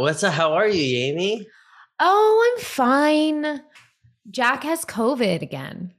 What's 0.00 0.24
up? 0.24 0.32
How 0.32 0.54
are 0.54 0.66
you, 0.66 0.96
Amy? 0.96 1.46
Oh, 2.00 2.54
I'm 2.56 2.64
fine. 2.64 3.60
Jack 4.30 4.62
has 4.62 4.86
COVID 4.86 5.42
again. 5.42 5.92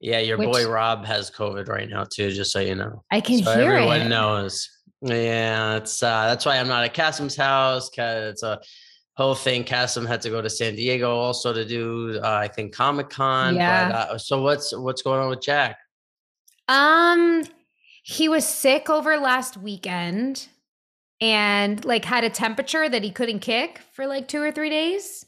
Yeah, 0.00 0.18
your 0.18 0.36
Which- 0.36 0.50
boy 0.50 0.68
Rob 0.68 1.04
has 1.04 1.30
COVID 1.30 1.68
right 1.68 1.88
now 1.88 2.02
too. 2.02 2.32
Just 2.32 2.50
so 2.50 2.58
you 2.58 2.74
know, 2.74 3.04
I 3.12 3.20
can 3.20 3.40
so 3.44 3.54
hear 3.54 3.72
everyone 3.74 4.00
it. 4.02 4.08
knows. 4.08 4.68
Yeah, 5.00 5.76
it's 5.76 6.02
uh, 6.02 6.26
that's 6.26 6.44
why 6.44 6.58
I'm 6.58 6.66
not 6.66 6.82
at 6.82 6.92
Kassem's 6.92 7.36
house. 7.36 7.88
It's 7.96 8.42
a 8.42 8.60
whole 9.16 9.36
thing. 9.36 9.62
Kasim 9.62 10.04
had 10.04 10.20
to 10.22 10.30
go 10.30 10.42
to 10.42 10.50
San 10.50 10.74
Diego 10.74 11.14
also 11.14 11.52
to 11.52 11.64
do, 11.64 12.18
uh, 12.20 12.28
I 12.28 12.48
think, 12.48 12.74
Comic 12.74 13.10
Con. 13.10 13.54
Yeah. 13.54 13.92
But, 13.92 13.94
uh, 13.94 14.18
so 14.18 14.42
what's 14.42 14.76
what's 14.76 15.02
going 15.02 15.20
on 15.20 15.30
with 15.30 15.40
Jack? 15.40 15.78
Um, 16.66 17.44
he 18.02 18.28
was 18.28 18.44
sick 18.44 18.90
over 18.90 19.16
last 19.18 19.56
weekend 19.56 20.48
and 21.24 21.82
like 21.86 22.04
had 22.04 22.22
a 22.22 22.28
temperature 22.28 22.86
that 22.86 23.02
he 23.02 23.10
couldn't 23.10 23.38
kick 23.38 23.80
for 23.92 24.06
like 24.06 24.28
two 24.28 24.42
or 24.42 24.52
three 24.52 24.68
days. 24.68 25.24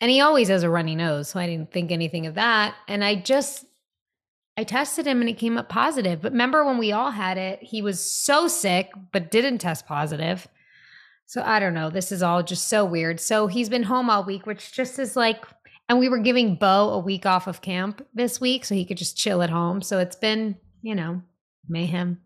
And 0.00 0.10
he 0.10 0.22
always 0.22 0.48
has 0.48 0.62
a 0.62 0.70
runny 0.70 0.96
nose, 0.96 1.28
so 1.28 1.38
I 1.38 1.46
didn't 1.46 1.70
think 1.70 1.92
anything 1.92 2.26
of 2.26 2.36
that. 2.36 2.74
And 2.88 3.04
I 3.04 3.16
just 3.16 3.66
I 4.56 4.64
tested 4.64 5.06
him 5.06 5.20
and 5.20 5.28
it 5.28 5.34
came 5.34 5.58
up 5.58 5.68
positive. 5.68 6.22
But 6.22 6.32
remember 6.32 6.64
when 6.64 6.78
we 6.78 6.92
all 6.92 7.10
had 7.10 7.36
it, 7.36 7.62
he 7.62 7.82
was 7.82 8.00
so 8.00 8.48
sick 8.48 8.90
but 9.12 9.30
didn't 9.30 9.58
test 9.58 9.86
positive. 9.86 10.48
So 11.26 11.42
I 11.42 11.60
don't 11.60 11.74
know. 11.74 11.90
This 11.90 12.10
is 12.10 12.22
all 12.22 12.42
just 12.42 12.68
so 12.68 12.82
weird. 12.82 13.20
So 13.20 13.48
he's 13.48 13.68
been 13.68 13.82
home 13.82 14.08
all 14.08 14.24
week, 14.24 14.46
which 14.46 14.72
just 14.72 14.98
is 14.98 15.14
like 15.14 15.44
and 15.90 15.98
we 15.98 16.08
were 16.08 16.20
giving 16.20 16.54
Beau 16.54 16.88
a 16.88 16.98
week 16.98 17.26
off 17.26 17.46
of 17.46 17.60
camp 17.60 18.06
this 18.14 18.40
week 18.40 18.64
so 18.64 18.74
he 18.74 18.86
could 18.86 18.96
just 18.96 19.18
chill 19.18 19.42
at 19.42 19.50
home. 19.50 19.82
So 19.82 19.98
it's 19.98 20.16
been, 20.16 20.56
you 20.80 20.94
know, 20.94 21.20
mayhem. 21.68 22.22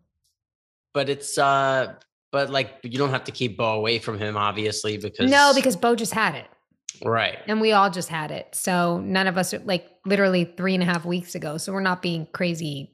But 0.93 1.09
it's 1.09 1.37
uh, 1.37 1.95
but 2.37 2.51
like 2.51 2.69
you 2.83 2.99
don't 2.99 3.09
have 3.09 3.23
to 3.23 3.31
keep 3.31 3.57
Beau 3.57 3.73
away 3.73 3.97
from 3.97 4.19
him, 4.19 4.37
obviously, 4.37 4.95
because 4.97 5.31
No, 5.31 5.53
because 5.55 5.75
Beau 5.75 5.95
just 5.95 6.13
had 6.13 6.35
it. 6.35 6.45
right. 7.03 7.39
And 7.47 7.59
we 7.59 7.71
all 7.71 7.89
just 7.89 8.09
had 8.09 8.29
it. 8.29 8.47
So 8.53 8.99
none 8.99 9.25
of 9.25 9.39
us 9.39 9.55
are 9.55 9.59
like 9.65 9.87
literally 10.05 10.45
three 10.55 10.75
and 10.75 10.83
a 10.83 10.85
half 10.85 11.03
weeks 11.03 11.33
ago. 11.33 11.57
So 11.57 11.73
we're 11.73 11.81
not 11.81 12.03
being 12.03 12.27
crazy 12.31 12.93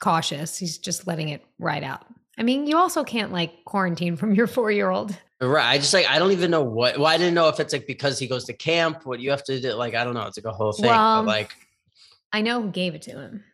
cautious. 0.00 0.58
He's 0.58 0.76
just 0.76 1.06
letting 1.06 1.30
it 1.30 1.42
ride 1.58 1.82
out. 1.82 2.04
I 2.36 2.42
mean, 2.42 2.66
you 2.66 2.76
also 2.76 3.04
can't 3.04 3.32
like 3.32 3.64
quarantine 3.64 4.16
from 4.16 4.34
your 4.34 4.46
four 4.46 4.70
year 4.70 4.90
old. 4.90 5.16
Right. 5.40 5.64
I 5.66 5.78
just 5.78 5.94
like 5.94 6.06
I 6.10 6.18
don't 6.18 6.32
even 6.32 6.50
know 6.50 6.62
what. 6.62 6.98
Well, 6.98 7.06
I 7.06 7.16
didn't 7.16 7.32
know 7.34 7.48
if 7.48 7.58
it's 7.58 7.72
like 7.72 7.86
because 7.86 8.18
he 8.18 8.26
goes 8.26 8.44
to 8.44 8.52
camp. 8.52 9.06
What 9.06 9.18
you 9.20 9.30
have 9.30 9.44
to 9.44 9.58
do? 9.58 9.72
Like 9.72 9.94
I 9.94 10.04
don't 10.04 10.12
know. 10.12 10.26
It's 10.26 10.36
like 10.36 10.52
a 10.52 10.54
whole 10.54 10.72
thing. 10.72 10.90
Well, 10.90 11.22
but 11.22 11.26
like 11.28 11.56
I 12.34 12.42
know 12.42 12.60
who 12.60 12.70
gave 12.70 12.94
it 12.94 13.00
to 13.02 13.12
him. 13.12 13.44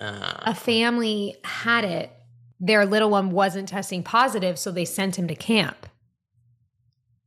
uh, 0.00 0.38
A 0.46 0.54
family 0.54 1.36
had 1.44 1.84
it. 1.84 2.10
Their 2.60 2.84
little 2.86 3.10
one 3.10 3.30
wasn't 3.30 3.68
testing 3.68 4.02
positive, 4.02 4.58
so 4.58 4.70
they 4.70 4.84
sent 4.84 5.18
him 5.18 5.26
to 5.28 5.34
camp. 5.34 5.86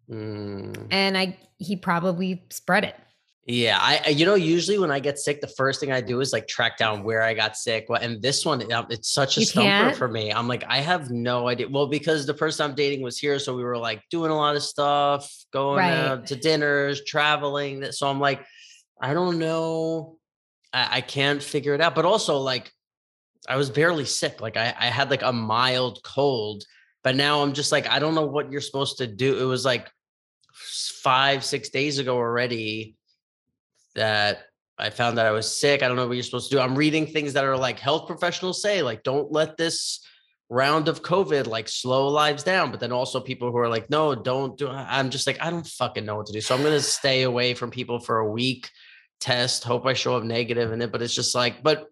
mm, 0.09 0.87
And 0.91 1.17
I 1.17 1.37
he 1.57 1.75
probably 1.75 2.43
spread 2.51 2.83
it. 2.83 2.95
yeah. 3.45 3.77
I 3.81 4.09
you 4.09 4.25
know 4.25 4.35
usually 4.35 4.77
when 4.77 4.91
I 4.91 4.99
get 4.99 5.17
sick, 5.17 5.41
the 5.41 5.47
first 5.47 5.79
thing 5.79 5.91
I 5.91 6.01
do 6.01 6.19
is 6.19 6.33
like 6.33 6.47
track 6.47 6.77
down 6.77 7.03
where 7.03 7.21
I 7.23 7.33
got 7.33 7.55
sick. 7.57 7.85
Well, 7.89 8.01
and 8.01 8.21
this 8.21 8.45
one, 8.45 8.71
um, 8.71 8.87
it's 8.89 9.09
such 9.09 9.37
a 9.37 9.39
You 9.41 9.45
stumper 9.45 9.67
can't? 9.69 9.95
for 9.97 10.07
me. 10.07 10.31
I'm 10.31 10.47
like 10.47 10.63
I 10.67 10.79
have 10.79 11.09
no 11.09 11.47
idea. 11.47 11.67
Well, 11.69 11.87
because 11.87 12.25
the 12.25 12.33
person 12.33 12.69
I'm 12.69 12.75
dating 12.75 13.01
was 13.01 13.17
here, 13.17 13.39
so 13.39 13.55
we 13.55 13.63
were 13.63 13.77
like 13.77 14.01
doing 14.11 14.31
a 14.31 14.35
lot 14.35 14.55
of 14.55 14.63
stuff, 14.63 15.31
going 15.51 15.79
Right. 15.79 15.91
out 15.93 16.27
to 16.27 16.35
dinners, 16.35 17.03
traveling. 17.05 17.79
that- 17.81 17.95
So 17.95 18.07
I'm 18.07 18.19
like, 18.19 18.45
I 19.01 19.13
don't 19.13 19.39
know. 19.39 20.17
I, 20.71 20.97
I 20.97 21.01
can't 21.01 21.41
figure 21.41 21.73
it 21.73 21.81
out. 21.81 21.95
But 21.95 22.05
also 22.05 22.37
like. 22.37 22.71
I 23.47 23.55
was 23.57 23.69
barely 23.69 24.05
sick. 24.05 24.41
Like 24.41 24.57
I, 24.57 24.73
I 24.77 24.87
had 24.87 25.09
like 25.09 25.23
a 25.23 25.33
mild 25.33 26.01
cold, 26.03 26.63
but 27.03 27.15
now 27.15 27.41
I'm 27.41 27.53
just 27.53 27.71
like, 27.71 27.87
I 27.89 27.99
don't 27.99 28.15
know 28.15 28.25
what 28.25 28.51
you're 28.51 28.61
supposed 28.61 28.97
to 28.99 29.07
do. 29.07 29.37
It 29.37 29.45
was 29.45 29.65
like 29.65 29.89
five, 30.53 31.43
six 31.43 31.69
days 31.69 31.99
ago 31.99 32.15
already 32.15 32.95
that 33.95 34.45
I 34.77 34.89
found 34.89 35.17
that 35.17 35.25
I 35.25 35.31
was 35.31 35.59
sick. 35.59 35.83
I 35.83 35.87
don't 35.87 35.97
know 35.97 36.07
what 36.07 36.13
you're 36.13 36.23
supposed 36.23 36.49
to 36.49 36.55
do. 36.55 36.61
I'm 36.61 36.75
reading 36.75 37.05
things 37.05 37.33
that 37.33 37.45
are 37.45 37.57
like 37.57 37.79
health 37.79 38.07
professionals 38.07 38.61
say, 38.61 38.81
like, 38.81 39.03
don't 39.03 39.31
let 39.31 39.57
this 39.57 40.05
round 40.49 40.87
of 40.87 41.01
COVID 41.01 41.47
like 41.47 41.67
slow 41.67 42.07
lives 42.07 42.43
down. 42.43 42.71
But 42.71 42.79
then 42.79 42.91
also 42.91 43.19
people 43.19 43.51
who 43.51 43.57
are 43.57 43.69
like, 43.69 43.89
no, 43.89 44.15
don't 44.15 44.57
do 44.57 44.69
I'm 44.69 45.09
just 45.09 45.27
like, 45.27 45.41
I 45.41 45.49
don't 45.49 45.67
fucking 45.67 46.05
know 46.05 46.15
what 46.15 46.27
to 46.27 46.33
do. 46.33 46.41
So 46.41 46.55
I'm 46.55 46.63
gonna 46.63 46.79
stay 46.79 47.23
away 47.23 47.53
from 47.53 47.71
people 47.71 47.99
for 47.99 48.19
a 48.19 48.31
week, 48.31 48.69
test, 49.19 49.63
hope 49.63 49.85
I 49.85 49.93
show 49.93 50.15
up 50.15 50.23
negative 50.23 50.71
in 50.71 50.81
it. 50.81 50.91
But 50.91 51.01
it's 51.01 51.15
just 51.15 51.35
like, 51.35 51.63
but 51.63 51.87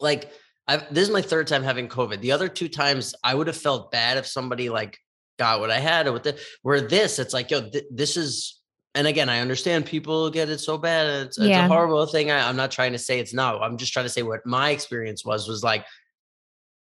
like 0.00 0.30
I've 0.66 0.92
this 0.92 1.08
is 1.08 1.12
my 1.12 1.22
third 1.22 1.46
time 1.46 1.62
having 1.62 1.88
COVID. 1.88 2.20
The 2.20 2.32
other 2.32 2.48
two 2.48 2.68
times 2.68 3.14
I 3.22 3.34
would 3.34 3.46
have 3.46 3.56
felt 3.56 3.90
bad 3.90 4.16
if 4.16 4.26
somebody 4.26 4.68
like 4.70 4.98
got 5.38 5.60
what 5.60 5.70
I 5.70 5.78
had 5.78 6.06
or 6.06 6.12
with 6.12 6.22
the 6.22 6.38
where 6.62 6.80
this, 6.80 7.18
it's 7.18 7.34
like, 7.34 7.50
yo, 7.50 7.68
th- 7.68 7.84
this 7.90 8.16
is 8.16 8.60
and 8.96 9.06
again, 9.08 9.28
I 9.28 9.40
understand 9.40 9.86
people 9.86 10.30
get 10.30 10.48
it 10.48 10.58
so 10.60 10.78
bad. 10.78 11.26
It's, 11.26 11.36
it's 11.38 11.48
a 11.48 11.66
horrible 11.66 12.06
thing. 12.06 12.30
I, 12.30 12.48
I'm 12.48 12.54
not 12.56 12.70
trying 12.70 12.92
to 12.92 12.98
say 12.98 13.18
it's 13.18 13.34
not. 13.34 13.60
I'm 13.60 13.76
just 13.76 13.92
trying 13.92 14.04
to 14.04 14.10
say 14.10 14.22
what 14.22 14.46
my 14.46 14.70
experience 14.70 15.24
was 15.24 15.48
was 15.48 15.64
like. 15.64 15.84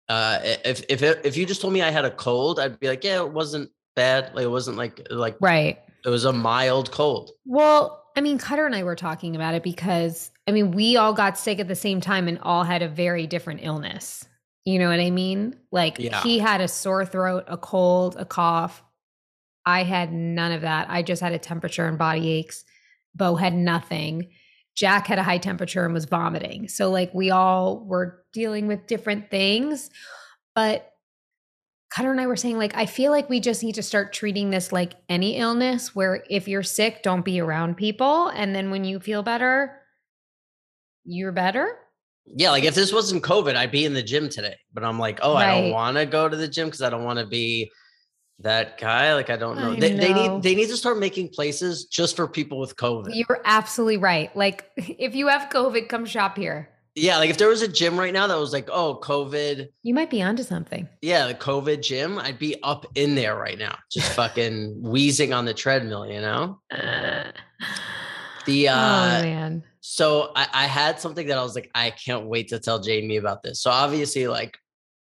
Uh, 0.09 0.39
if 0.65 0.83
if 0.89 1.03
it, 1.03 1.21
if 1.23 1.37
you 1.37 1.45
just 1.45 1.61
told 1.61 1.71
me 1.73 1.81
I 1.81 1.89
had 1.89 2.03
a 2.03 2.11
cold, 2.11 2.59
I'd 2.59 2.79
be 2.81 2.89
like, 2.89 3.03
yeah, 3.03 3.21
it 3.21 3.31
wasn't 3.31 3.69
bad. 3.95 4.35
Like 4.35 4.43
it 4.43 4.49
wasn't 4.49 4.75
like 4.75 5.07
like 5.09 5.37
Right. 5.39 5.79
it 6.05 6.09
was 6.09 6.25
a 6.25 6.33
mild 6.33 6.91
cold. 6.91 7.31
Well, 7.45 8.00
I 8.15 8.21
mean, 8.21 8.37
Cutter 8.37 8.65
and 8.65 8.75
I 8.75 8.83
were 8.83 8.95
talking 8.95 9.35
about 9.35 9.55
it 9.55 9.63
because 9.63 10.31
I 10.47 10.51
mean, 10.51 10.71
we 10.71 10.97
all 10.97 11.13
got 11.13 11.37
sick 11.37 11.59
at 11.59 11.67
the 11.67 11.75
same 11.75 12.01
time 12.01 12.27
and 12.27 12.39
all 12.39 12.63
had 12.63 12.81
a 12.81 12.87
very 12.87 13.27
different 13.27 13.61
illness. 13.63 14.25
You 14.65 14.79
know 14.79 14.89
what 14.89 14.99
I 14.99 15.09
mean? 15.09 15.55
Like 15.71 15.97
Yeah. 15.99 16.21
he 16.21 16.39
had 16.39 16.61
a 16.61 16.67
sore 16.67 17.05
throat, 17.05 17.45
a 17.47 17.57
cold, 17.57 18.15
a 18.17 18.25
cough. 18.25 18.83
I 19.65 19.83
had 19.83 20.11
none 20.11 20.51
of 20.51 20.61
that. 20.61 20.89
I 20.89 21.03
just 21.03 21.21
had 21.21 21.33
a 21.33 21.39
temperature 21.39 21.85
and 21.85 21.97
body 21.97 22.29
aches. 22.29 22.63
Beau 23.15 23.35
had 23.35 23.53
nothing. 23.53 24.29
Jack 24.75 25.07
had 25.07 25.19
a 25.19 25.23
high 25.23 25.37
temperature 25.37 25.83
and 25.85 25.93
was 25.93 26.05
vomiting. 26.05 26.67
So 26.67 26.89
like 26.89 27.13
we 27.13 27.29
all 27.29 27.83
were 27.85 28.23
dealing 28.33 28.67
with 28.67 28.87
different 28.87 29.29
things, 29.29 29.89
but 30.55 30.90
Cutter 31.91 32.11
and 32.11 32.21
I 32.21 32.27
were 32.27 32.37
saying, 32.37 32.57
like, 32.57 32.75
I 32.75 32.85
feel 32.85 33.11
like 33.11 33.29
we 33.29 33.41
just 33.41 33.63
need 33.63 33.75
to 33.75 33.83
start 33.83 34.13
treating 34.13 34.49
this 34.49 34.71
like 34.71 34.93
any 35.09 35.37
illness 35.37 35.93
where 35.93 36.23
if 36.29 36.47
you're 36.47 36.63
sick, 36.63 37.03
don't 37.03 37.25
be 37.25 37.41
around 37.41 37.75
people. 37.75 38.29
And 38.29 38.55
then 38.55 38.71
when 38.71 38.85
you 38.85 38.99
feel 38.99 39.23
better, 39.23 39.81
you're 41.03 41.33
better. 41.33 41.77
Yeah, 42.25 42.51
like 42.51 42.63
if 42.63 42.75
this 42.75 42.93
wasn't 42.93 43.23
COVID, 43.23 43.55
I'd 43.55 43.71
be 43.71 43.83
in 43.83 43.93
the 43.93 44.03
gym 44.03 44.29
today. 44.29 44.55
But 44.73 44.85
I'm 44.85 44.99
like, 44.99 45.19
oh, 45.21 45.35
I 45.35 45.61
don't 45.61 45.71
want 45.71 45.97
to 45.97 46.05
go 46.05 46.29
to 46.29 46.37
the 46.37 46.47
gym 46.47 46.67
because 46.67 46.81
I 46.81 46.89
don't 46.89 47.03
want 47.03 47.19
to 47.19 47.25
be 47.25 47.69
that 48.39 48.77
guy. 48.77 49.13
Like 49.13 49.29
I 49.29 49.35
don't 49.35 49.57
know. 49.57 49.71
I 49.71 49.79
They, 49.79 49.93
they 49.93 50.13
need 50.13 50.43
they 50.43 50.55
need 50.55 50.69
to 50.69 50.77
start 50.77 50.97
making 50.97 51.29
places 51.29 51.85
just 51.85 52.15
for 52.15 52.27
people 52.27 52.59
with 52.59 52.75
COVID. 52.75 53.09
You're 53.13 53.41
absolutely 53.43 53.97
right. 53.97 54.35
Like, 54.35 54.69
if 54.77 55.15
you 55.15 55.27
have 55.27 55.49
COVID, 55.49 55.89
come 55.89 56.05
shop 56.05 56.37
here. 56.37 56.69
Yeah, 56.95 57.17
like 57.17 57.29
if 57.29 57.37
there 57.37 57.47
was 57.47 57.61
a 57.61 57.67
gym 57.67 57.97
right 57.97 58.13
now 58.13 58.27
that 58.27 58.37
was 58.37 58.51
like, 58.53 58.69
oh, 58.71 58.99
COVID, 59.01 59.69
You 59.83 59.93
might 59.93 60.09
be 60.09 60.21
onto 60.21 60.43
something. 60.43 60.87
yeah, 61.01 61.27
the 61.27 61.33
COVID 61.33 61.81
gym, 61.81 62.19
I'd 62.19 62.39
be 62.39 62.61
up 62.63 62.85
in 62.95 63.15
there 63.15 63.35
right 63.37 63.57
now, 63.57 63.77
just 63.91 64.11
fucking 64.15 64.81
wheezing 64.81 65.33
on 65.33 65.45
the 65.45 65.53
treadmill, 65.53 66.05
you 66.05 66.21
know? 66.21 66.59
The 68.45 68.69
oh, 68.69 68.73
uh 68.73 69.21
man. 69.21 69.63
so 69.81 70.31
I, 70.35 70.47
I 70.51 70.65
had 70.65 70.99
something 70.99 71.27
that 71.27 71.37
I 71.37 71.43
was 71.43 71.53
like, 71.55 71.69
I 71.75 71.91
can't 71.91 72.25
wait 72.25 72.49
to 72.49 72.59
tell 72.59 72.79
Jamie 72.79 73.17
about 73.17 73.43
this. 73.43 73.61
So 73.61 73.69
obviously, 73.69 74.27
like 74.27 74.57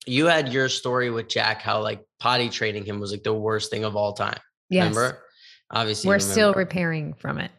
you 0.07 0.27
had 0.27 0.53
your 0.53 0.69
story 0.69 1.11
with 1.11 1.29
Jack, 1.29 1.63
how 1.63 1.81
like 1.81 2.05
potty 2.19 2.49
training 2.49 2.85
him 2.85 2.99
was 2.99 3.13
like 3.13 3.23
the 3.23 3.33
worst 3.35 3.71
thing 3.71 3.85
of 3.85 3.95
all 3.95 4.13
time. 4.13 4.39
Yes. 4.71 4.89
Remember? 4.95 5.21
Obviously, 5.71 6.09
We're 6.09 6.19
still 6.19 6.53
repairing 6.55 7.15
from 7.15 7.39
it. 7.39 7.51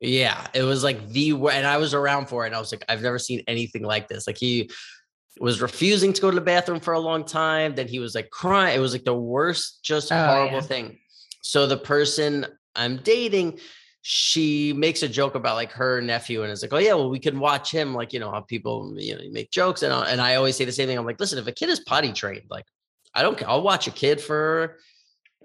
Yeah, 0.00 0.46
it 0.54 0.62
was 0.62 0.82
like 0.84 1.08
the 1.08 1.30
and 1.32 1.66
I 1.66 1.76
was 1.78 1.94
around 1.94 2.26
for 2.28 2.44
it. 2.44 2.48
And 2.48 2.56
I 2.56 2.60
was 2.60 2.72
like, 2.72 2.84
I've 2.88 3.02
never 3.02 3.18
seen 3.18 3.42
anything 3.46 3.82
like 3.82 4.08
this. 4.08 4.26
Like 4.26 4.36
he 4.38 4.70
was 5.40 5.60
refusing 5.60 6.12
to 6.12 6.20
go 6.20 6.30
to 6.30 6.34
the 6.34 6.40
bathroom 6.40 6.80
for 6.80 6.94
a 6.94 7.00
long 7.00 7.24
time. 7.24 7.74
Then 7.74 7.88
he 7.88 7.98
was 7.98 8.14
like 8.14 8.30
crying. 8.30 8.76
It 8.76 8.80
was 8.80 8.92
like 8.92 9.04
the 9.04 9.14
worst, 9.14 9.80
just 9.82 10.12
Oh, 10.12 10.26
horrible 10.26 10.54
yeah. 10.56 10.60
thing. 10.60 10.98
So 11.42 11.66
the 11.66 11.76
person 11.76 12.46
I'm 12.76 12.98
dating, 12.98 13.58
she 14.02 14.72
makes 14.74 15.02
a 15.02 15.08
joke 15.08 15.34
about 15.34 15.54
like 15.56 15.72
her 15.72 16.00
nephew 16.02 16.42
and 16.42 16.52
it's 16.52 16.62
like, 16.62 16.72
oh 16.72 16.78
yeah, 16.78 16.92
well 16.94 17.08
we 17.10 17.18
can 17.18 17.40
watch 17.40 17.70
him. 17.72 17.94
Like 17.94 18.12
you 18.12 18.20
know 18.20 18.30
how 18.30 18.40
people 18.40 18.94
you 18.98 19.14
know 19.16 19.22
make 19.30 19.50
jokes 19.50 19.82
and 19.82 19.92
I- 19.92 20.10
and 20.10 20.20
I 20.20 20.34
always 20.34 20.56
say 20.56 20.64
the 20.66 20.72
same 20.72 20.88
thing. 20.88 20.98
I'm 20.98 21.06
like, 21.06 21.18
listen, 21.20 21.38
if 21.38 21.46
a 21.46 21.52
kid 21.52 21.68
is 21.70 21.80
potty 21.80 22.12
trained, 22.12 22.46
like 22.50 22.66
I 23.14 23.22
don't 23.22 23.38
care. 23.38 23.48
I'll 23.48 23.62
watch 23.62 23.86
a 23.86 23.90
kid 23.92 24.20
for 24.20 24.76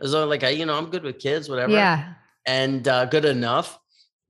as 0.01 0.13
long 0.13 0.27
like 0.27 0.43
I 0.43 0.49
you 0.49 0.65
know 0.65 0.77
I'm 0.77 0.89
good 0.89 1.03
with 1.03 1.19
kids, 1.19 1.47
whatever 1.49 1.71
Yeah. 1.73 2.13
and 2.45 2.85
uh, 2.87 3.05
good 3.05 3.25
enough. 3.25 3.77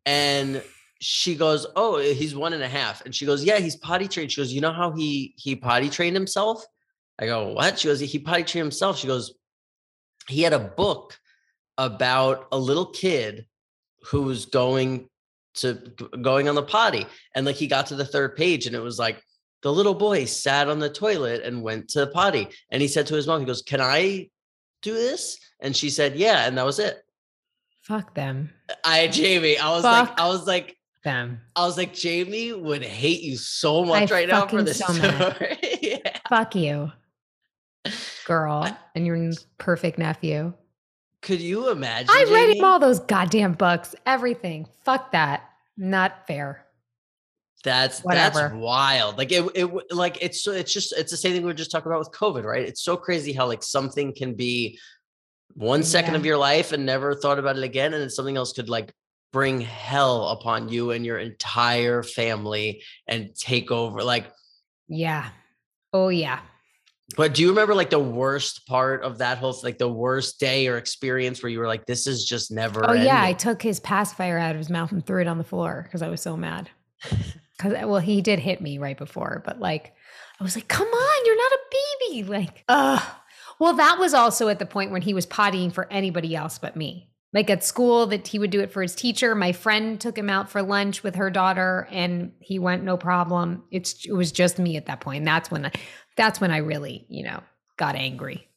And 0.05 0.63
she 0.99 1.35
goes, 1.35 1.65
"Oh, 1.75 1.97
he's 1.97 2.35
one 2.35 2.53
and 2.53 2.63
a 2.63 2.67
half." 2.67 3.03
And 3.05 3.15
she 3.15 3.25
goes, 3.25 3.43
"Yeah, 3.43 3.59
he's 3.59 3.75
potty 3.75 4.07
trained." 4.07 4.31
She 4.31 4.41
goes, 4.41 4.53
"You 4.53 4.61
know 4.61 4.73
how 4.73 4.91
he 4.91 5.33
he 5.37 5.55
potty 5.55 5.89
trained 5.89 6.15
himself?" 6.15 6.63
I 7.19 7.25
go, 7.25 7.53
"What?" 7.53 7.79
She 7.79 7.87
goes, 7.87 7.99
"He 7.99 8.19
potty 8.19 8.43
trained 8.43 8.65
himself." 8.65 8.97
She 8.97 9.07
goes, 9.07 9.33
"He 10.27 10.41
had 10.41 10.53
a 10.53 10.59
book 10.59 11.17
about 11.77 12.47
a 12.51 12.57
little 12.57 12.87
kid 12.87 13.45
who 14.07 14.23
was 14.23 14.45
going 14.45 15.09
to 15.55 15.73
going 16.21 16.49
on 16.49 16.55
the 16.55 16.63
potty, 16.63 17.05
and 17.35 17.45
like 17.45 17.55
he 17.55 17.67
got 17.67 17.87
to 17.87 17.95
the 17.95 18.05
third 18.05 18.35
page, 18.35 18.67
and 18.67 18.75
it 18.75 18.81
was 18.81 18.99
like." 18.99 19.23
The 19.61 19.73
little 19.73 19.93
boy 19.93 20.23
sat 20.23 20.69
on 20.69 20.79
the 20.79 20.89
toilet 20.89 21.43
and 21.43 21.61
went 21.61 21.89
to 21.89 21.99
the 21.99 22.07
potty. 22.07 22.47
And 22.71 22.81
he 22.81 22.87
said 22.87 23.07
to 23.07 23.15
his 23.15 23.27
mom, 23.27 23.41
he 23.41 23.45
goes, 23.45 23.61
Can 23.61 23.81
I 23.81 24.29
do 24.81 24.93
this? 24.93 25.37
And 25.59 25.75
she 25.75 25.89
said, 25.89 26.15
Yeah. 26.15 26.47
And 26.47 26.57
that 26.57 26.65
was 26.65 26.79
it. 26.79 27.03
Fuck 27.89 28.13
them. 28.13 28.51
I 28.85 29.07
Jamie, 29.07 29.57
I 29.57 29.71
was 29.71 29.81
Fuck 29.81 30.09
like, 30.09 30.19
I 30.19 30.27
was 30.27 30.45
like, 30.45 30.77
Them. 31.03 31.41
I 31.55 31.65
was 31.65 31.75
like, 31.75 31.91
Jamie 31.91 32.53
would 32.53 32.83
hate 32.83 33.23
you 33.23 33.35
so 33.35 33.83
much 33.83 34.11
I 34.11 34.13
right 34.13 34.27
now 34.29 34.45
for 34.45 34.61
this 34.61 34.77
so 34.77 34.93
story. 34.93 35.57
yeah. 35.81 36.17
Fuck 36.29 36.53
you, 36.53 36.91
girl, 38.25 38.69
and 38.93 39.07
your 39.07 39.31
perfect 39.57 39.97
nephew. 39.97 40.53
Could 41.23 41.41
you 41.41 41.71
imagine? 41.71 42.11
I 42.11 42.25
read 42.31 42.57
him 42.57 42.63
all 42.63 42.77
those 42.77 42.99
goddamn 42.99 43.53
books, 43.53 43.95
everything. 44.05 44.67
Fuck 44.85 45.11
that. 45.13 45.49
Not 45.75 46.27
fair. 46.27 46.67
That's 47.63 48.01
Whatever. 48.01 48.39
that's 48.39 48.53
wild. 48.53 49.17
Like 49.17 49.31
it, 49.31 49.49
it 49.55 49.67
like 49.91 50.19
it's 50.21 50.47
it's 50.47 50.71
just 50.71 50.93
it's 50.95 51.09
the 51.09 51.17
same 51.17 51.33
thing 51.33 51.41
we 51.41 51.47
were 51.47 51.53
just 51.55 51.71
talking 51.71 51.91
about 51.91 51.99
with 51.99 52.11
COVID, 52.11 52.43
right? 52.43 52.61
It's 52.61 52.83
so 52.83 52.95
crazy 52.95 53.33
how 53.33 53.47
like 53.47 53.63
something 53.63 54.13
can 54.13 54.35
be 54.35 54.77
one 55.55 55.83
second 55.83 56.13
Yeah. 56.13 56.19
of 56.19 56.25
your 56.25 56.37
life 56.37 56.71
and 56.71 56.85
never 56.85 57.15
thought 57.15 57.39
about 57.39 57.57
it 57.57 57.63
again, 57.63 57.93
and 57.93 58.01
then 58.01 58.09
something 58.09 58.37
else 58.37 58.53
could 58.53 58.69
like 58.69 58.93
bring 59.31 59.61
hell 59.61 60.29
upon 60.29 60.69
you 60.69 60.91
and 60.91 61.05
your 61.05 61.19
entire 61.19 62.01
family 62.03 62.81
and 63.07 63.35
take 63.35 63.69
over. 63.71 64.03
Like, 64.03 64.25
Yeah. 64.87 65.29
Oh 65.93 66.09
yeah. 66.09 66.39
but 67.17 67.33
do 67.33 67.41
you 67.41 67.49
remember 67.49 67.73
like 67.75 67.89
the 67.89 67.99
worst 67.99 68.65
part 68.67 69.03
of 69.03 69.17
that 69.19 69.37
whole 69.39 69.57
like 69.63 69.77
the 69.79 69.89
worst 69.89 70.39
day 70.39 70.67
or 70.67 70.77
experience 70.77 71.41
where 71.43 71.49
you 71.51 71.59
were 71.59 71.67
like, 71.67 71.85
this 71.87 72.05
is 72.07 72.25
just 72.25 72.51
never. 72.51 72.87
Oh 72.89 72.93
yeah. 72.93 73.21
I 73.21 73.33
took 73.33 73.61
his 73.61 73.79
pacifier 73.79 74.37
out 74.37 74.51
of 74.51 74.57
his 74.59 74.69
mouth 74.69 74.91
and 74.91 75.05
threw 75.05 75.21
it 75.21 75.27
on 75.27 75.37
the 75.39 75.43
floor 75.43 75.81
because 75.83 76.01
I 76.01 76.09
was 76.09 76.21
so 76.21 76.35
mad. 76.37 76.69
Because 77.57 77.73
uh, 77.73 77.87
well, 77.89 77.99
he 77.99 78.21
did 78.21 78.39
hit 78.39 78.61
me 78.61 78.77
right 78.77 78.97
before, 78.97 79.43
but 79.45 79.59
like 79.59 79.93
I 80.39 80.43
was 80.45 80.55
like, 80.55 80.69
"Come 80.69 80.87
on, 80.87 81.25
you're 81.25 81.35
not 81.35 81.51
a 81.51 81.59
baby!" 82.07 82.23
Like, 82.23 82.63
ugh. 82.69 83.03
Well, 83.59 83.73
that 83.73 83.99
was 83.99 84.13
also 84.13 84.47
at 84.47 84.59
the 84.59 84.65
point 84.65 84.91
when 84.91 85.01
he 85.01 85.13
was 85.13 85.27
pottying 85.27 85.71
for 85.71 85.91
anybody 85.91 86.35
else 86.35 86.57
but 86.57 86.75
me. 86.75 87.09
Like 87.31 87.49
at 87.49 87.63
school, 87.63 88.07
that 88.07 88.27
he 88.27 88.39
would 88.39 88.49
do 88.49 88.61
it 88.61 88.71
for 88.71 88.81
his 88.81 88.95
teacher. 88.95 89.35
My 89.35 89.51
friend 89.51 90.01
took 90.01 90.17
him 90.17 90.29
out 90.29 90.49
for 90.49 90.63
lunch 90.63 91.03
with 91.03 91.15
her 91.15 91.29
daughter, 91.29 91.87
and 91.91 92.31
he 92.39 92.57
went 92.57 92.83
no 92.83 92.97
problem. 92.97 93.63
It's 93.69 94.03
it 94.05 94.13
was 94.13 94.31
just 94.31 94.57
me 94.57 94.77
at 94.77 94.87
that 94.87 95.01
point. 95.01 95.19
And 95.19 95.27
that's 95.27 95.51
when 95.51 95.67
I, 95.67 95.71
that's 96.15 96.41
when 96.41 96.49
I 96.49 96.57
really, 96.57 97.05
you 97.07 97.23
know, 97.23 97.43
got 97.77 97.95
angry. 97.95 98.47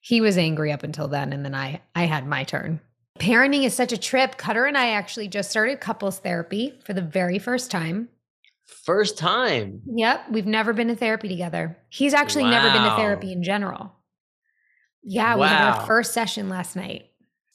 He 0.00 0.20
was 0.20 0.38
angry 0.38 0.70
up 0.70 0.84
until 0.84 1.08
then, 1.08 1.32
and 1.32 1.44
then 1.44 1.56
I 1.56 1.80
I 1.96 2.04
had 2.04 2.24
my 2.24 2.44
turn. 2.44 2.80
Parenting 3.18 3.64
is 3.64 3.74
such 3.74 3.92
a 3.92 3.98
trip. 3.98 4.36
Cutter 4.36 4.64
and 4.64 4.78
I 4.78 4.90
actually 4.90 5.26
just 5.26 5.50
started 5.50 5.80
couples 5.80 6.20
therapy 6.20 6.78
for 6.84 6.92
the 6.92 7.02
very 7.02 7.40
first 7.40 7.70
time. 7.70 8.10
First 8.84 9.18
time. 9.18 9.82
Yep, 9.86 10.26
we've 10.30 10.46
never 10.46 10.72
been 10.72 10.88
to 10.88 10.96
therapy 10.96 11.28
together. 11.28 11.78
He's 11.88 12.14
actually 12.14 12.44
never 12.44 12.70
been 12.70 12.82
to 12.82 12.96
therapy 12.96 13.32
in 13.32 13.42
general. 13.42 13.92
Yeah, 15.04 15.36
we 15.36 15.42
had 15.42 15.74
our 15.74 15.86
first 15.86 16.12
session 16.12 16.48
last 16.48 16.76
night. 16.76 17.10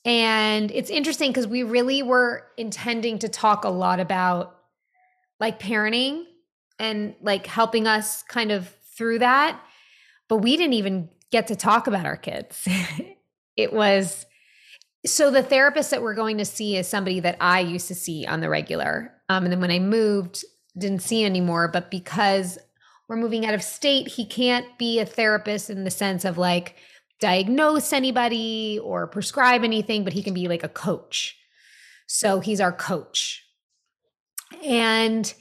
And 0.05 0.71
it's 0.71 0.89
interesting 0.89 1.31
because 1.31 1.47
we 1.47 1.63
really 1.63 2.03
were 2.03 2.45
intending 2.57 3.19
to 3.19 3.29
talk 3.29 3.65
a 3.65 3.69
lot 3.69 3.99
about 3.99 4.55
like 5.39 5.59
parenting 5.59 6.23
and 6.77 7.15
like 7.21 7.45
helping 7.47 7.87
us 7.87 8.23
kind 8.23 8.51
of 8.51 8.73
through 8.95 9.19
that. 9.19 9.59
But 10.27 10.37
we 10.37 10.55
didn't 10.57 10.73
even 10.73 11.09
get 11.31 11.47
to 11.47 11.55
talk 11.55 11.87
about 11.87 12.05
our 12.05 12.17
kids. 12.17 12.67
it 13.57 13.73
was 13.73 14.25
so 15.05 15.31
the 15.31 15.43
therapist 15.43 15.91
that 15.91 16.01
we're 16.01 16.15
going 16.15 16.37
to 16.37 16.45
see 16.45 16.77
is 16.77 16.87
somebody 16.87 17.19
that 17.21 17.37
I 17.39 17.61
used 17.61 17.87
to 17.87 17.95
see 17.95 18.25
on 18.25 18.41
the 18.41 18.49
regular. 18.49 19.13
Um, 19.29 19.45
and 19.45 19.53
then 19.53 19.61
when 19.61 19.71
I 19.71 19.79
moved, 19.79 20.43
didn't 20.77 21.01
see 21.01 21.23
anymore. 21.23 21.67
But 21.67 21.89
because 21.89 22.57
we're 23.07 23.15
moving 23.15 23.45
out 23.45 23.53
of 23.53 23.63
state, 23.63 24.07
he 24.07 24.25
can't 24.25 24.65
be 24.77 24.99
a 24.99 25.05
therapist 25.05 25.69
in 25.69 25.83
the 25.83 25.91
sense 25.91 26.25
of 26.25 26.37
like 26.37 26.75
diagnose 27.19 27.93
anybody 27.93 28.79
or 28.81 29.07
prescribe 29.07 29.63
anything, 29.63 30.03
but 30.03 30.13
he 30.13 30.23
can 30.23 30.33
be 30.33 30.47
like 30.47 30.63
a 30.63 30.69
coach. 30.69 31.37
So 32.07 32.39
he's 32.39 32.61
our 32.61 32.71
coach. 32.71 33.45
And 34.63 35.31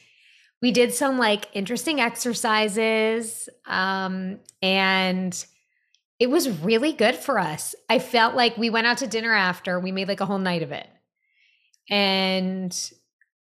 we 0.61 0.73
did 0.73 0.93
some 0.93 1.19
like 1.19 1.47
interesting 1.53 2.01
exercises. 2.01 3.49
Um, 3.67 4.41
and 4.61 5.45
it 6.19 6.29
was 6.29 6.51
really 6.61 6.93
good 6.93 7.15
for 7.15 7.39
us. 7.39 7.75
I 7.89 8.01
felt 8.01 8.35
like 8.35 8.57
we 8.57 8.71
went 8.71 8.87
out 8.87 8.99
to 8.99 9.07
dinner 9.07 9.33
after, 9.33 9.79
we 9.79 9.93
made 9.93 10.09
like 10.09 10.21
a 10.21 10.27
whole 10.27 10.39
night 10.39 10.63
of 10.63 10.73
it. 10.73 10.89
And 11.89 12.77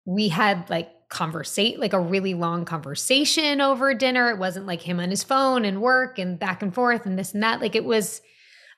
we 0.04 0.28
had 0.28 0.70
like 0.70 0.90
conversate 1.08 1.80
like 1.80 1.92
a 1.92 2.00
really 2.00 2.34
long 2.34 2.64
conversation 2.64 3.60
over 3.60 3.94
dinner. 3.94 4.30
It 4.30 4.38
wasn't 4.38 4.66
like 4.66 4.82
him 4.82 5.00
on 5.00 5.10
his 5.10 5.22
phone 5.22 5.64
and 5.64 5.80
work 5.80 6.18
and 6.18 6.38
back 6.38 6.62
and 6.62 6.74
forth 6.74 7.06
and 7.06 7.18
this 7.18 7.32
and 7.32 7.42
that. 7.42 7.60
Like 7.60 7.74
it 7.74 7.84
was 7.84 8.20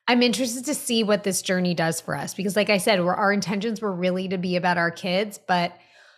I'm 0.07 0.23
interested 0.23 0.65
to 0.65 0.75
see 0.75 1.05
what 1.05 1.25
this 1.25 1.43
journey 1.43 1.75
does 1.75 2.01
for 2.01 2.17
us 2.17 2.35
because 2.35 2.57
like 2.57 2.71
I 2.71 2.79
said, 2.79 3.05
we're, 3.05 3.15
our 3.15 3.33
intentions 3.33 3.81
were 3.81 3.95
really 3.95 4.29
to 4.29 4.39
be 4.39 4.57
about 4.57 4.79
our 4.79 4.91
kids, 4.91 5.39
but 5.47 5.73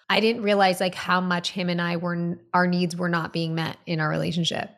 I 0.08 0.20
didn't 0.20 0.42
realize 0.42 0.80
like 0.80 0.94
how 0.94 1.20
much 1.20 1.50
him 1.50 1.68
and 1.68 1.80
I 1.80 1.96
were 1.96 2.38
our 2.52 2.66
needs 2.66 2.96
were 2.96 3.08
not 3.08 3.32
being 3.32 3.54
met 3.54 3.76
in 3.86 4.00
our 4.00 4.08
relationship. 4.08 4.70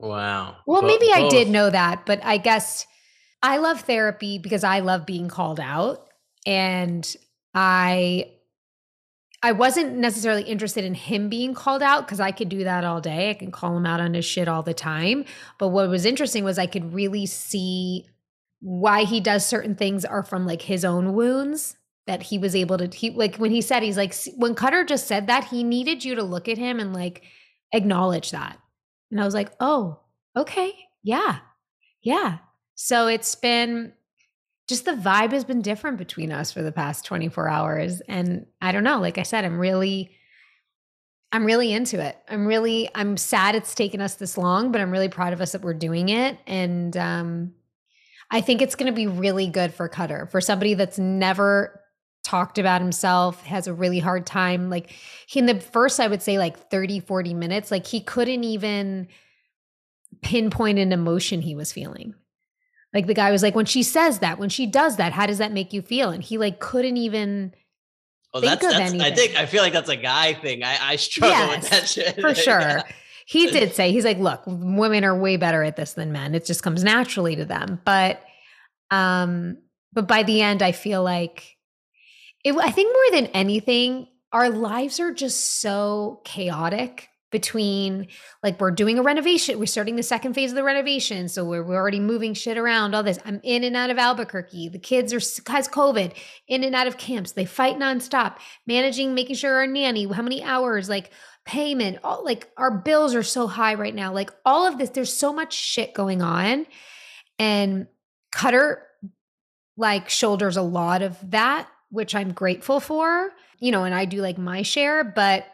Wow. 0.00 0.56
Well, 0.66 0.82
maybe 0.82 1.06
I 1.12 1.28
did 1.28 1.48
know 1.48 1.70
that, 1.70 2.04
but 2.04 2.24
I 2.24 2.38
guess 2.38 2.86
I 3.42 3.58
love 3.58 3.82
therapy 3.82 4.38
because 4.38 4.64
I 4.64 4.80
love 4.80 5.06
being 5.06 5.28
called 5.28 5.60
out 5.60 6.08
and 6.46 7.06
I 7.54 8.33
I 9.44 9.52
wasn't 9.52 9.96
necessarily 9.96 10.42
interested 10.44 10.86
in 10.86 10.94
him 10.94 11.28
being 11.28 11.52
called 11.52 11.82
out 11.82 12.06
because 12.06 12.18
I 12.18 12.30
could 12.30 12.48
do 12.48 12.64
that 12.64 12.82
all 12.82 13.02
day. 13.02 13.28
I 13.28 13.34
can 13.34 13.50
call 13.50 13.76
him 13.76 13.84
out 13.84 14.00
on 14.00 14.14
his 14.14 14.24
shit 14.24 14.48
all 14.48 14.62
the 14.62 14.72
time. 14.72 15.26
But 15.58 15.68
what 15.68 15.90
was 15.90 16.06
interesting 16.06 16.44
was 16.44 16.58
I 16.58 16.64
could 16.64 16.94
really 16.94 17.26
see 17.26 18.06
why 18.62 19.04
he 19.04 19.20
does 19.20 19.46
certain 19.46 19.74
things 19.74 20.06
are 20.06 20.22
from 20.22 20.46
like 20.46 20.62
his 20.62 20.82
own 20.82 21.12
wounds 21.12 21.76
that 22.06 22.22
he 22.22 22.38
was 22.38 22.56
able 22.56 22.78
to 22.78 22.86
he 22.86 23.10
like 23.10 23.36
when 23.36 23.50
he 23.50 23.60
said 23.60 23.82
he's 23.82 23.98
like 23.98 24.14
when 24.38 24.54
Cutter 24.54 24.82
just 24.82 25.06
said 25.06 25.26
that 25.26 25.44
he 25.44 25.62
needed 25.62 26.06
you 26.06 26.14
to 26.14 26.22
look 26.22 26.48
at 26.48 26.56
him 26.56 26.80
and 26.80 26.94
like 26.94 27.24
acknowledge 27.70 28.30
that. 28.30 28.58
And 29.10 29.20
I 29.20 29.26
was 29.26 29.34
like, 29.34 29.52
"Oh, 29.60 30.00
okay. 30.34 30.72
Yeah. 31.02 31.40
Yeah." 32.00 32.38
So 32.76 33.08
it's 33.08 33.34
been 33.34 33.92
just 34.68 34.84
the 34.84 34.92
vibe 34.92 35.32
has 35.32 35.44
been 35.44 35.62
different 35.62 35.98
between 35.98 36.32
us 36.32 36.52
for 36.52 36.62
the 36.62 36.72
past 36.72 37.04
24 37.04 37.48
hours 37.48 38.00
and 38.02 38.46
I 38.60 38.72
don't 38.72 38.84
know, 38.84 39.00
like 39.00 39.18
I 39.18 39.22
said, 39.22 39.44
I'm 39.44 39.58
really 39.58 40.10
I'm 41.32 41.44
really 41.44 41.72
into 41.72 42.00
it. 42.00 42.16
I'm 42.28 42.46
really 42.46 42.88
I'm 42.94 43.16
sad 43.16 43.54
it's 43.54 43.74
taken 43.74 44.00
us 44.00 44.14
this 44.14 44.38
long, 44.38 44.72
but 44.72 44.80
I'm 44.80 44.90
really 44.90 45.08
proud 45.08 45.32
of 45.32 45.40
us 45.40 45.52
that 45.52 45.62
we're 45.62 45.74
doing 45.74 46.08
it 46.08 46.38
and 46.46 46.96
um 46.96 47.54
I 48.30 48.40
think 48.40 48.62
it's 48.62 48.74
going 48.74 48.90
to 48.90 48.96
be 48.96 49.06
really 49.06 49.46
good 49.48 49.72
for 49.72 49.88
Cutter, 49.88 50.26
for 50.26 50.40
somebody 50.40 50.74
that's 50.74 50.98
never 50.98 51.80
talked 52.24 52.58
about 52.58 52.80
himself, 52.80 53.42
has 53.44 53.66
a 53.66 53.74
really 53.74 53.98
hard 53.98 54.26
time. 54.26 54.70
Like 54.70 54.90
he, 55.26 55.38
in 55.38 55.46
the 55.46 55.60
first, 55.60 56.00
I 56.00 56.08
would 56.08 56.22
say 56.22 56.38
like 56.38 56.70
30, 56.70 57.00
40 57.00 57.34
minutes, 57.34 57.70
like 57.70 57.86
he 57.86 58.00
couldn't 58.00 58.42
even 58.42 59.08
pinpoint 60.22 60.78
an 60.78 60.92
emotion 60.92 61.42
he 61.42 61.54
was 61.54 61.70
feeling. 61.70 62.14
Like 62.94 63.06
the 63.08 63.14
guy 63.14 63.32
was 63.32 63.42
like, 63.42 63.54
when 63.56 63.66
she 63.66 63.82
says 63.82 64.20
that, 64.20 64.38
when 64.38 64.48
she 64.48 64.66
does 64.66 64.96
that, 64.96 65.12
how 65.12 65.26
does 65.26 65.38
that 65.38 65.52
make 65.52 65.72
you 65.72 65.82
feel? 65.82 66.10
And 66.10 66.22
he 66.22 66.38
like 66.38 66.60
couldn't 66.60 66.96
even 66.96 67.52
Oh, 68.32 68.40
think 68.40 68.60
that's, 68.60 68.64
of 68.64 68.72
that's 68.72 68.94
I 68.94 69.14
think 69.14 69.36
I 69.36 69.46
feel 69.46 69.62
like 69.62 69.72
that's 69.72 69.88
a 69.88 69.96
guy 69.96 70.34
thing. 70.34 70.64
I, 70.64 70.76
I 70.80 70.96
struggle 70.96 71.48
with 71.56 71.70
that 71.70 71.86
shit. 71.88 72.20
for 72.20 72.34
sure. 72.34 72.60
Yeah. 72.60 72.82
He 73.26 73.50
did 73.50 73.74
say 73.74 73.90
he's 73.90 74.04
like, 74.04 74.18
look, 74.18 74.42
women 74.46 75.02
are 75.02 75.16
way 75.16 75.38
better 75.38 75.62
at 75.62 75.76
this 75.76 75.94
than 75.94 76.12
men. 76.12 76.34
It 76.34 76.44
just 76.44 76.62
comes 76.62 76.84
naturally 76.84 77.36
to 77.36 77.46
them. 77.46 77.80
But 77.82 78.20
um, 78.90 79.56
but 79.94 80.06
by 80.06 80.24
the 80.24 80.42
end, 80.42 80.62
I 80.62 80.72
feel 80.72 81.02
like 81.02 81.56
it. 82.44 82.54
I 82.54 82.70
think 82.70 82.92
more 82.92 83.18
than 83.18 83.30
anything, 83.30 84.08
our 84.30 84.50
lives 84.50 85.00
are 85.00 85.10
just 85.10 85.58
so 85.62 86.20
chaotic. 86.24 87.08
Between 87.34 88.06
like 88.44 88.60
we're 88.60 88.70
doing 88.70 88.96
a 88.96 89.02
renovation, 89.02 89.58
we're 89.58 89.66
starting 89.66 89.96
the 89.96 90.04
second 90.04 90.34
phase 90.34 90.52
of 90.52 90.54
the 90.54 90.62
renovation, 90.62 91.28
so 91.28 91.44
we're, 91.44 91.64
we're 91.64 91.74
already 91.74 91.98
moving 91.98 92.32
shit 92.32 92.56
around. 92.56 92.94
All 92.94 93.02
this, 93.02 93.18
I'm 93.24 93.40
in 93.42 93.64
and 93.64 93.74
out 93.74 93.90
of 93.90 93.98
Albuquerque. 93.98 94.68
The 94.68 94.78
kids 94.78 95.12
are 95.12 95.50
has 95.50 95.66
COVID, 95.66 96.14
in 96.46 96.62
and 96.62 96.76
out 96.76 96.86
of 96.86 96.96
camps. 96.96 97.32
They 97.32 97.44
fight 97.44 97.76
nonstop, 97.76 98.36
managing, 98.68 99.14
making 99.14 99.34
sure 99.34 99.56
our 99.56 99.66
nanny, 99.66 100.06
how 100.06 100.22
many 100.22 100.44
hours, 100.44 100.88
like 100.88 101.10
payment, 101.44 101.98
all 102.04 102.24
like 102.24 102.48
our 102.56 102.70
bills 102.70 103.16
are 103.16 103.24
so 103.24 103.48
high 103.48 103.74
right 103.74 103.96
now. 103.96 104.12
Like 104.12 104.30
all 104.44 104.64
of 104.68 104.78
this, 104.78 104.90
there's 104.90 105.12
so 105.12 105.32
much 105.32 105.54
shit 105.54 105.92
going 105.92 106.22
on. 106.22 106.68
And 107.40 107.88
Cutter 108.30 108.86
like 109.76 110.08
shoulders 110.08 110.56
a 110.56 110.62
lot 110.62 111.02
of 111.02 111.18
that, 111.32 111.66
which 111.90 112.14
I'm 112.14 112.30
grateful 112.30 112.78
for, 112.78 113.30
you 113.58 113.72
know, 113.72 113.82
and 113.82 113.92
I 113.92 114.04
do 114.04 114.22
like 114.22 114.38
my 114.38 114.62
share, 114.62 115.02
but 115.02 115.46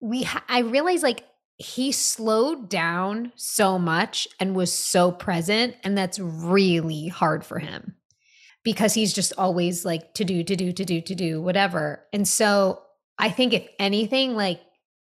we, 0.00 0.22
ha- 0.22 0.44
I 0.48 0.60
realize 0.60 1.02
like 1.02 1.24
he 1.58 1.90
slowed 1.90 2.68
down 2.68 3.32
so 3.34 3.78
much 3.78 4.28
and 4.38 4.54
was 4.54 4.72
so 4.72 5.10
present. 5.10 5.74
And 5.82 5.98
that's 5.98 6.18
really 6.18 7.08
hard 7.08 7.44
for 7.44 7.58
him 7.58 7.96
because 8.62 8.94
he's 8.94 9.12
just 9.12 9.32
always 9.36 9.84
like 9.84 10.14
to 10.14 10.24
do, 10.24 10.44
to 10.44 10.56
do, 10.56 10.72
to 10.72 10.84
do, 10.84 11.00
to 11.00 11.14
do, 11.14 11.42
whatever. 11.42 12.04
And 12.12 12.26
so 12.26 12.82
I 13.18 13.30
think 13.30 13.52
if 13.52 13.66
anything, 13.78 14.36
like, 14.36 14.60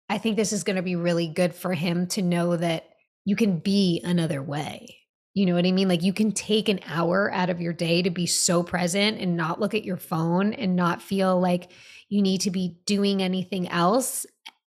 I 0.09 0.19
think 0.19 0.37
this 0.37 0.53
is 0.53 0.65
going 0.65 0.77
to 0.77 0.83
be 0.83 0.97
really 0.97 1.27
good 1.27 1.55
for 1.55 1.75
him 1.75 2.07
to 2.09 2.23
know 2.23 2.57
that 2.57 2.89
you 3.25 3.37
can 3.37 3.59
be 3.59 4.01
another 4.05 4.43
way. 4.43 4.97
You 5.35 5.45
know 5.45 5.55
what 5.55 5.67
I 5.67 5.73
mean? 5.73 5.89
Like 5.89 6.03
you 6.03 6.15
can 6.15 6.33
take 6.33 6.71
an 6.71 6.81
hour 6.87 7.31
out 7.31 7.51
of 7.51 7.61
your 7.61 7.75
day 7.75 8.01
to 8.01 8.09
be 8.09 8.25
so 8.25 8.63
present 8.63 9.21
and 9.21 9.37
not 9.37 9.61
look 9.61 9.75
at 9.75 9.85
your 9.85 9.99
phone 9.99 10.55
and 10.55 10.77
not 10.77 11.03
feel 11.03 11.39
like 11.39 11.71
you 12.09 12.23
need 12.23 12.43
to 12.43 12.51
be 12.51 12.79
doing 12.87 13.21
anything 13.21 13.69
else 13.69 14.25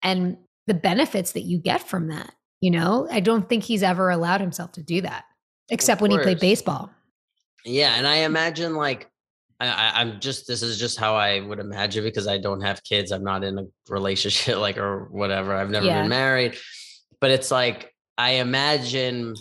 and 0.03 0.37
the 0.67 0.75
benefits 0.75 1.33
that 1.33 1.43
you 1.43 1.59
get 1.59 1.89
from 1.89 2.09
that. 2.09 2.35
You 2.61 2.71
know, 2.71 3.09
I 3.11 3.21
don't 3.21 3.49
think 3.49 3.65
he's 3.65 3.83
ever 3.83 4.11
allowed 4.11 4.41
himself 4.41 4.73
to 4.73 4.83
do 4.83 5.01
that 5.01 5.25
except 5.69 6.01
when 6.01 6.11
he 6.11 6.19
played 6.19 6.39
baseball. 6.39 6.91
Yeah. 7.65 7.95
And 7.97 8.07
I 8.07 8.17
imagine 8.17 8.75
like, 8.75 9.09
I, 9.59 9.93
I'm 9.95 10.21
just 10.21 10.49
this 10.49 10.63
is 10.63 10.79
just 10.79 10.99
how 10.99 11.15
I 11.15 11.41
would 11.41 11.61
imagine 11.61 12.03
because 12.03 12.27
I 12.27 12.39
don't 12.39 12.61
have 12.61 12.83
kids. 12.83 13.13
I'm 13.13 13.23
not 13.23 13.45
in 13.45 13.59
a 13.59 13.65
relationship 13.89 14.57
like 14.59 14.77
or 14.77 15.09
whatever. 15.11 15.55
I've 15.55 15.71
never 15.71 15.87
yeah. 15.87 16.03
been 16.03 16.09
married. 16.09 16.57
But 17.21 17.31
it's 17.31 17.51
like 17.51 17.93
I 18.19 18.33
imagine 18.33 19.35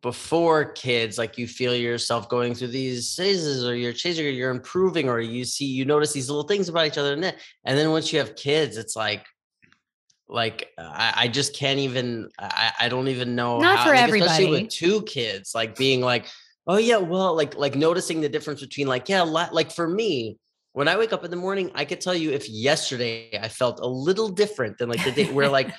before 0.00 0.66
kids 0.72 1.18
like 1.18 1.36
you 1.36 1.46
feel 1.46 1.74
yourself 1.74 2.28
going 2.28 2.54
through 2.54 2.68
these 2.68 3.14
phases 3.14 3.64
or 3.66 3.74
you're 3.74 3.92
changing 3.92 4.26
or 4.26 4.30
you're 4.30 4.50
improving 4.50 5.08
or 5.08 5.20
you 5.20 5.44
see 5.44 5.66
you 5.66 5.84
notice 5.84 6.12
these 6.12 6.30
little 6.30 6.44
things 6.44 6.68
about 6.68 6.86
each 6.86 6.98
other 6.98 7.12
and 7.12 7.22
then 7.22 7.34
and 7.64 7.78
then 7.78 7.90
once 7.90 8.12
you 8.12 8.18
have 8.18 8.34
kids 8.36 8.76
it's 8.76 8.96
like 8.96 9.26
like 10.28 10.68
I, 10.78 11.12
I 11.16 11.28
just 11.28 11.54
can't 11.54 11.78
even 11.80 12.30
I, 12.38 12.72
I 12.80 12.88
don't 12.88 13.08
even 13.08 13.34
know 13.34 13.58
not 13.58 13.78
how, 13.78 13.84
for 13.84 13.90
like, 13.90 14.00
everybody 14.00 14.30
especially 14.30 14.62
with 14.62 14.70
two 14.70 15.02
kids 15.02 15.54
like 15.54 15.76
being 15.76 16.00
like 16.00 16.26
oh 16.66 16.76
yeah 16.76 16.98
well 16.98 17.34
like 17.34 17.56
like 17.56 17.74
noticing 17.74 18.20
the 18.20 18.28
difference 18.28 18.60
between 18.60 18.86
like 18.86 19.08
yeah 19.08 19.22
like 19.22 19.70
for 19.70 19.88
me 19.88 20.38
when 20.72 20.88
I 20.88 20.96
wake 20.96 21.12
up 21.12 21.24
in 21.24 21.30
the 21.30 21.36
morning 21.36 21.70
I 21.74 21.84
could 21.84 22.00
tell 22.00 22.14
you 22.14 22.30
if 22.30 22.48
yesterday 22.48 23.38
I 23.38 23.48
felt 23.48 23.80
a 23.80 23.86
little 23.86 24.28
different 24.28 24.78
than 24.78 24.88
like 24.88 25.02
the 25.04 25.12
day 25.12 25.30
where 25.32 25.48
like 25.48 25.72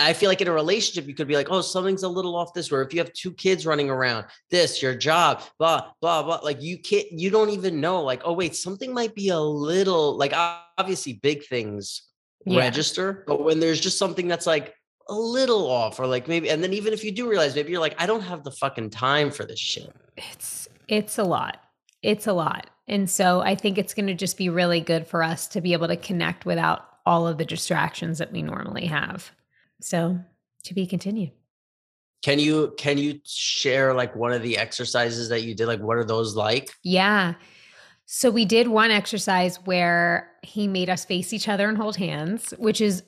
I 0.00 0.12
feel 0.12 0.28
like 0.28 0.40
in 0.40 0.48
a 0.48 0.52
relationship, 0.52 1.06
you 1.06 1.14
could 1.14 1.28
be 1.28 1.34
like, 1.34 1.50
oh, 1.50 1.60
something's 1.60 2.02
a 2.02 2.08
little 2.08 2.36
off 2.36 2.54
this, 2.54 2.70
where 2.70 2.82
if 2.82 2.92
you 2.92 3.00
have 3.00 3.12
two 3.12 3.32
kids 3.32 3.66
running 3.66 3.90
around, 3.90 4.26
this, 4.50 4.82
your 4.82 4.94
job, 4.94 5.42
blah, 5.58 5.90
blah, 6.00 6.22
blah. 6.22 6.40
Like 6.42 6.62
you 6.62 6.78
can't, 6.78 7.10
you 7.10 7.30
don't 7.30 7.50
even 7.50 7.80
know, 7.80 8.02
like, 8.02 8.22
oh, 8.24 8.32
wait, 8.32 8.56
something 8.56 8.92
might 8.92 9.14
be 9.14 9.28
a 9.28 9.38
little 9.38 10.16
like 10.16 10.32
obviously 10.78 11.14
big 11.14 11.44
things 11.46 12.02
yeah. 12.44 12.58
register, 12.58 13.24
but 13.26 13.42
when 13.42 13.60
there's 13.60 13.80
just 13.80 13.98
something 13.98 14.28
that's 14.28 14.46
like 14.46 14.74
a 15.08 15.14
little 15.14 15.68
off, 15.70 15.98
or 15.98 16.06
like 16.06 16.28
maybe, 16.28 16.50
and 16.50 16.62
then 16.62 16.72
even 16.72 16.92
if 16.92 17.02
you 17.04 17.12
do 17.12 17.28
realize, 17.28 17.54
maybe 17.54 17.70
you're 17.70 17.80
like, 17.80 18.00
I 18.00 18.06
don't 18.06 18.22
have 18.22 18.44
the 18.44 18.52
fucking 18.52 18.90
time 18.90 19.30
for 19.30 19.44
this 19.44 19.58
shit. 19.58 19.92
It's 20.16 20.68
it's 20.88 21.18
a 21.18 21.24
lot. 21.24 21.58
It's 22.02 22.26
a 22.26 22.32
lot. 22.32 22.70
And 22.88 23.08
so 23.08 23.40
I 23.40 23.54
think 23.54 23.78
it's 23.78 23.94
going 23.94 24.08
to 24.08 24.14
just 24.14 24.36
be 24.36 24.48
really 24.48 24.80
good 24.80 25.06
for 25.06 25.22
us 25.22 25.46
to 25.48 25.60
be 25.60 25.72
able 25.72 25.86
to 25.88 25.96
connect 25.96 26.44
without 26.44 26.86
all 27.06 27.28
of 27.28 27.38
the 27.38 27.44
distractions 27.44 28.18
that 28.18 28.32
we 28.32 28.42
normally 28.42 28.86
have. 28.86 29.30
So 29.80 30.18
to 30.64 30.74
be 30.74 30.86
continued. 30.86 31.32
Can 32.22 32.38
you 32.38 32.74
can 32.76 32.98
you 32.98 33.20
share 33.24 33.94
like 33.94 34.14
one 34.14 34.32
of 34.32 34.42
the 34.42 34.58
exercises 34.58 35.28
that 35.30 35.42
you 35.42 35.54
did? 35.54 35.66
Like 35.66 35.80
what 35.80 35.96
are 35.96 36.04
those 36.04 36.36
like? 36.36 36.70
Yeah. 36.82 37.34
So 38.04 38.30
we 38.30 38.44
did 38.44 38.68
one 38.68 38.90
exercise 38.90 39.56
where 39.64 40.32
he 40.42 40.66
made 40.66 40.90
us 40.90 41.04
face 41.04 41.32
each 41.32 41.48
other 41.48 41.68
and 41.68 41.78
hold 41.78 41.96
hands, 41.96 42.52
which 42.58 42.80
is 42.80 43.04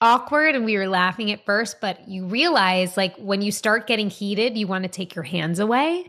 awkward 0.00 0.54
and 0.54 0.64
we 0.64 0.76
were 0.76 0.88
laughing 0.88 1.30
at 1.30 1.44
first, 1.44 1.80
but 1.80 2.08
you 2.08 2.26
realize 2.26 2.96
like 2.96 3.16
when 3.16 3.42
you 3.42 3.52
start 3.52 3.86
getting 3.86 4.10
heated, 4.10 4.56
you 4.56 4.66
want 4.66 4.84
to 4.84 4.88
take 4.88 5.14
your 5.14 5.24
hands 5.24 5.58
away. 5.58 6.06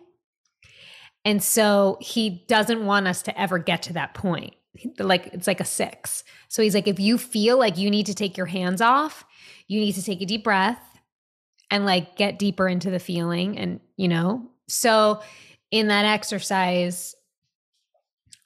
And 1.25 1.43
so 1.43 1.97
he 1.99 2.45
doesn't 2.47 2.85
want 2.85 3.07
us 3.07 3.21
to 3.23 3.39
ever 3.39 3.59
get 3.59 3.83
to 3.83 3.93
that 3.93 4.13
point. 4.13 4.55
Like 4.97 5.27
it's 5.27 5.47
like 5.47 5.59
a 5.59 5.65
6. 5.65 6.23
So 6.47 6.61
he's 6.63 6.73
like 6.73 6.87
if 6.87 6.99
you 6.99 7.17
feel 7.17 7.59
like 7.59 7.77
you 7.77 7.89
need 7.89 8.05
to 8.07 8.15
take 8.15 8.37
your 8.37 8.45
hands 8.45 8.81
off, 8.81 9.25
you 9.67 9.79
need 9.79 9.93
to 9.93 10.03
take 10.03 10.21
a 10.21 10.25
deep 10.25 10.43
breath 10.43 10.81
and 11.69 11.85
like 11.85 12.15
get 12.15 12.39
deeper 12.39 12.67
into 12.67 12.89
the 12.89 12.99
feeling 12.99 13.57
and 13.57 13.79
you 13.95 14.07
know? 14.07 14.49
So 14.67 15.21
in 15.71 15.87
that 15.87 16.05
exercise 16.05 17.13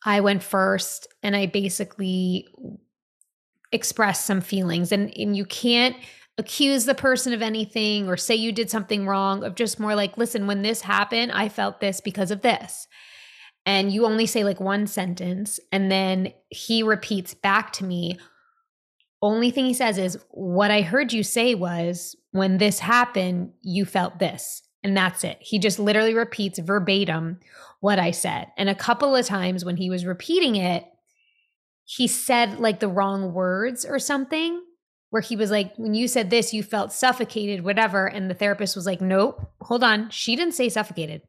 i 0.03 0.19
went 0.19 0.41
first 0.41 1.07
and 1.21 1.35
i 1.35 1.45
basically 1.45 2.47
expressed 3.71 4.25
some 4.25 4.41
feelings. 4.41 4.91
And 4.91 5.15
and 5.17 5.35
you 5.35 5.45
can't 5.45 5.95
accuse 6.37 6.85
the 6.85 6.95
person 6.95 7.33
of 7.33 7.41
anything 7.41 8.07
or 8.07 8.17
say 8.17 8.35
you 8.35 8.51
did 8.51 8.69
something 8.69 9.05
wrong 9.05 9.43
of 9.43 9.55
just 9.55 9.79
more 9.79 9.95
like 9.95 10.17
listen 10.17 10.47
when 10.47 10.61
this 10.61 10.81
happened 10.81 11.31
i 11.31 11.49
felt 11.49 11.79
this 11.79 12.01
because 12.01 12.31
of 12.31 12.41
this. 12.41 12.87
And 13.65 13.91
you 13.91 14.07
only 14.07 14.25
say 14.25 14.43
like 14.43 14.59
one 14.59 14.87
sentence 14.87 15.59
and 15.71 15.91
then 15.91 16.33
he 16.49 16.81
repeats 16.81 17.35
back 17.35 17.71
to 17.73 17.83
me 17.83 18.17
only 19.21 19.51
thing 19.51 19.65
he 19.65 19.73
says 19.73 19.97
is, 19.97 20.17
What 20.31 20.71
I 20.71 20.81
heard 20.81 21.13
you 21.13 21.23
say 21.23 21.55
was, 21.55 22.15
when 22.31 22.57
this 22.57 22.79
happened, 22.79 23.51
you 23.61 23.85
felt 23.85 24.19
this. 24.19 24.63
And 24.83 24.97
that's 24.97 25.23
it. 25.23 25.37
He 25.39 25.59
just 25.59 25.77
literally 25.77 26.15
repeats 26.15 26.57
verbatim 26.57 27.39
what 27.81 27.99
I 27.99 28.11
said. 28.11 28.47
And 28.57 28.67
a 28.67 28.75
couple 28.75 29.15
of 29.15 29.25
times 29.25 29.63
when 29.63 29.77
he 29.77 29.89
was 29.89 30.05
repeating 30.05 30.55
it, 30.55 30.85
he 31.85 32.07
said 32.07 32.59
like 32.59 32.79
the 32.79 32.87
wrong 32.87 33.33
words 33.33 33.85
or 33.85 33.99
something, 33.99 34.61
where 35.11 35.21
he 35.21 35.35
was 35.35 35.51
like, 35.51 35.75
When 35.77 35.93
you 35.93 36.07
said 36.07 36.29
this, 36.29 36.53
you 36.53 36.63
felt 36.63 36.91
suffocated, 36.91 37.63
whatever. 37.63 38.07
And 38.07 38.29
the 38.29 38.35
therapist 38.35 38.75
was 38.75 38.85
like, 38.85 39.01
Nope, 39.01 39.41
hold 39.61 39.83
on. 39.83 40.09
She 40.09 40.35
didn't 40.35 40.55
say 40.55 40.69
suffocated. 40.69 41.21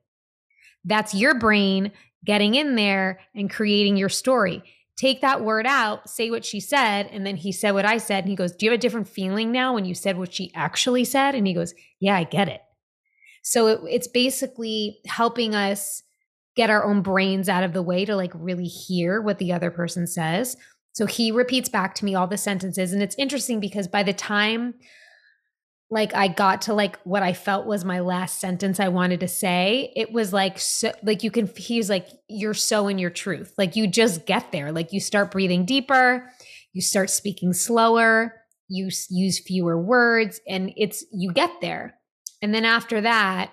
That's 0.84 1.14
your 1.14 1.34
brain 1.34 1.92
getting 2.25 2.54
in 2.54 2.76
there 2.76 3.20
and 3.34 3.50
creating 3.50 3.96
your 3.96 4.08
story 4.08 4.62
take 4.96 5.20
that 5.20 5.42
word 5.42 5.66
out, 5.66 6.08
say 6.08 6.30
what 6.30 6.44
she 6.44 6.61
said. 6.61 7.08
And 7.11 7.26
then 7.26 7.37
he 7.37 7.52
said 7.52 7.72
what 7.72 7.84
I 7.84 7.99
said. 7.99 8.25
And 8.25 8.30
he 8.30 8.37
goes, 8.37 8.52
Do 8.52 8.66
you 8.66 8.72
have 8.72 8.78
a 8.78 8.80
different 8.80 9.08
feeling 9.08 9.52
now 9.52 9.75
when 9.75 9.84
you 9.84 9.94
said 9.94 10.18
what 10.18 10.34
she 10.34 10.52
actually 10.54 11.04
said? 11.04 11.34
And 11.34 11.46
he 11.46 11.54
goes, 11.54 11.75
Yeah, 12.00 12.16
I 12.16 12.25
get 12.25 12.49
it. 12.49 12.61
So 13.42 13.66
it, 13.66 13.80
it's 13.88 14.08
basically 14.08 14.99
helping 15.06 15.54
us 15.54 16.02
get 16.54 16.70
our 16.70 16.84
own 16.84 17.02
brains 17.02 17.49
out 17.49 17.64
of 17.64 17.72
the 17.72 17.82
way 17.82 18.04
to 18.04 18.14
like 18.14 18.32
really 18.34 18.66
hear 18.66 19.20
what 19.20 19.38
the 19.38 19.52
other 19.52 19.70
person 19.70 20.06
says. 20.06 20.56
So 20.92 21.06
he 21.06 21.32
repeats 21.32 21.70
back 21.70 21.94
to 21.96 22.04
me 22.04 22.14
all 22.14 22.26
the 22.26 22.37
sentences. 22.37 22.92
And 22.92 23.02
it's 23.02 23.16
interesting 23.18 23.61
because 23.61 23.88
by 23.88 24.02
the 24.02 24.12
time 24.12 24.75
like 25.92 26.14
I 26.14 26.26
got 26.26 26.62
to 26.62 26.72
like 26.72 26.99
what 27.04 27.22
I 27.22 27.34
felt 27.34 27.66
was 27.66 27.84
my 27.84 28.00
last 28.00 28.40
sentence 28.40 28.80
I 28.80 28.88
wanted 28.88 29.20
to 29.20 29.28
say, 29.28 29.92
it 29.94 30.11
was 30.11 30.32
like 30.32 30.58
so 30.58 30.90
like 31.02 31.22
you 31.22 31.30
can 31.30 31.46
he's 31.54 31.90
like 31.90 32.08
you're 32.28 32.54
so 32.54 32.88
in 32.88 32.96
your 32.96 33.11
truth. 33.11 33.52
Like 33.58 33.76
you 33.76 33.87
just 33.87 34.25
get 34.25 34.52
there. 34.52 34.72
Like 34.72 34.94
you 34.94 35.00
start 35.00 35.30
breathing 35.30 35.66
deeper, 35.66 36.30
you 36.72 36.80
start 36.80 37.11
speaking 37.11 37.52
slower, 37.52 38.40
you 38.68 38.88
use 39.11 39.38
fewer 39.38 39.78
words 39.78 40.40
and 40.49 40.72
it's 40.78 41.04
you 41.12 41.30
get 41.30 41.61
there. 41.61 41.94
And 42.40 42.54
then 42.54 42.64
after 42.64 43.02
that, 43.02 43.52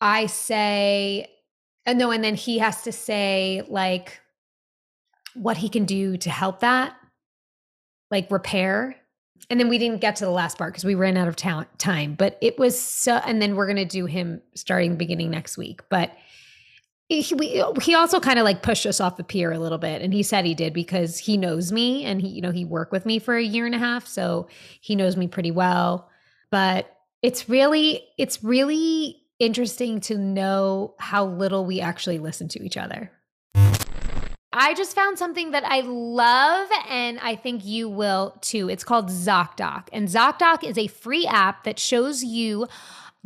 I 0.00 0.26
say 0.26 1.26
and 1.84 2.00
uh, 2.00 2.04
no 2.06 2.12
and 2.12 2.22
then 2.22 2.36
he 2.36 2.58
has 2.58 2.82
to 2.82 2.92
say 2.92 3.64
like 3.68 4.20
what 5.34 5.56
he 5.56 5.68
can 5.68 5.84
do 5.84 6.16
to 6.18 6.30
help 6.30 6.60
that 6.60 6.94
like 8.12 8.30
repair 8.30 8.94
and 9.50 9.60
then 9.60 9.68
we 9.68 9.78
didn't 9.78 10.00
get 10.00 10.16
to 10.16 10.24
the 10.24 10.30
last 10.30 10.58
part 10.58 10.72
because 10.72 10.84
we 10.84 10.94
ran 10.94 11.16
out 11.16 11.28
of 11.28 11.36
ta- 11.36 11.66
time 11.78 12.14
but 12.14 12.38
it 12.40 12.58
was 12.58 12.78
so 12.80 13.16
and 13.16 13.40
then 13.40 13.56
we're 13.56 13.66
going 13.66 13.76
to 13.76 13.84
do 13.84 14.06
him 14.06 14.40
starting 14.54 14.96
beginning 14.96 15.30
next 15.30 15.56
week 15.56 15.80
but 15.88 16.12
he, 17.08 17.34
we, 17.36 17.62
he 17.82 17.94
also 17.94 18.18
kind 18.18 18.38
of 18.38 18.44
like 18.44 18.62
pushed 18.62 18.84
us 18.84 19.00
off 19.00 19.16
the 19.16 19.22
pier 19.22 19.52
a 19.52 19.58
little 19.58 19.78
bit 19.78 20.02
and 20.02 20.12
he 20.12 20.22
said 20.22 20.44
he 20.44 20.54
did 20.54 20.72
because 20.72 21.18
he 21.18 21.36
knows 21.36 21.70
me 21.70 22.04
and 22.04 22.20
he 22.20 22.28
you 22.28 22.42
know 22.42 22.50
he 22.50 22.64
worked 22.64 22.92
with 22.92 23.06
me 23.06 23.18
for 23.18 23.36
a 23.36 23.42
year 23.42 23.64
and 23.64 23.74
a 23.74 23.78
half 23.78 24.06
so 24.06 24.48
he 24.80 24.96
knows 24.96 25.16
me 25.16 25.28
pretty 25.28 25.50
well. 25.50 26.10
But 26.50 26.92
it's 27.22 27.48
really 27.48 28.02
it's 28.18 28.42
really 28.42 29.22
interesting 29.38 30.00
to 30.00 30.16
know 30.18 30.94
how 30.98 31.26
little 31.26 31.64
we 31.64 31.80
actually 31.80 32.18
listen 32.18 32.48
to 32.48 32.64
each 32.64 32.76
other 32.76 33.10
I 34.58 34.72
just 34.72 34.94
found 34.94 35.18
something 35.18 35.50
that 35.50 35.64
I 35.66 35.80
love 35.80 36.68
and 36.88 37.18
I 37.20 37.36
think 37.36 37.66
you 37.66 37.90
will 37.90 38.38
too. 38.40 38.70
It's 38.70 38.84
called 38.84 39.10
ZocDoc. 39.10 39.88
And 39.92 40.08
ZocDoc 40.08 40.64
is 40.64 40.78
a 40.78 40.86
free 40.86 41.26
app 41.26 41.64
that 41.64 41.78
shows 41.78 42.24
you 42.24 42.66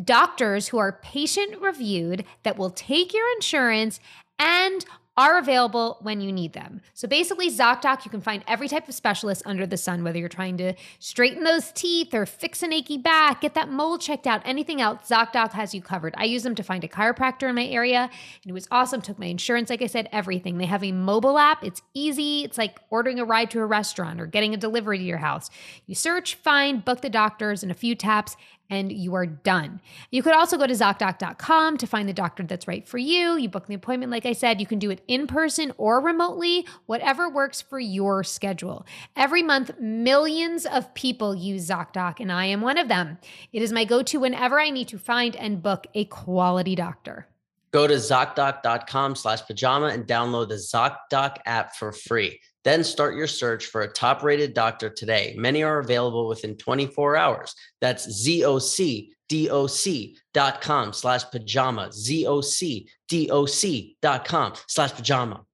doctors 0.03 0.69
who 0.69 0.79
are 0.79 0.99
patient 1.03 1.61
reviewed 1.61 2.25
that 2.43 2.59
will 2.59 2.71
take 2.71 3.15
your 3.15 3.27
insurance 3.37 4.01
and 4.41 4.85
are 5.17 5.39
available 5.39 5.99
when 6.01 6.21
you 6.21 6.33
need 6.33 6.53
them. 6.53 6.81
So 6.95 7.07
basically, 7.09 7.51
ZocDoc, 7.51 8.05
you 8.05 8.11
can 8.11 8.21
find 8.21 8.45
every 8.47 8.69
type 8.69 8.89
of 8.89 8.95
specialist 8.95 9.43
under 9.45 9.67
the 9.67 9.77
sun, 9.77 10.05
whether 10.05 10.19
you're 10.19 10.29
trying 10.29 10.57
to 10.59 10.75
straighten 10.99 11.45
those 11.45 11.73
teeth 11.73 12.15
or 12.15 12.25
fix 12.27 12.63
an 12.63 12.73
achy 12.73 12.97
back, 12.97 13.41
get 13.41 13.55
that 13.55 13.69
mole 13.69 13.99
checked 13.99 14.27
out, 14.27 14.41
anything 14.45 14.81
else, 14.81 15.09
ZocDoc 15.09 15.53
has 15.53 15.75
you 15.75 15.83
covered. 15.83 16.15
I 16.17 16.25
use 16.25 16.43
them 16.43 16.55
to 16.55 16.63
find 16.63 16.85
a 16.85 16.89
chiropractor 16.89 17.49
in 17.49 17.55
my 17.55 17.67
area, 17.67 18.09
and 18.43 18.51
it 18.51 18.53
was 18.53 18.69
awesome. 18.71 19.01
Took 19.01 19.19
my 19.19 19.27
insurance, 19.27 19.69
like 19.69 19.83
I 19.83 19.87
said, 19.87 20.09
everything. 20.13 20.59
They 20.59 20.67
have 20.67 20.85
a 20.85 20.93
mobile 20.93 21.39
app. 21.39 21.65
It's 21.65 21.83
easy. 21.93 22.45
It's 22.45 22.57
like 22.57 22.79
ordering 22.91 23.19
a 23.19 23.25
ride 23.25 23.51
to 23.51 23.61
a 23.61 23.67
restaurant 23.67 24.21
or 24.21 24.27
getting 24.27 24.55
a 24.55 24.57
delivery 24.57 24.99
to 24.99 25.05
your 25.05 25.19
house. 25.19 25.51
You 25.87 25.95
search, 25.95 26.37
find, 26.37 26.85
book 26.85 27.01
the 27.01 27.11
doctors 27.11 27.63
in 27.63 27.71
a 27.71 27.75
few 27.75 27.95
taps 27.95 28.37
and 28.71 28.93
you 28.93 29.15
are 29.15 29.27
done. 29.27 29.81
You 30.11 30.23
could 30.23 30.35
also 30.35 30.57
go 30.57 30.67
to 30.67 30.73
ZocDoc.com 30.73 31.77
to 31.77 31.87
find 31.87 32.09
the 32.09 32.13
doctor 32.13 32.45
that's 32.45 32.69
right 32.69 32.89
for 32.89 32.99
you. 32.99 33.37
You 33.37 33.49
book 33.49 33.67
the 33.67 33.75
appointment, 33.75 34.13
like 34.13 34.25
I 34.25 34.33
said, 34.33 34.61
you 34.61 34.67
can 34.67 34.79
do 34.79 34.91
it 34.91 35.03
in 35.09 35.27
person 35.27 35.73
or 35.77 36.01
remotely, 36.01 36.67
whatever 36.87 37.29
works 37.29 37.61
for 37.61 37.79
your 37.81 38.25
schedule. 38.25 38.87
Every 39.17 39.43
month, 39.43 39.79
millions 39.79 40.65
of 40.65 40.95
people 40.95 41.35
use 41.35 41.69
ZocDoc, 41.69 42.21
and 42.21 42.31
I 42.33 42.47
am 42.47 42.61
one 42.61 42.79
of 42.79 42.89
them. 42.89 43.19
It 43.53 43.63
is 43.63 43.73
my 43.73 43.85
go 43.85 44.03
to 44.05 44.21
whenever 44.21 44.61
I 44.61 44.71
need 44.71 44.89
to 44.89 44.99
find 44.99 45.35
and 45.37 45.63
book 45.63 45.87
a 45.95 46.05
quality 46.07 46.75
doctor. 46.75 47.27
Go 47.73 47.87
to 47.87 47.95
ZocDoc.com 47.95 49.15
slash 49.15 49.43
pajama 49.47 49.87
and 49.87 50.07
download 50.07 50.49
the 50.49 50.55
ZocDoc 50.55 51.37
app 51.47 51.77
for 51.77 51.93
free. 51.93 52.41
Then 52.65 52.83
start 52.85 53.17
your 53.17 53.27
search 53.27 53.67
for 53.67 53.83
a 53.83 53.93
top 53.93 54.23
rated 54.23 54.55
doctor 54.55 54.89
today. 54.91 55.35
Many 55.37 55.63
are 55.63 55.79
available 55.79 56.27
within 56.29 56.57
24 56.57 57.17
hours. 57.17 57.55
That's 57.81 58.27
ZocDoc.com 58.27 60.93
slash 60.93 61.25
pajama. 61.31 61.89
ZocDoc.com 61.89 64.53
slash 64.67 64.93
pajama. 64.93 65.45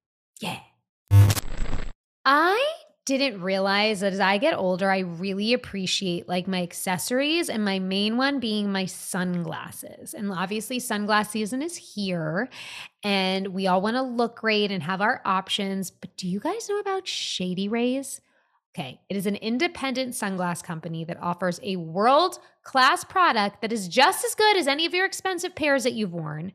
Yeah. 0.41 0.59
I 2.25 2.76
didn't 3.07 3.41
realize 3.41 4.01
that 4.01 4.13
as 4.13 4.21
I 4.21 4.37
get 4.37 4.55
older, 4.55 4.91
I 4.91 4.99
really 4.99 5.53
appreciate 5.55 6.29
like 6.29 6.49
my 6.49 6.61
accessories 6.61 7.49
and 7.49 7.65
my 7.65 7.79
main 7.79 8.17
one 8.17 8.41
being 8.41 8.71
my 8.71 8.85
sunglasses. 8.85 10.13
And 10.13 10.31
obviously, 10.33 10.79
sunglass 10.79 11.31
season 11.31 11.63
is 11.63 11.77
here 11.77 12.49
and 13.05 13.49
we 13.49 13.69
all 13.69 13.81
want 13.81 13.95
to 13.95 14.03
look 14.03 14.41
great 14.41 14.73
and 14.73 14.83
have 14.83 15.01
our 15.01 15.23
options. 15.25 15.91
But 15.91 16.17
do 16.17 16.29
you 16.29 16.41
guys 16.41 16.69
know 16.69 16.81
about 16.81 17.07
Shady 17.07 17.69
Rays? 17.69 18.21
Okay, 18.77 19.01
it 19.09 19.17
is 19.17 19.27
an 19.27 19.37
independent 19.37 20.13
sunglass 20.15 20.63
company 20.63 21.05
that 21.05 21.23
offers 21.23 21.61
a 21.63 21.77
world 21.77 22.41
class 22.67 23.05
product 23.05 23.63
that 23.63 23.73
is 23.73 23.87
just 23.87 24.25
as 24.25 24.35
good 24.35 24.57
as 24.57 24.67
any 24.67 24.85
of 24.85 24.93
your 24.93 25.07
expensive 25.07 25.55
pairs 25.55 25.85
that 25.85 25.93
you've 25.93 26.13
worn. 26.13 26.53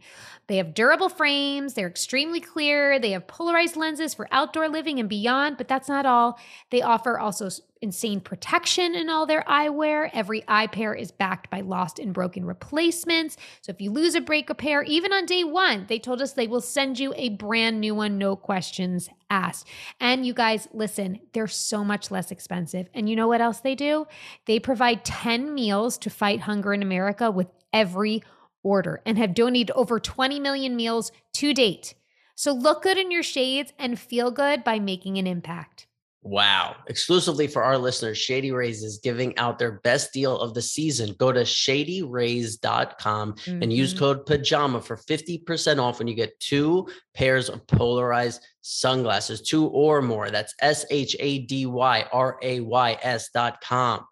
They 0.47 0.57
have 0.57 0.73
durable 0.73 1.07
frames, 1.07 1.73
they're 1.73 1.87
extremely 1.87 2.41
clear, 2.41 2.99
they 2.99 3.11
have 3.11 3.27
polarized 3.27 3.77
lenses 3.77 4.13
for 4.13 4.27
outdoor 4.29 4.67
living 4.67 4.99
and 4.99 5.07
beyond, 5.07 5.55
but 5.57 5.69
that's 5.69 5.87
not 5.87 6.05
all. 6.05 6.37
They 6.69 6.81
offer 6.81 7.17
also 7.17 7.49
insane 7.81 8.19
protection 8.19 8.93
in 8.93 9.09
all 9.09 9.25
their 9.25 9.43
eyewear. 9.43 10.09
Every 10.13 10.43
eye 10.47 10.67
pair 10.67 10.93
is 10.93 11.11
backed 11.11 11.49
by 11.49 11.61
lost 11.61 11.97
and 11.97 12.13
broken 12.13 12.45
replacements. 12.45 13.37
So 13.61 13.71
if 13.71 13.81
you 13.81 13.91
lose 13.91 14.13
a 14.13 14.21
break 14.21 14.49
a 14.49 14.55
pair, 14.55 14.83
even 14.83 15.11
on 15.11 15.25
day 15.25 15.43
one, 15.43 15.85
they 15.87 15.97
told 15.97 16.21
us 16.21 16.33
they 16.33 16.47
will 16.47 16.61
send 16.61 16.99
you 16.99 17.13
a 17.15 17.29
brand 17.29 17.81
new 17.81 17.95
one, 17.95 18.17
no 18.17 18.35
questions 18.35 19.09
asked. 19.31 19.67
And 19.99 20.25
you 20.25 20.33
guys, 20.33 20.67
listen, 20.73 21.21
they're 21.33 21.47
so 21.47 21.83
much 21.83 22.11
less 22.11 22.29
expensive. 22.29 22.87
And 22.93 23.09
you 23.09 23.15
know 23.15 23.27
what 23.27 23.41
else 23.41 23.61
they 23.61 23.75
do? 23.75 24.05
They 24.45 24.59
provide 24.59 25.03
10 25.03 25.53
meals 25.53 25.97
to 26.01 26.09
fight 26.09 26.41
hunger 26.41 26.73
in 26.73 26.81
America 26.81 27.31
with 27.31 27.47
every 27.73 28.23
order 28.63 29.01
and 29.05 29.17
have 29.17 29.33
donated 29.33 29.71
over 29.71 29.99
20 29.99 30.39
million 30.39 30.75
meals 30.75 31.11
to 31.33 31.53
date. 31.53 31.93
So 32.35 32.51
look 32.51 32.83
good 32.83 32.97
in 32.97 33.11
your 33.11 33.23
shades 33.23 33.73
and 33.77 33.99
feel 33.99 34.31
good 34.31 34.63
by 34.63 34.79
making 34.79 35.17
an 35.17 35.27
impact. 35.27 35.87
Wow. 36.23 36.75
Exclusively 36.87 37.47
for 37.47 37.63
our 37.63 37.79
listeners, 37.79 38.17
Shady 38.17 38.51
Rays 38.51 38.83
is 38.83 38.99
giving 38.99 39.35
out 39.39 39.57
their 39.57 39.79
best 39.79 40.13
deal 40.13 40.39
of 40.39 40.53
the 40.53 40.61
season. 40.61 41.15
Go 41.17 41.31
to 41.31 41.41
shadyrays.com 41.41 43.33
mm-hmm. 43.33 43.63
and 43.63 43.73
use 43.73 43.93
mm-hmm. 43.93 43.99
code 43.99 44.25
PAJAMA 44.27 44.83
for 44.83 44.97
50% 44.97 45.79
off 45.79 45.97
when 45.97 46.07
you 46.07 46.13
get 46.13 46.39
two 46.39 46.87
pairs 47.15 47.49
of 47.49 47.65
polarized 47.65 48.45
sunglasses, 48.61 49.41
two 49.41 49.65
or 49.67 50.03
more. 50.03 50.29
That's 50.29 50.53
S 50.61 50.85
H 50.91 51.15
A 51.19 51.39
D 51.39 51.65
Y 51.65 52.05
R 52.11 52.37
A 52.43 52.59
Y 52.59 52.97
S.com. 53.01 54.05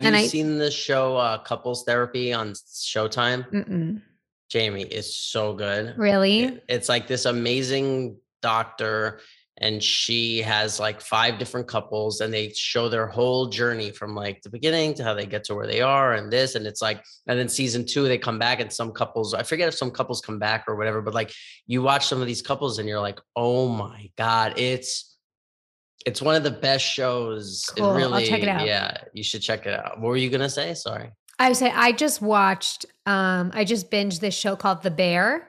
Have 0.00 0.14
and 0.14 0.16
you 0.16 0.22
I, 0.22 0.26
seen 0.28 0.58
the 0.58 0.70
show 0.70 1.16
uh, 1.16 1.38
Couples 1.38 1.84
Therapy 1.84 2.32
on 2.32 2.52
Showtime? 2.52 3.50
Mm-mm. 3.50 4.02
Jamie 4.48 4.82
is 4.82 5.16
so 5.16 5.54
good. 5.54 5.94
Really? 5.98 6.44
It, 6.44 6.64
it's 6.68 6.88
like 6.88 7.06
this 7.06 7.24
amazing 7.24 8.16
doctor, 8.40 9.20
and 9.56 9.82
she 9.82 10.40
has 10.42 10.78
like 10.78 11.00
five 11.00 11.38
different 11.38 11.66
couples, 11.66 12.20
and 12.20 12.32
they 12.32 12.50
show 12.50 12.88
their 12.88 13.08
whole 13.08 13.46
journey 13.46 13.90
from 13.90 14.14
like 14.14 14.40
the 14.42 14.50
beginning 14.50 14.94
to 14.94 15.04
how 15.04 15.14
they 15.14 15.26
get 15.26 15.42
to 15.44 15.56
where 15.56 15.66
they 15.66 15.80
are, 15.80 16.14
and 16.14 16.32
this, 16.32 16.54
and 16.54 16.64
it's 16.64 16.80
like, 16.80 17.02
and 17.26 17.36
then 17.36 17.48
season 17.48 17.84
two 17.84 18.06
they 18.06 18.18
come 18.18 18.38
back, 18.38 18.60
and 18.60 18.72
some 18.72 18.92
couples, 18.92 19.34
I 19.34 19.42
forget 19.42 19.66
if 19.66 19.74
some 19.74 19.90
couples 19.90 20.20
come 20.20 20.38
back 20.38 20.64
or 20.68 20.76
whatever, 20.76 21.02
but 21.02 21.12
like 21.12 21.32
you 21.66 21.82
watch 21.82 22.06
some 22.06 22.20
of 22.20 22.28
these 22.28 22.40
couples, 22.40 22.78
and 22.78 22.88
you're 22.88 23.00
like, 23.00 23.20
oh 23.34 23.68
my 23.68 24.10
god, 24.16 24.54
it's 24.56 25.17
it's 26.08 26.22
one 26.22 26.34
of 26.34 26.42
the 26.42 26.50
best 26.50 26.84
shows. 26.84 27.64
Cool. 27.76 27.94
Really, 27.94 28.24
I'll 28.24 28.28
check 28.28 28.42
it 28.42 28.48
out. 28.48 28.66
Yeah, 28.66 28.96
you 29.12 29.22
should 29.22 29.42
check 29.42 29.66
it 29.66 29.74
out. 29.74 30.00
What 30.00 30.08
were 30.08 30.16
you 30.16 30.30
gonna 30.30 30.48
say? 30.48 30.72
Sorry. 30.74 31.10
I 31.38 31.52
say 31.52 31.70
I 31.70 31.92
just 31.92 32.22
watched. 32.22 32.86
Um, 33.04 33.50
I 33.54 33.64
just 33.64 33.90
binged 33.90 34.20
this 34.20 34.34
show 34.34 34.56
called 34.56 34.82
The 34.82 34.90
Bear 34.90 35.48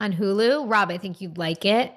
on 0.00 0.12
Hulu. 0.12 0.70
Rob, 0.70 0.90
I 0.90 0.98
think 0.98 1.20
you'd 1.20 1.36
like 1.36 1.64
it. 1.64 1.92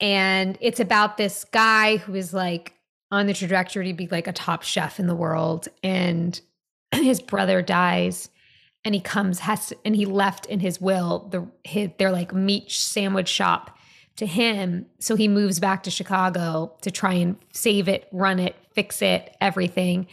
And 0.00 0.56
it's 0.60 0.80
about 0.80 1.16
this 1.16 1.44
guy 1.44 1.98
who 1.98 2.14
is 2.14 2.32
like 2.32 2.72
on 3.10 3.26
the 3.26 3.34
trajectory 3.34 3.88
to 3.88 3.94
be 3.94 4.08
like 4.08 4.26
a 4.26 4.32
top 4.32 4.62
chef 4.62 4.98
in 4.98 5.06
the 5.06 5.14
world, 5.14 5.68
and 5.82 6.40
his 6.94 7.20
brother 7.20 7.60
dies 7.60 8.30
and 8.82 8.94
he 8.94 9.00
comes 9.00 9.40
has 9.40 9.66
to, 9.66 9.76
and 9.84 9.94
he 9.94 10.06
left 10.06 10.46
in 10.46 10.60
his 10.60 10.80
will 10.80 11.28
the 11.30 11.46
his, 11.64 11.90
their 11.98 12.12
like 12.12 12.32
meat 12.32 12.70
sandwich 12.70 13.28
shop 13.28 13.75
to 14.16 14.26
him. 14.26 14.86
So 14.98 15.14
he 15.14 15.28
moves 15.28 15.60
back 15.60 15.82
to 15.82 15.90
Chicago 15.90 16.74
to 16.80 16.90
try 16.90 17.14
and 17.14 17.36
save 17.52 17.86
it, 17.88 18.08
run 18.12 18.38
it, 18.38 18.56
fix 18.74 19.02
it, 19.02 19.36
everything. 19.40 20.06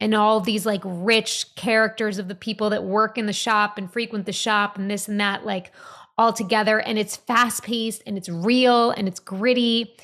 And 0.00 0.14
all 0.14 0.40
these 0.40 0.64
like 0.64 0.80
rich 0.84 1.54
characters 1.56 2.18
of 2.18 2.28
the 2.28 2.34
people 2.34 2.70
that 2.70 2.84
work 2.84 3.18
in 3.18 3.26
the 3.26 3.32
shop 3.32 3.76
and 3.76 3.92
frequent 3.92 4.26
the 4.26 4.32
shop 4.32 4.78
and 4.78 4.90
this 4.90 5.08
and 5.08 5.20
that, 5.20 5.44
like 5.44 5.72
all 6.16 6.32
together. 6.32 6.80
And 6.80 6.98
it's 6.98 7.16
fast 7.16 7.62
paced 7.62 8.02
and 8.06 8.16
it's 8.16 8.28
real 8.28 8.90
and 8.92 9.06
it's 9.06 9.20
gritty. 9.20 9.94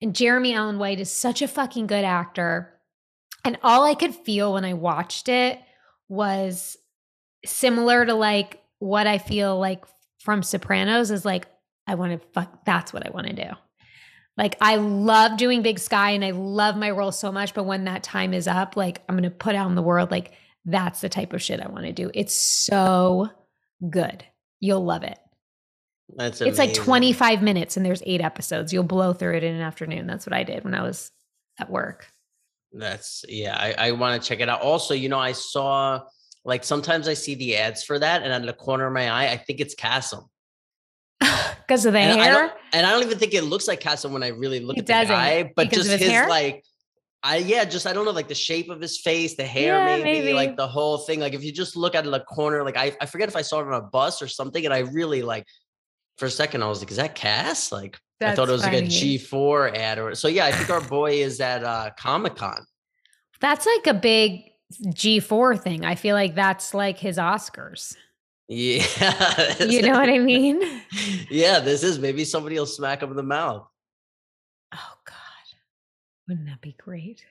And 0.00 0.14
Jeremy 0.14 0.54
Allen 0.54 0.78
White 0.78 1.00
is 1.00 1.10
such 1.10 1.42
a 1.42 1.48
fucking 1.48 1.86
good 1.86 2.04
actor. 2.04 2.72
And 3.44 3.58
all 3.62 3.84
I 3.84 3.94
could 3.94 4.14
feel 4.14 4.54
when 4.54 4.64
I 4.64 4.72
watched 4.74 5.28
it 5.28 5.60
was 6.08 6.78
similar 7.44 8.06
to 8.06 8.14
like 8.14 8.62
what 8.78 9.06
I 9.06 9.18
feel 9.18 9.58
like 9.58 9.84
from 10.18 10.42
Sopranos 10.42 11.10
is 11.10 11.24
like, 11.24 11.46
I 11.86 11.94
want 11.94 12.12
to 12.12 12.28
fuck, 12.32 12.64
that's 12.64 12.92
what 12.92 13.06
I 13.06 13.10
want 13.10 13.26
to 13.28 13.32
do. 13.32 13.50
Like 14.36 14.56
I 14.60 14.76
love 14.76 15.36
doing 15.36 15.62
Big 15.62 15.78
Sky 15.78 16.10
and 16.10 16.24
I 16.24 16.30
love 16.30 16.76
my 16.76 16.90
role 16.90 17.12
so 17.12 17.30
much, 17.30 17.54
but 17.54 17.64
when 17.64 17.84
that 17.84 18.02
time 18.02 18.32
is 18.32 18.46
up, 18.46 18.76
like 18.76 19.02
I'm 19.08 19.16
going 19.16 19.24
to 19.24 19.30
put 19.30 19.54
out 19.54 19.68
in 19.68 19.74
the 19.74 19.82
world, 19.82 20.10
like 20.10 20.32
that's 20.64 21.00
the 21.00 21.08
type 21.08 21.32
of 21.32 21.42
shit 21.42 21.60
I 21.60 21.68
want 21.68 21.84
to 21.84 21.92
do. 21.92 22.10
It's 22.14 22.34
so 22.34 23.28
good. 23.88 24.24
You'll 24.60 24.84
love 24.84 25.02
it. 25.02 25.18
That's 26.14 26.40
amazing. 26.40 26.48
It's 26.48 26.78
like 26.78 26.84
25 26.84 27.42
minutes 27.42 27.76
and 27.76 27.84
there's 27.84 28.02
eight 28.06 28.20
episodes. 28.20 28.72
You'll 28.72 28.84
blow 28.84 29.12
through 29.12 29.36
it 29.36 29.44
in 29.44 29.54
an 29.54 29.60
afternoon. 29.60 30.06
That's 30.06 30.26
what 30.26 30.32
I 30.32 30.44
did 30.44 30.64
when 30.64 30.74
I 30.74 30.82
was 30.82 31.10
at 31.58 31.70
work. 31.70 32.06
That's 32.72 33.24
yeah, 33.28 33.56
I, 33.58 33.88
I 33.88 33.92
want 33.92 34.20
to 34.20 34.26
check 34.26 34.40
it 34.40 34.48
out. 34.48 34.62
Also, 34.62 34.94
you 34.94 35.08
know, 35.08 35.18
I 35.18 35.32
saw 35.32 36.02
like 36.44 36.64
sometimes 36.64 37.06
I 37.06 37.14
see 37.14 37.34
the 37.34 37.56
ads 37.56 37.84
for 37.84 37.98
that, 37.98 38.22
and 38.22 38.32
on 38.32 38.46
the 38.46 38.52
corner 38.52 38.86
of 38.86 38.92
my 38.92 39.10
eye, 39.10 39.30
I 39.30 39.36
think 39.36 39.60
it's 39.60 39.74
Kassem 39.74 40.26
because 41.72 41.86
of 41.86 41.92
the 41.94 41.98
and 41.98 42.20
hair. 42.20 42.44
I 42.44 42.50
and 42.72 42.86
I 42.86 42.90
don't 42.90 43.02
even 43.02 43.18
think 43.18 43.34
it 43.34 43.42
looks 43.42 43.66
like 43.66 43.80
Kassem 43.80 44.10
when 44.10 44.22
I 44.22 44.28
really 44.28 44.60
look 44.60 44.76
it 44.76 44.88
at 44.90 45.06
the 45.06 45.12
guy, 45.12 45.52
but 45.56 45.70
just 45.70 45.90
his, 45.90 46.00
his 46.00 46.28
like. 46.28 46.64
I 47.24 47.36
yeah, 47.36 47.64
just 47.64 47.86
I 47.86 47.92
don't 47.92 48.04
know, 48.04 48.10
like 48.10 48.26
the 48.26 48.34
shape 48.34 48.68
of 48.68 48.80
his 48.80 48.98
face, 48.98 49.36
the 49.36 49.44
hair, 49.44 49.78
yeah, 49.78 49.96
maybe, 49.96 50.02
maybe, 50.02 50.32
like 50.32 50.56
the 50.56 50.66
whole 50.66 50.98
thing. 50.98 51.20
Like 51.20 51.34
if 51.34 51.44
you 51.44 51.52
just 51.52 51.76
look 51.76 51.94
at 51.94 52.02
the 52.02 52.18
corner, 52.18 52.64
like 52.64 52.76
I, 52.76 52.96
I 53.00 53.06
forget 53.06 53.28
if 53.28 53.36
I 53.36 53.42
saw 53.42 53.60
it 53.60 53.68
on 53.68 53.74
a 53.74 53.80
bus 53.80 54.20
or 54.22 54.26
something, 54.26 54.64
and 54.64 54.74
I 54.74 54.78
really 54.78 55.22
like 55.22 55.46
for 56.18 56.26
a 56.26 56.30
second 56.30 56.64
I 56.64 56.68
was 56.68 56.80
like, 56.80 56.90
is 56.90 56.96
that 56.96 57.14
Cass? 57.14 57.70
Like 57.70 57.96
That's 58.18 58.32
I 58.32 58.34
thought 58.34 58.48
it 58.48 58.52
was 58.52 58.64
funny. 58.64 58.80
like 58.80 58.86
a 58.86 58.88
G4 58.88 59.76
ad 59.76 59.98
or 60.00 60.16
so 60.16 60.26
yeah, 60.26 60.46
I 60.46 60.50
think 60.50 60.68
our 60.68 60.80
boy 60.80 61.12
is 61.12 61.40
at 61.40 61.62
uh 61.62 61.90
Comic 61.96 62.34
Con. 62.34 62.66
That's 63.38 63.66
like 63.66 63.86
a 63.86 63.94
big 63.94 64.42
G4 64.86 65.62
thing. 65.62 65.84
I 65.84 65.94
feel 65.94 66.16
like 66.16 66.34
that's 66.34 66.74
like 66.74 66.98
his 66.98 67.18
Oscars. 67.18 67.94
Yeah. 68.48 69.54
you 69.64 69.82
know 69.82 69.92
what 69.92 70.08
I 70.08 70.18
mean? 70.18 70.62
yeah, 71.30 71.60
this 71.60 71.82
is 71.82 71.98
maybe 71.98 72.24
somebody 72.24 72.58
will 72.58 72.66
smack 72.66 73.02
him 73.02 73.10
in 73.10 73.16
the 73.16 73.22
mouth. 73.22 73.66
Oh 74.74 74.94
God. 75.04 75.16
Wouldn't 76.28 76.46
that 76.48 76.60
be 76.60 76.74
great? 76.78 77.24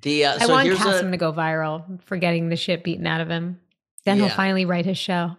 The 0.00 0.26
uh, 0.26 0.34
I 0.34 0.46
so 0.46 0.52
want 0.52 0.68
Kassem 0.68 1.08
a, 1.08 1.10
to 1.12 1.16
go 1.16 1.32
viral 1.32 2.02
for 2.04 2.16
getting 2.16 2.48
the 2.48 2.56
shit 2.56 2.84
beaten 2.84 3.06
out 3.06 3.20
of 3.20 3.28
him. 3.28 3.60
Then 4.04 4.18
yeah. 4.18 4.26
he'll 4.26 4.36
finally 4.36 4.64
write 4.64 4.86
his 4.86 4.98
show. 4.98 5.36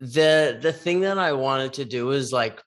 The 0.00 0.58
the 0.60 0.72
thing 0.72 1.00
that 1.00 1.18
I 1.18 1.32
wanted 1.32 1.72
to 1.74 1.84
do 1.84 2.10
is 2.10 2.32
like 2.32 2.62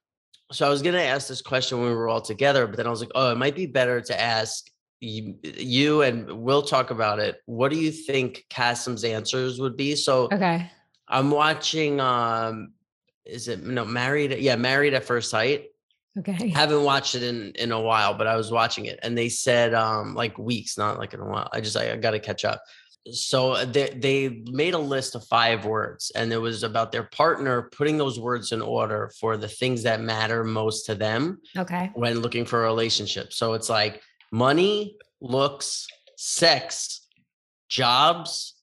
so 0.51 0.65
I 0.65 0.69
was 0.69 0.81
gonna 0.81 0.99
ask 0.99 1.27
this 1.27 1.41
question 1.41 1.79
when 1.79 1.89
we 1.89 1.95
were 1.95 2.09
all 2.09 2.21
together, 2.21 2.65
but 2.67 2.77
then 2.77 2.87
I 2.87 2.89
was 2.89 2.99
like, 2.99 3.11
oh, 3.15 3.31
it 3.31 3.37
might 3.37 3.55
be 3.55 3.67
better 3.67 4.01
to 4.01 4.19
ask 4.19 4.69
you, 4.99 5.35
you 5.43 6.01
and 6.01 6.29
we'll 6.41 6.63
talk 6.63 6.89
about 6.91 7.19
it. 7.19 7.37
What 7.45 7.71
do 7.71 7.77
you 7.77 7.91
think 7.91 8.45
Kassem's 8.49 9.03
answers 9.03 9.59
would 9.61 9.77
be? 9.77 9.95
So 9.95 10.27
okay 10.33 10.69
I'm 11.09 11.31
watching 11.31 11.99
um 11.99 12.73
is 13.25 13.47
it 13.47 13.63
no 13.63 13.85
married 13.85 14.31
yeah 14.39 14.55
married 14.55 14.93
at 14.93 15.03
first 15.03 15.29
sight 15.29 15.65
okay 16.17 16.49
haven't 16.49 16.83
watched 16.83 17.15
it 17.15 17.23
in 17.23 17.51
in 17.55 17.71
a 17.71 17.79
while 17.79 18.15
but 18.15 18.25
i 18.25 18.35
was 18.35 18.49
watching 18.51 18.85
it 18.85 18.99
and 19.03 19.15
they 19.15 19.29
said 19.29 19.73
um 19.75 20.15
like 20.15 20.35
weeks 20.39 20.77
not 20.77 20.97
like 20.97 21.13
in 21.13 21.19
a 21.19 21.25
while 21.25 21.47
i 21.53 21.61
just 21.61 21.77
i, 21.77 21.91
I 21.91 21.95
got 21.97 22.11
to 22.11 22.19
catch 22.19 22.43
up 22.43 22.63
so 23.11 23.65
they 23.65 23.89
they 23.89 24.43
made 24.51 24.73
a 24.73 24.79
list 24.79 25.15
of 25.15 25.25
five 25.25 25.65
words, 25.65 26.11
and 26.15 26.31
it 26.31 26.37
was 26.37 26.63
about 26.63 26.91
their 26.91 27.03
partner 27.03 27.69
putting 27.71 27.97
those 27.97 28.19
words 28.19 28.51
in 28.51 28.61
order 28.61 29.11
for 29.19 29.37
the 29.37 29.47
things 29.47 29.83
that 29.83 30.01
matter 30.01 30.43
most 30.43 30.85
to 30.87 30.95
them 30.95 31.39
Okay. 31.57 31.89
when 31.93 32.19
looking 32.19 32.45
for 32.45 32.61
a 32.61 32.67
relationship. 32.67 33.31
So 33.33 33.53
it's 33.53 33.69
like 33.69 34.01
money, 34.31 34.97
looks, 35.21 35.87
sex, 36.17 37.07
jobs, 37.69 38.58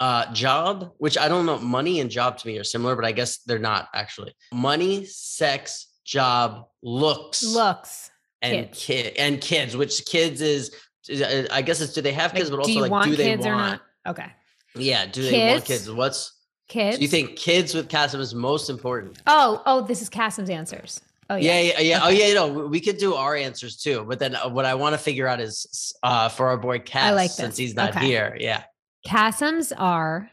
uh, 0.00 0.32
job, 0.32 0.92
which 0.98 1.16
I 1.18 1.28
don't 1.28 1.46
know. 1.46 1.58
Money 1.58 2.00
and 2.00 2.10
job 2.10 2.38
to 2.38 2.46
me 2.46 2.58
are 2.58 2.64
similar, 2.64 2.96
but 2.96 3.04
I 3.04 3.12
guess 3.12 3.38
they're 3.44 3.58
not 3.58 3.88
actually. 3.94 4.34
Money, 4.52 5.04
sex, 5.04 5.86
job, 6.04 6.64
looks, 6.82 7.42
Looks. 7.44 8.10
and 8.42 8.66
kids. 8.72 8.84
kid 8.86 9.14
and 9.18 9.40
kids. 9.40 9.76
Which 9.76 10.04
kids 10.06 10.40
is? 10.40 10.74
uh, 11.10 11.44
I 11.50 11.62
guess 11.62 11.80
it's 11.80 11.92
do 11.92 12.00
they 12.02 12.12
have 12.12 12.32
Like, 12.32 12.38
kids, 12.40 12.50
but 12.50 12.58
also 12.60 12.70
you 12.70 12.80
like 12.86 13.04
do 13.04 13.16
they 13.16 13.24
kids 13.24 13.44
want? 13.46 13.80
Okay. 14.06 14.26
Yeah, 14.74 15.06
do 15.06 15.22
they 15.22 15.48
want 15.52 15.64
Kids? 15.64 15.84
kids? 15.86 15.90
What's 15.90 16.32
Kids. 16.68 16.96
do 16.98 17.02
you 17.02 17.08
think 17.08 17.34
kids 17.36 17.74
with 17.74 17.88
Kassem 17.88 18.20
is 18.20 18.32
most 18.34 18.70
important? 18.70 19.18
Oh, 19.26 19.60
oh, 19.66 19.80
this 19.82 20.00
is 20.02 20.08
Kassem's 20.08 20.48
answers. 20.50 21.00
Oh 21.28 21.34
yeah, 21.36 21.58
yeah. 21.60 21.72
yeah, 21.74 21.80
yeah. 21.80 22.00
Oh, 22.02 22.08
yeah. 22.08 22.26
You 22.26 22.34
know, 22.34 22.48
we 22.68 22.80
could 22.80 22.96
do 22.98 23.14
our 23.14 23.34
answers 23.36 23.76
too. 23.76 24.04
But 24.08 24.18
then 24.20 24.34
uh, 24.36 24.48
what 24.48 24.64
I 24.64 24.74
want 24.74 24.94
to 24.94 24.98
figure 24.98 25.26
out 25.26 25.40
is 25.40 25.92
uh, 26.02 26.28
for 26.28 26.46
our 26.48 26.56
boy 26.56 26.78
Cass, 26.78 27.14
like 27.14 27.30
since 27.30 27.56
he's 27.56 27.74
not 27.74 27.90
Okay. 27.96 28.06
here. 28.06 28.36
Yeah. 28.38 28.62
Kassem's 29.06 29.72
are 29.72 30.30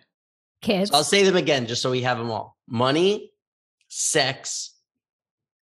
kids. 0.61 0.91
So 0.91 0.97
I'll 0.97 1.03
say 1.03 1.23
them 1.23 1.35
again 1.35 1.67
just 1.67 1.81
so 1.81 1.91
we 1.91 2.01
have 2.01 2.17
them 2.17 2.29
all 2.29 2.57
money, 2.67 3.31
sex, 3.87 4.75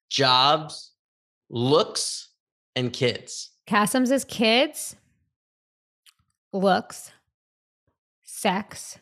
jobs, 0.08 0.92
looks, 1.50 2.28
and 2.76 2.92
kids. 2.92 3.50
Kassem's 3.66 4.10
is 4.10 4.24
kids, 4.24 4.96
looks, 6.52 7.12
sex, 8.22 8.98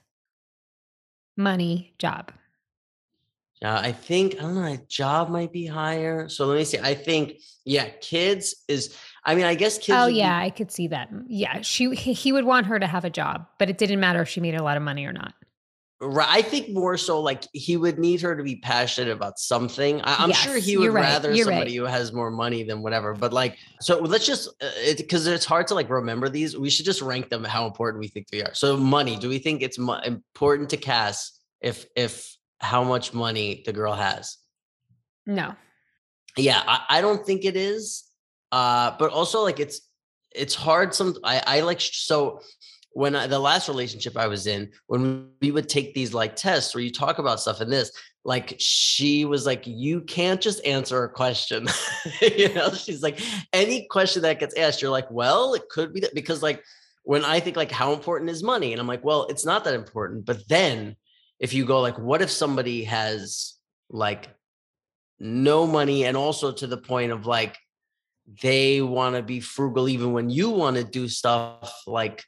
money, 1.36 1.94
job. 1.98 2.32
Uh, 3.62 3.80
I 3.82 3.92
think, 3.92 4.36
I 4.38 4.42
don't 4.42 4.54
know, 4.56 4.64
a 4.64 4.78
job 4.88 5.28
might 5.28 5.52
be 5.52 5.66
higher. 5.66 6.28
So 6.28 6.46
let 6.46 6.56
me 6.58 6.64
see. 6.64 6.78
I 6.78 6.94
think, 6.94 7.34
yeah, 7.64 7.88
kids 8.00 8.56
is, 8.66 8.96
I 9.24 9.34
mean, 9.34 9.44
I 9.44 9.54
guess 9.54 9.78
kids. 9.78 9.96
oh 9.96 10.06
would 10.06 10.12
be- 10.12 10.18
yeah, 10.18 10.36
I 10.36 10.50
could 10.50 10.72
see 10.72 10.88
that. 10.88 11.10
Yeah, 11.28 11.60
she 11.60 11.94
he 11.94 12.32
would 12.32 12.44
want 12.44 12.66
her 12.66 12.78
to 12.78 12.86
have 12.86 13.04
a 13.04 13.10
job, 13.10 13.46
but 13.58 13.70
it 13.70 13.78
didn't 13.78 14.00
matter 14.00 14.22
if 14.22 14.28
she 14.28 14.40
made 14.40 14.56
a 14.56 14.62
lot 14.62 14.76
of 14.76 14.82
money 14.82 15.04
or 15.04 15.12
not. 15.12 15.34
Right. 16.04 16.26
I 16.28 16.42
think 16.42 16.70
more 16.70 16.96
so 16.96 17.20
like 17.20 17.44
he 17.52 17.76
would 17.76 18.00
need 18.00 18.20
her 18.22 18.36
to 18.36 18.42
be 18.42 18.56
passionate 18.56 19.12
about 19.12 19.38
something. 19.38 20.00
I, 20.02 20.16
I'm 20.24 20.32
sure 20.32 20.58
he 20.58 20.76
would 20.76 20.92
right, 20.92 21.02
rather 21.02 21.36
somebody 21.36 21.60
right. 21.60 21.72
who 21.76 21.84
has 21.84 22.12
more 22.12 22.32
money 22.32 22.64
than 22.64 22.82
whatever. 22.82 23.14
But 23.14 23.32
like, 23.32 23.56
so 23.80 24.00
let's 24.00 24.26
just, 24.26 24.48
uh, 24.48 24.70
it 24.78 24.96
because 24.96 25.28
it's 25.28 25.44
hard 25.44 25.68
to 25.68 25.76
like 25.76 25.88
remember 25.88 26.28
these. 26.28 26.58
We 26.58 26.70
should 26.70 26.86
just 26.86 27.02
rank 27.02 27.28
them 27.28 27.44
how 27.44 27.66
important 27.66 28.00
we 28.00 28.08
think 28.08 28.30
they 28.30 28.42
are. 28.42 28.52
So 28.52 28.76
money, 28.76 29.16
do 29.16 29.28
we 29.28 29.38
think 29.38 29.62
it's 29.62 29.78
mo- 29.78 30.00
important 30.04 30.70
to 30.70 30.76
Cass 30.76 31.38
if, 31.60 31.86
if 31.94 32.36
how 32.62 32.84
much 32.84 33.12
money 33.12 33.62
the 33.66 33.72
girl 33.72 33.92
has? 33.92 34.38
No. 35.26 35.54
Yeah, 36.36 36.62
I, 36.66 36.80
I 36.88 37.00
don't 37.00 37.26
think 37.26 37.44
it 37.44 37.56
is. 37.56 38.04
Uh, 38.50 38.94
but 38.98 39.10
also 39.10 39.42
like 39.42 39.60
it's 39.60 39.80
it's 40.34 40.54
hard. 40.54 40.94
Some 40.94 41.16
I 41.24 41.42
I 41.46 41.60
like 41.60 41.80
so 41.80 42.40
when 42.94 43.16
I, 43.16 43.26
the 43.26 43.38
last 43.38 43.68
relationship 43.68 44.16
I 44.16 44.26
was 44.26 44.46
in, 44.46 44.70
when 44.86 45.30
we 45.40 45.50
would 45.50 45.68
take 45.68 45.94
these 45.94 46.12
like 46.12 46.36
tests 46.36 46.74
where 46.74 46.84
you 46.84 46.92
talk 46.92 47.18
about 47.18 47.40
stuff 47.40 47.62
in 47.62 47.70
this, 47.70 47.90
like 48.24 48.54
she 48.58 49.24
was 49.24 49.46
like, 49.46 49.66
you 49.66 50.02
can't 50.02 50.40
just 50.40 50.64
answer 50.66 51.02
a 51.02 51.08
question. 51.08 51.66
you 52.20 52.52
know, 52.52 52.70
she's 52.72 53.02
like, 53.02 53.20
any 53.52 53.86
question 53.90 54.22
that 54.22 54.40
gets 54.40 54.56
asked, 54.56 54.82
you're 54.82 54.90
like, 54.90 55.10
well, 55.10 55.54
it 55.54 55.68
could 55.70 55.92
be 55.92 56.00
that 56.00 56.14
because 56.14 56.42
like 56.42 56.62
when 57.04 57.24
I 57.24 57.40
think 57.40 57.56
like 57.56 57.72
how 57.72 57.92
important 57.92 58.30
is 58.30 58.42
money, 58.42 58.72
and 58.72 58.80
I'm 58.80 58.86
like, 58.86 59.04
well, 59.04 59.26
it's 59.28 59.44
not 59.44 59.64
that 59.64 59.74
important. 59.74 60.24
But 60.24 60.46
then 60.48 60.96
if 61.42 61.52
you 61.52 61.64
go 61.66 61.80
like, 61.80 61.98
what 61.98 62.22
if 62.22 62.30
somebody 62.30 62.84
has 62.84 63.54
like 63.90 64.28
no 65.18 65.66
money 65.66 66.04
and 66.04 66.16
also 66.16 66.52
to 66.52 66.66
the 66.66 66.76
point 66.78 67.12
of 67.12 67.26
like 67.26 67.58
they 68.42 68.80
want 68.80 69.16
to 69.16 69.22
be 69.22 69.40
frugal 69.40 69.88
even 69.88 70.12
when 70.12 70.30
you 70.30 70.48
want 70.50 70.76
to 70.76 70.84
do 70.84 71.08
stuff 71.08 71.82
like 71.86 72.24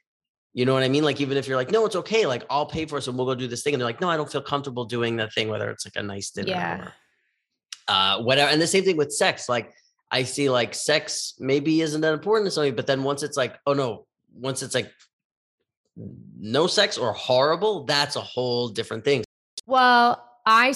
you 0.53 0.65
know 0.65 0.73
what 0.73 0.83
I 0.83 0.87
mean? 0.87 1.03
Like 1.03 1.19
even 1.19 1.35
if 1.35 1.49
you're 1.49 1.57
like, 1.57 1.69
no, 1.69 1.85
it's 1.85 1.97
okay, 1.97 2.25
like 2.25 2.45
I'll 2.49 2.65
pay 2.65 2.85
for 2.85 2.97
it, 2.97 3.05
and 3.07 3.17
we'll 3.17 3.25
go 3.25 3.35
do 3.35 3.45
this 3.45 3.61
thing. 3.61 3.73
And 3.73 3.81
they're 3.81 3.89
like, 3.89 3.99
no, 3.99 4.09
I 4.09 4.15
don't 4.15 4.31
feel 4.31 4.41
comfortable 4.41 4.85
doing 4.85 5.17
that 5.17 5.33
thing, 5.33 5.49
whether 5.49 5.69
it's 5.69 5.85
like 5.85 5.97
a 5.97 6.01
nice 6.03 6.29
dinner 6.31 6.47
Yeah. 6.49 6.77
or 6.81 6.93
uh 7.89 8.23
whatever. 8.23 8.49
And 8.51 8.61
the 8.61 8.67
same 8.67 8.85
thing 8.85 8.95
with 8.95 9.11
sex. 9.11 9.49
Like 9.49 9.73
I 10.11 10.23
see 10.23 10.49
like 10.49 10.73
sex 10.73 11.33
maybe 11.39 11.81
isn't 11.81 11.99
that 12.01 12.13
important 12.13 12.47
to 12.47 12.51
somebody, 12.51 12.71
but 12.71 12.87
then 12.87 13.03
once 13.03 13.21
it's 13.21 13.35
like, 13.35 13.59
oh 13.65 13.73
no, 13.73 14.07
once 14.33 14.63
it's 14.63 14.73
like 14.75 14.91
no 15.97 16.67
sex 16.67 16.97
or 16.97 17.13
horrible, 17.13 17.83
that's 17.85 18.15
a 18.15 18.21
whole 18.21 18.67
different 18.67 19.03
thing. 19.03 19.23
Well, 19.65 20.23
I 20.45 20.73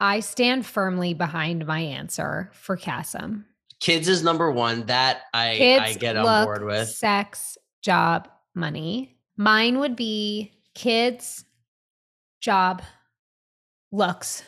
I 0.00 0.20
stand 0.20 0.66
firmly 0.66 1.14
behind 1.14 1.66
my 1.66 1.80
answer 1.80 2.50
for 2.52 2.76
Kassem. 2.76 3.44
Kids 3.80 4.08
is 4.08 4.22
number 4.22 4.50
one. 4.50 4.86
That 4.86 5.22
I 5.32 5.54
Kids, 5.56 5.82
I 5.82 5.94
get 5.94 6.16
on 6.16 6.44
board 6.44 6.64
with. 6.64 6.88
sex, 6.88 7.56
job, 7.82 8.28
money. 8.54 9.16
Mine 9.36 9.78
would 9.78 9.96
be 9.96 10.52
kids, 10.74 11.44
job, 12.40 12.82
looks, 13.90 14.42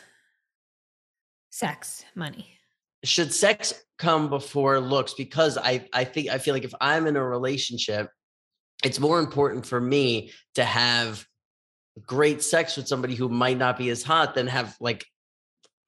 sex, 1.49 2.05
money. 2.15 2.47
should 3.03 3.33
sex 3.33 3.73
come 3.97 4.29
before 4.29 4.79
looks 4.79 5.13
because 5.13 5.57
i 5.57 5.87
i 5.93 6.03
think 6.03 6.27
i 6.29 6.37
feel 6.37 6.53
like 6.53 6.65
if 6.65 6.73
i'm 6.81 7.07
in 7.07 7.15
a 7.15 7.23
relationship 7.23 8.09
it's 8.85 8.99
more 8.99 9.19
important 9.19 9.65
for 9.65 9.81
me 9.81 10.31
to 10.53 10.63
have 10.63 11.25
great 12.05 12.41
sex 12.43 12.77
with 12.77 12.87
somebody 12.87 13.15
who 13.15 13.27
might 13.29 13.57
not 13.57 13.77
be 13.77 13.89
as 13.89 14.03
hot 14.03 14.35
than 14.35 14.47
have 14.47 14.75
like 14.79 15.05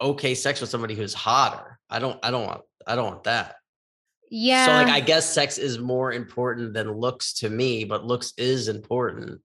okay 0.01 0.33
sex 0.36 0.62
with 0.62 0.69
somebody 0.69 0.95
who's 0.95 1.13
hotter 1.13 1.79
i 1.89 1.99
don't 1.99 2.19
i 2.23 2.31
don't 2.31 2.45
want 2.45 2.62
i 2.86 2.95
don't 2.95 3.05
want 3.05 3.23
that 3.23 3.55
Yeah. 4.29 4.65
so 4.65 4.71
like 4.71 4.88
i 4.88 4.99
guess 4.99 5.29
sex 5.29 5.57
is 5.57 5.79
more 5.79 6.12
important 6.13 6.73
than 6.73 6.91
looks 6.91 7.33
to 7.36 7.49
me 7.49 7.83
but 7.83 8.05
looks 8.05 8.33
is 8.38 8.67
important 8.67 9.41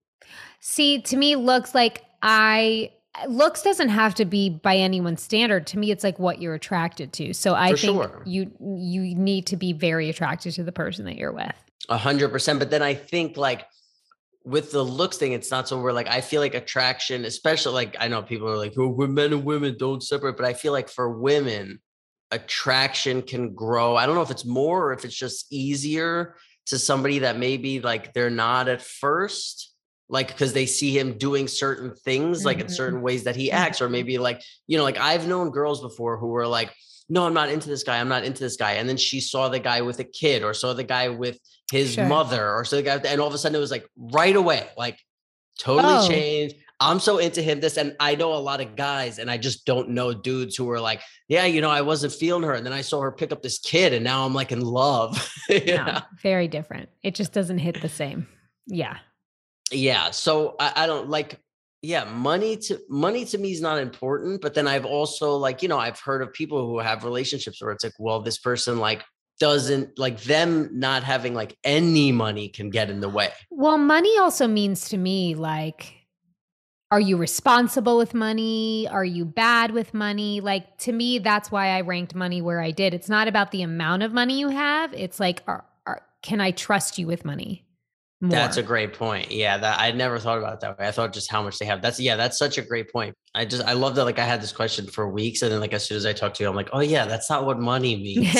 See, 0.64 1.00
to 1.02 1.16
me, 1.16 1.34
looks 1.34 1.74
like 1.74 2.02
I 2.22 2.92
uh, 3.20 3.26
looks 3.26 3.62
doesn't 3.62 3.88
have 3.88 4.14
to 4.14 4.24
be 4.24 4.48
by 4.48 4.76
anyone's 4.76 5.20
standard. 5.20 5.66
To 5.66 5.78
me, 5.78 5.90
it's 5.90 6.04
like 6.04 6.20
what 6.20 6.40
you're 6.40 6.54
attracted 6.54 7.12
to. 7.14 7.34
So 7.34 7.54
I 7.54 7.72
For 7.72 7.76
think 7.78 8.00
sure. 8.00 8.22
you 8.24 8.52
you 8.60 9.02
need 9.16 9.46
to 9.48 9.56
be 9.56 9.72
very 9.72 10.08
attracted 10.08 10.52
to 10.54 10.62
the 10.62 10.70
person 10.70 11.04
that 11.06 11.16
you're 11.16 11.32
with. 11.32 11.52
A 11.92 11.98
hundred 11.98 12.30
percent. 12.30 12.58
But 12.58 12.70
then 12.70 12.80
I 12.80 12.94
think 12.94 13.36
like 13.36 13.66
with 14.44 14.72
the 14.72 14.82
looks 14.82 15.18
thing, 15.18 15.32
it's 15.32 15.50
not 15.50 15.68
so 15.68 15.78
we're 15.78 15.92
like 15.92 16.08
I 16.08 16.22
feel 16.22 16.40
like 16.40 16.54
attraction, 16.54 17.26
especially 17.26 17.74
like 17.74 17.96
I 18.00 18.08
know 18.08 18.22
people 18.22 18.48
are 18.48 18.56
like, 18.56 18.72
oh, 18.78 18.96
men 19.06 19.34
and 19.34 19.44
women 19.44 19.76
don't 19.78 20.02
separate, 20.02 20.38
but 20.38 20.46
I 20.46 20.54
feel 20.54 20.72
like 20.72 20.88
for 20.88 21.18
women, 21.18 21.80
attraction 22.30 23.20
can 23.20 23.54
grow. 23.54 23.94
I 23.94 24.06
don't 24.06 24.14
know 24.14 24.22
if 24.22 24.30
it's 24.30 24.46
more 24.46 24.86
or 24.86 24.92
if 24.94 25.04
it's 25.04 25.14
just 25.14 25.52
easier 25.52 26.34
to 26.66 26.78
somebody 26.78 27.18
that 27.20 27.38
maybe 27.38 27.80
like 27.80 28.14
they're 28.14 28.30
not 28.30 28.68
at 28.68 28.80
first. 28.80 29.68
Like 30.08 30.28
because 30.28 30.54
they 30.54 30.66
see 30.66 30.98
him 30.98 31.18
doing 31.18 31.46
certain 31.46 31.94
things, 31.94 32.44
like 32.44 32.60
in 32.60 32.66
Mhm. 32.66 32.70
certain 32.70 33.02
ways 33.02 33.24
that 33.24 33.36
he 33.36 33.50
acts, 33.50 33.82
or 33.82 33.88
maybe 33.90 34.16
like, 34.16 34.42
you 34.66 34.78
know, 34.78 34.84
like 34.84 34.98
I've 34.98 35.26
known 35.28 35.50
girls 35.50 35.82
before 35.82 36.16
who 36.16 36.28
were 36.28 36.46
like, 36.46 36.74
no, 37.08 37.26
I'm 37.26 37.34
not 37.34 37.48
into 37.50 37.68
this 37.68 37.82
guy. 37.82 37.98
I'm 38.00 38.08
not 38.08 38.24
into 38.24 38.40
this 38.40 38.56
guy. 38.56 38.72
And 38.72 38.88
then 38.88 38.96
she 38.96 39.20
saw 39.20 39.48
the 39.48 39.58
guy 39.58 39.80
with 39.82 39.98
a 39.98 40.04
kid 40.04 40.42
or 40.42 40.54
saw 40.54 40.72
the 40.72 40.84
guy 40.84 41.08
with 41.08 41.38
his 41.70 41.94
Sure. 41.94 42.06
mother 42.06 42.50
or 42.50 42.64
so 42.64 42.76
the 42.76 42.82
guy, 42.82 42.96
and 43.06 43.20
all 43.20 43.28
of 43.28 43.34
a 43.34 43.38
sudden 43.38 43.56
it 43.56 43.60
was 43.60 43.70
like 43.70 43.86
right 43.96 44.36
away, 44.36 44.68
like 44.76 44.98
totally 45.58 45.94
Oh. 45.96 46.08
changed. 46.08 46.56
I'm 46.80 46.98
so 46.98 47.18
into 47.18 47.40
him. 47.42 47.60
This, 47.60 47.76
and 47.76 47.94
I 48.00 48.16
know 48.16 48.34
a 48.34 48.38
lot 48.42 48.60
of 48.60 48.74
guys, 48.74 49.20
and 49.20 49.30
I 49.30 49.36
just 49.38 49.64
don't 49.66 49.90
know 49.90 50.12
dudes 50.12 50.56
who 50.56 50.68
are 50.70 50.80
like, 50.80 51.00
yeah, 51.28 51.44
you 51.44 51.60
know, 51.60 51.70
I 51.70 51.80
wasn't 51.82 52.12
feeling 52.12 52.42
her. 52.42 52.54
And 52.54 52.66
then 52.66 52.72
I 52.72 52.80
saw 52.80 53.00
her 53.02 53.12
pick 53.12 53.30
up 53.30 53.40
this 53.40 53.58
kid, 53.60 53.92
and 53.92 54.02
now 54.02 54.26
I'm 54.26 54.34
like 54.34 54.50
in 54.50 54.62
love. 54.62 55.32
yeah. 55.48 55.84
No, 55.84 56.00
very 56.22 56.48
different. 56.48 56.88
It 57.04 57.14
just 57.14 57.32
doesn't 57.32 57.58
hit 57.58 57.80
the 57.82 57.88
same. 57.88 58.26
Yeah. 58.66 58.96
Yeah. 59.70 60.10
So 60.10 60.56
I, 60.58 60.72
I 60.82 60.86
don't 60.86 61.08
like, 61.08 61.38
yeah, 61.82 62.04
money 62.04 62.56
to 62.56 62.78
money 62.88 63.24
to 63.26 63.38
me 63.38 63.50
is 63.50 63.60
not 63.60 63.78
important. 63.78 64.40
But 64.40 64.54
then 64.54 64.68
I've 64.68 64.86
also 64.86 65.36
like, 65.36 65.62
you 65.62 65.68
know, 65.68 65.78
I've 65.78 65.98
heard 65.98 66.22
of 66.22 66.32
people 66.32 66.66
who 66.66 66.78
have 66.78 67.02
relationships 67.02 67.60
where 67.60 67.72
it's 67.72 67.82
like, 67.82 67.94
well, 67.98 68.22
this 68.22 68.38
person 68.38 68.78
like 68.78 69.04
doesn't 69.40 69.98
like 69.98 70.22
them 70.22 70.68
not 70.72 71.02
having 71.02 71.34
like 71.34 71.58
any 71.64 72.12
money 72.12 72.48
can 72.48 72.70
get 72.70 72.88
in 72.88 73.00
the 73.00 73.08
way. 73.08 73.30
Well, 73.50 73.78
money 73.78 74.16
also 74.16 74.46
means 74.46 74.88
to 74.90 74.96
me 74.96 75.34
like 75.34 75.98
are 76.92 77.00
you 77.00 77.16
responsible 77.16 77.96
with 77.96 78.12
money? 78.12 78.86
Are 78.86 79.04
you 79.04 79.24
bad 79.24 79.70
with 79.70 79.94
money? 79.94 80.40
Like 80.40 80.76
to 80.78 80.92
me 80.92 81.18
that's 81.18 81.50
why 81.50 81.70
I 81.70 81.80
ranked 81.80 82.14
money 82.14 82.40
where 82.40 82.60
I 82.60 82.70
did. 82.70 82.94
It's 82.94 83.08
not 83.08 83.26
about 83.26 83.50
the 83.50 83.62
amount 83.62 84.04
of 84.04 84.12
money 84.12 84.38
you 84.38 84.50
have. 84.50 84.94
It's 84.94 85.18
like 85.18 85.42
are, 85.48 85.64
are, 85.84 86.02
can 86.22 86.40
I 86.40 86.52
trust 86.52 86.98
you 86.98 87.08
with 87.08 87.24
money? 87.24 87.66
More. 88.22 88.30
That's 88.30 88.56
a 88.56 88.62
great 88.62 88.92
point. 88.92 89.32
Yeah, 89.32 89.58
that 89.58 89.80
I 89.80 89.90
never 89.90 90.16
thought 90.20 90.38
about 90.38 90.54
it 90.54 90.60
that 90.60 90.78
way. 90.78 90.86
I 90.86 90.92
thought 90.92 91.12
just 91.12 91.28
how 91.28 91.42
much 91.42 91.58
they 91.58 91.64
have. 91.64 91.82
That's 91.82 91.98
yeah, 91.98 92.14
that's 92.14 92.38
such 92.38 92.56
a 92.56 92.62
great 92.62 92.92
point. 92.92 93.16
I 93.34 93.44
just 93.44 93.64
I 93.64 93.72
love 93.72 93.96
that 93.96 94.04
like 94.04 94.20
I 94.20 94.24
had 94.24 94.40
this 94.40 94.52
question 94.52 94.86
for 94.86 95.08
weeks 95.08 95.42
and 95.42 95.50
then 95.50 95.58
like 95.58 95.72
as 95.72 95.84
soon 95.84 95.96
as 95.96 96.06
I 96.06 96.12
talk 96.12 96.32
to 96.34 96.44
you, 96.44 96.48
I'm 96.48 96.54
like, 96.54 96.70
oh 96.72 96.78
yeah, 96.78 97.04
that's 97.04 97.28
not 97.28 97.46
what 97.46 97.58
money 97.58 97.96
means. 98.16 98.32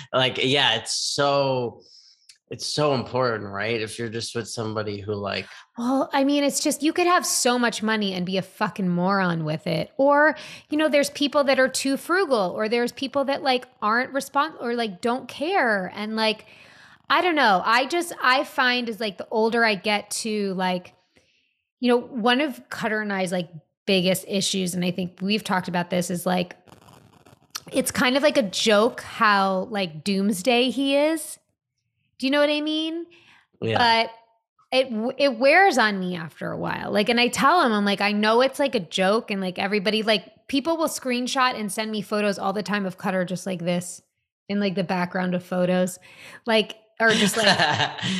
like, 0.12 0.38
yeah, 0.40 0.76
it's 0.76 0.94
so 0.94 1.82
it's 2.50 2.64
so 2.64 2.94
important, 2.94 3.50
right? 3.50 3.80
If 3.80 3.98
you're 3.98 4.08
just 4.08 4.36
with 4.36 4.48
somebody 4.48 5.00
who 5.00 5.14
like 5.14 5.48
Well, 5.76 6.08
I 6.12 6.22
mean, 6.22 6.44
it's 6.44 6.60
just 6.60 6.80
you 6.80 6.92
could 6.92 7.08
have 7.08 7.26
so 7.26 7.58
much 7.58 7.82
money 7.82 8.14
and 8.14 8.24
be 8.24 8.36
a 8.36 8.42
fucking 8.42 8.88
moron 8.88 9.44
with 9.44 9.66
it. 9.66 9.90
Or, 9.96 10.36
you 10.68 10.78
know, 10.78 10.88
there's 10.88 11.10
people 11.10 11.42
that 11.44 11.58
are 11.58 11.68
too 11.68 11.96
frugal, 11.96 12.52
or 12.56 12.68
there's 12.68 12.92
people 12.92 13.24
that 13.24 13.42
like 13.42 13.66
aren't 13.82 14.12
respond 14.12 14.54
or 14.60 14.74
like 14.74 15.00
don't 15.00 15.26
care. 15.26 15.92
And 15.96 16.14
like, 16.14 16.46
I 17.10 17.22
don't 17.22 17.34
know. 17.34 17.60
I 17.64 17.86
just 17.86 18.12
I 18.22 18.44
find 18.44 18.88
is 18.88 19.00
like 19.00 19.18
the 19.18 19.26
older 19.32 19.64
I 19.64 19.74
get 19.74 20.10
to 20.10 20.54
like, 20.54 20.94
you 21.80 21.88
know, 21.88 21.98
one 21.98 22.40
of 22.40 22.68
Cutter 22.70 23.00
and 23.00 23.12
I's 23.12 23.32
like 23.32 23.50
biggest 23.84 24.24
issues, 24.28 24.74
and 24.74 24.84
I 24.84 24.92
think 24.92 25.18
we've 25.20 25.42
talked 25.42 25.66
about 25.66 25.90
this, 25.90 26.08
is 26.08 26.24
like 26.24 26.56
it's 27.72 27.90
kind 27.90 28.16
of 28.16 28.22
like 28.22 28.36
a 28.36 28.42
joke 28.42 29.00
how 29.00 29.66
like 29.70 30.04
doomsday 30.04 30.70
he 30.70 30.96
is. 30.96 31.38
Do 32.18 32.26
you 32.26 32.30
know 32.30 32.40
what 32.40 32.50
I 32.50 32.60
mean? 32.60 33.06
yeah. 33.60 33.78
But 33.78 34.10
it 34.72 35.14
it 35.18 35.36
wears 35.36 35.78
on 35.78 35.98
me 35.98 36.14
after 36.14 36.52
a 36.52 36.56
while. 36.56 36.92
Like, 36.92 37.08
and 37.08 37.20
I 37.20 37.26
tell 37.26 37.62
him, 37.62 37.72
I'm 37.72 37.84
like, 37.84 38.00
I 38.00 38.12
know 38.12 38.40
it's 38.40 38.60
like 38.60 38.76
a 38.76 38.80
joke, 38.80 39.32
and 39.32 39.40
like 39.40 39.58
everybody, 39.58 40.04
like 40.04 40.46
people 40.46 40.76
will 40.76 40.86
screenshot 40.86 41.58
and 41.58 41.72
send 41.72 41.90
me 41.90 42.02
photos 42.02 42.38
all 42.38 42.52
the 42.52 42.62
time 42.62 42.86
of 42.86 42.98
Cutter 42.98 43.24
just 43.24 43.46
like 43.46 43.60
this 43.60 44.00
in 44.48 44.60
like 44.60 44.76
the 44.76 44.84
background 44.84 45.34
of 45.34 45.42
photos, 45.44 45.98
like 46.46 46.76
or 47.00 47.10
just 47.10 47.36
like 47.36 47.48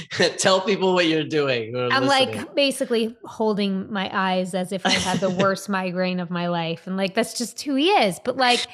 tell 0.39 0.61
people 0.61 0.95
what 0.95 1.07
you're 1.07 1.25
doing. 1.25 1.77
I'm 1.77 2.07
listening. 2.07 2.37
like 2.37 2.55
basically 2.55 3.17
holding 3.25 3.93
my 3.93 4.11
eyes 4.13 4.55
as 4.55 4.73
if 4.73 4.87
I 4.87 4.91
had 4.91 5.21
the 5.21 5.31
worst 5.43 5.69
migraine 5.69 6.21
of 6.21 6.31
my 6.31 6.49
life. 6.49 6.87
And 6.87 6.97
like 6.97 7.15
that's 7.15 7.35
just 7.35 7.61
who 7.63 7.75
he 7.75 7.89
is. 7.89 8.19
But 8.25 8.37
like 8.37 8.67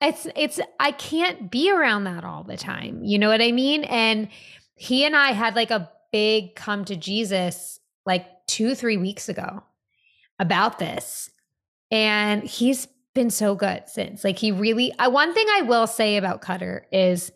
it's 0.00 0.26
it's 0.36 0.60
I 0.80 0.92
can't 0.92 1.50
be 1.50 1.70
around 1.70 2.04
that 2.04 2.24
all 2.24 2.42
the 2.42 2.56
time. 2.56 3.04
You 3.04 3.18
know 3.18 3.28
what 3.28 3.40
I 3.40 3.52
mean? 3.52 3.84
And 3.84 4.28
he 4.74 5.04
and 5.04 5.14
I 5.14 5.32
had 5.32 5.54
like 5.54 5.70
a 5.70 5.90
big 6.12 6.54
come 6.54 6.84
to 6.86 6.96
Jesus 6.96 7.78
like 8.04 8.26
2 8.48 8.74
3 8.74 8.96
weeks 8.96 9.28
ago 9.28 9.62
about 10.38 10.78
this. 10.78 11.30
And 11.90 12.42
he's 12.42 12.88
been 13.14 13.30
so 13.30 13.54
good 13.54 13.84
since. 13.86 14.24
Like 14.24 14.38
he 14.38 14.50
really 14.50 14.92
I 14.98 15.08
one 15.08 15.32
thing 15.32 15.46
I 15.48 15.62
will 15.62 15.86
say 15.86 16.16
about 16.16 16.40
Cutter 16.42 16.86
is 16.92 17.30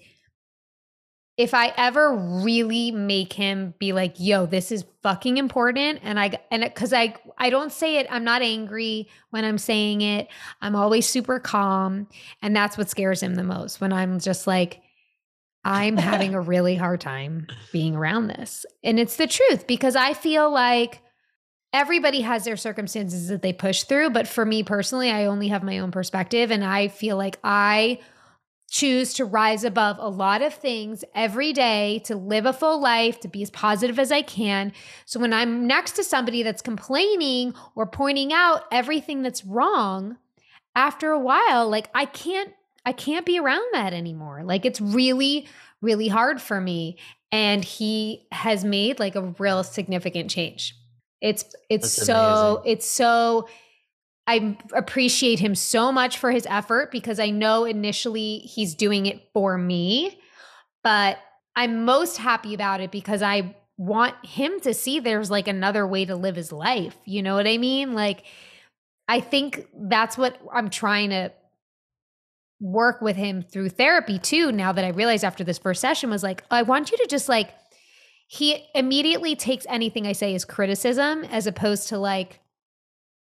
if 1.38 1.54
I 1.54 1.72
ever 1.76 2.12
really 2.12 2.90
make 2.90 3.32
him 3.32 3.72
be 3.78 3.92
like, 3.92 4.14
"Yo, 4.18 4.44
this 4.44 4.72
is 4.72 4.84
fucking 5.04 5.36
important," 5.36 6.00
and 6.02 6.18
I 6.18 6.36
and 6.50 6.64
because 6.64 6.92
I 6.92 7.14
I 7.38 7.48
don't 7.48 7.72
say 7.72 7.98
it, 7.98 8.08
I'm 8.10 8.24
not 8.24 8.42
angry 8.42 9.08
when 9.30 9.44
I'm 9.44 9.56
saying 9.56 10.00
it. 10.00 10.26
I'm 10.60 10.74
always 10.74 11.06
super 11.06 11.38
calm, 11.38 12.08
and 12.42 12.54
that's 12.54 12.76
what 12.76 12.90
scares 12.90 13.22
him 13.22 13.36
the 13.36 13.44
most. 13.44 13.80
When 13.80 13.92
I'm 13.92 14.18
just 14.18 14.48
like, 14.48 14.82
I'm 15.64 15.96
having 15.96 16.34
a 16.34 16.40
really 16.54 16.74
hard 16.74 17.00
time 17.00 17.46
being 17.72 17.94
around 17.94 18.26
this, 18.26 18.66
and 18.82 18.98
it's 18.98 19.16
the 19.16 19.28
truth 19.28 19.68
because 19.68 19.94
I 19.94 20.14
feel 20.14 20.50
like 20.50 21.02
everybody 21.72 22.22
has 22.22 22.44
their 22.44 22.56
circumstances 22.56 23.28
that 23.28 23.42
they 23.42 23.52
push 23.52 23.84
through, 23.84 24.10
but 24.10 24.26
for 24.26 24.44
me 24.44 24.64
personally, 24.64 25.12
I 25.12 25.26
only 25.26 25.48
have 25.48 25.62
my 25.62 25.78
own 25.78 25.92
perspective, 25.92 26.50
and 26.50 26.64
I 26.64 26.88
feel 26.88 27.16
like 27.16 27.38
I 27.44 28.00
choose 28.70 29.14
to 29.14 29.24
rise 29.24 29.64
above 29.64 29.96
a 29.98 30.08
lot 30.08 30.42
of 30.42 30.52
things 30.52 31.02
every 31.14 31.52
day 31.52 32.00
to 32.04 32.14
live 32.16 32.44
a 32.44 32.52
full 32.52 32.80
life, 32.80 33.18
to 33.20 33.28
be 33.28 33.42
as 33.42 33.50
positive 33.50 33.98
as 33.98 34.12
I 34.12 34.22
can. 34.22 34.72
So 35.06 35.18
when 35.18 35.32
I'm 35.32 35.66
next 35.66 35.92
to 35.92 36.04
somebody 36.04 36.42
that's 36.42 36.60
complaining 36.60 37.54
or 37.74 37.86
pointing 37.86 38.32
out 38.32 38.64
everything 38.70 39.22
that's 39.22 39.44
wrong, 39.44 40.18
after 40.76 41.10
a 41.10 41.18
while, 41.18 41.68
like 41.68 41.88
I 41.94 42.04
can't 42.04 42.52
I 42.84 42.92
can't 42.92 43.26
be 43.26 43.38
around 43.38 43.64
that 43.72 43.92
anymore. 43.92 44.42
Like 44.44 44.64
it's 44.64 44.80
really 44.80 45.48
really 45.80 46.08
hard 46.08 46.40
for 46.40 46.60
me 46.60 46.98
and 47.32 47.64
he 47.64 48.26
has 48.32 48.64
made 48.64 48.98
like 48.98 49.14
a 49.14 49.22
real 49.38 49.64
significant 49.64 50.30
change. 50.30 50.74
It's 51.20 51.44
it's 51.68 51.96
That's 51.96 52.06
so 52.06 52.56
amazing. 52.62 52.72
it's 52.72 52.86
so 52.86 53.48
I 54.28 54.58
appreciate 54.74 55.38
him 55.38 55.54
so 55.54 55.90
much 55.90 56.18
for 56.18 56.30
his 56.30 56.46
effort 56.50 56.92
because 56.92 57.18
I 57.18 57.30
know 57.30 57.64
initially 57.64 58.40
he's 58.40 58.74
doing 58.74 59.06
it 59.06 59.30
for 59.32 59.56
me, 59.56 60.20
but 60.84 61.18
I'm 61.56 61.86
most 61.86 62.18
happy 62.18 62.52
about 62.52 62.82
it 62.82 62.90
because 62.90 63.22
I 63.22 63.56
want 63.78 64.14
him 64.26 64.60
to 64.60 64.74
see 64.74 65.00
there's 65.00 65.30
like 65.30 65.48
another 65.48 65.86
way 65.86 66.04
to 66.04 66.14
live 66.14 66.36
his 66.36 66.52
life. 66.52 66.94
You 67.06 67.22
know 67.22 67.36
what 67.36 67.46
I 67.46 67.56
mean? 67.56 67.94
Like, 67.94 68.24
I 69.08 69.20
think 69.20 69.66
that's 69.74 70.18
what 70.18 70.38
I'm 70.52 70.68
trying 70.68 71.08
to 71.08 71.32
work 72.60 73.00
with 73.00 73.16
him 73.16 73.40
through 73.40 73.70
therapy 73.70 74.18
too. 74.18 74.52
Now 74.52 74.72
that 74.72 74.84
I 74.84 74.88
realized 74.88 75.24
after 75.24 75.42
this 75.42 75.56
first 75.56 75.80
session 75.80 76.10
was 76.10 76.22
like, 76.22 76.44
I 76.50 76.62
want 76.62 76.90
you 76.90 76.98
to 76.98 77.06
just 77.06 77.30
like, 77.30 77.54
he 78.26 78.62
immediately 78.74 79.36
takes 79.36 79.64
anything 79.70 80.06
I 80.06 80.12
say 80.12 80.34
as 80.34 80.44
criticism 80.44 81.24
as 81.24 81.46
opposed 81.46 81.88
to 81.88 81.98
like, 81.98 82.40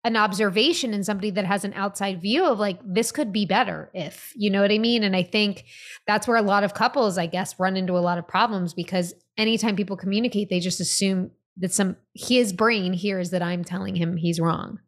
an 0.08 0.16
observation 0.16 0.94
in 0.94 1.04
somebody 1.04 1.30
that 1.30 1.44
has 1.44 1.64
an 1.64 1.74
outside 1.74 2.22
view 2.22 2.42
of 2.46 2.58
like 2.58 2.80
this 2.82 3.12
could 3.12 3.30
be 3.30 3.44
better 3.44 3.90
if 3.92 4.32
you 4.34 4.48
know 4.50 4.62
what 4.62 4.72
i 4.72 4.78
mean? 4.78 5.04
And 5.04 5.14
i 5.14 5.22
think 5.22 5.64
that's 6.06 6.26
where 6.26 6.38
a 6.38 6.42
lot 6.42 6.64
of 6.64 6.72
couples 6.72 7.18
i 7.18 7.26
guess 7.26 7.60
run 7.60 7.76
into 7.76 7.96
a 7.96 8.00
lot 8.00 8.16
of 8.16 8.26
problems 8.26 8.72
because 8.72 9.12
anytime 9.36 9.76
people 9.76 9.98
communicate 9.98 10.48
they 10.48 10.60
just 10.60 10.80
assume 10.80 11.30
that 11.58 11.74
some 11.74 11.96
his 12.14 12.54
brain 12.54 12.94
hears 12.94 13.30
that 13.30 13.42
i'm 13.42 13.62
telling 13.62 13.94
him 13.94 14.16
he's 14.16 14.40
wrong. 14.40 14.80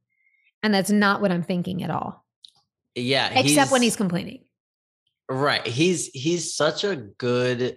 And 0.63 0.73
that's 0.75 0.91
not 0.91 1.21
what 1.21 1.31
i'm 1.31 1.43
thinking 1.43 1.83
at 1.83 1.91
all. 1.91 2.25
Yeah, 2.95 3.39
except 3.39 3.71
when 3.71 3.83
he's 3.83 3.97
complaining. 3.97 4.45
Right. 5.29 5.65
He's 5.67 6.07
he's 6.09 6.55
such 6.55 6.83
a 6.83 6.97
good 6.97 7.77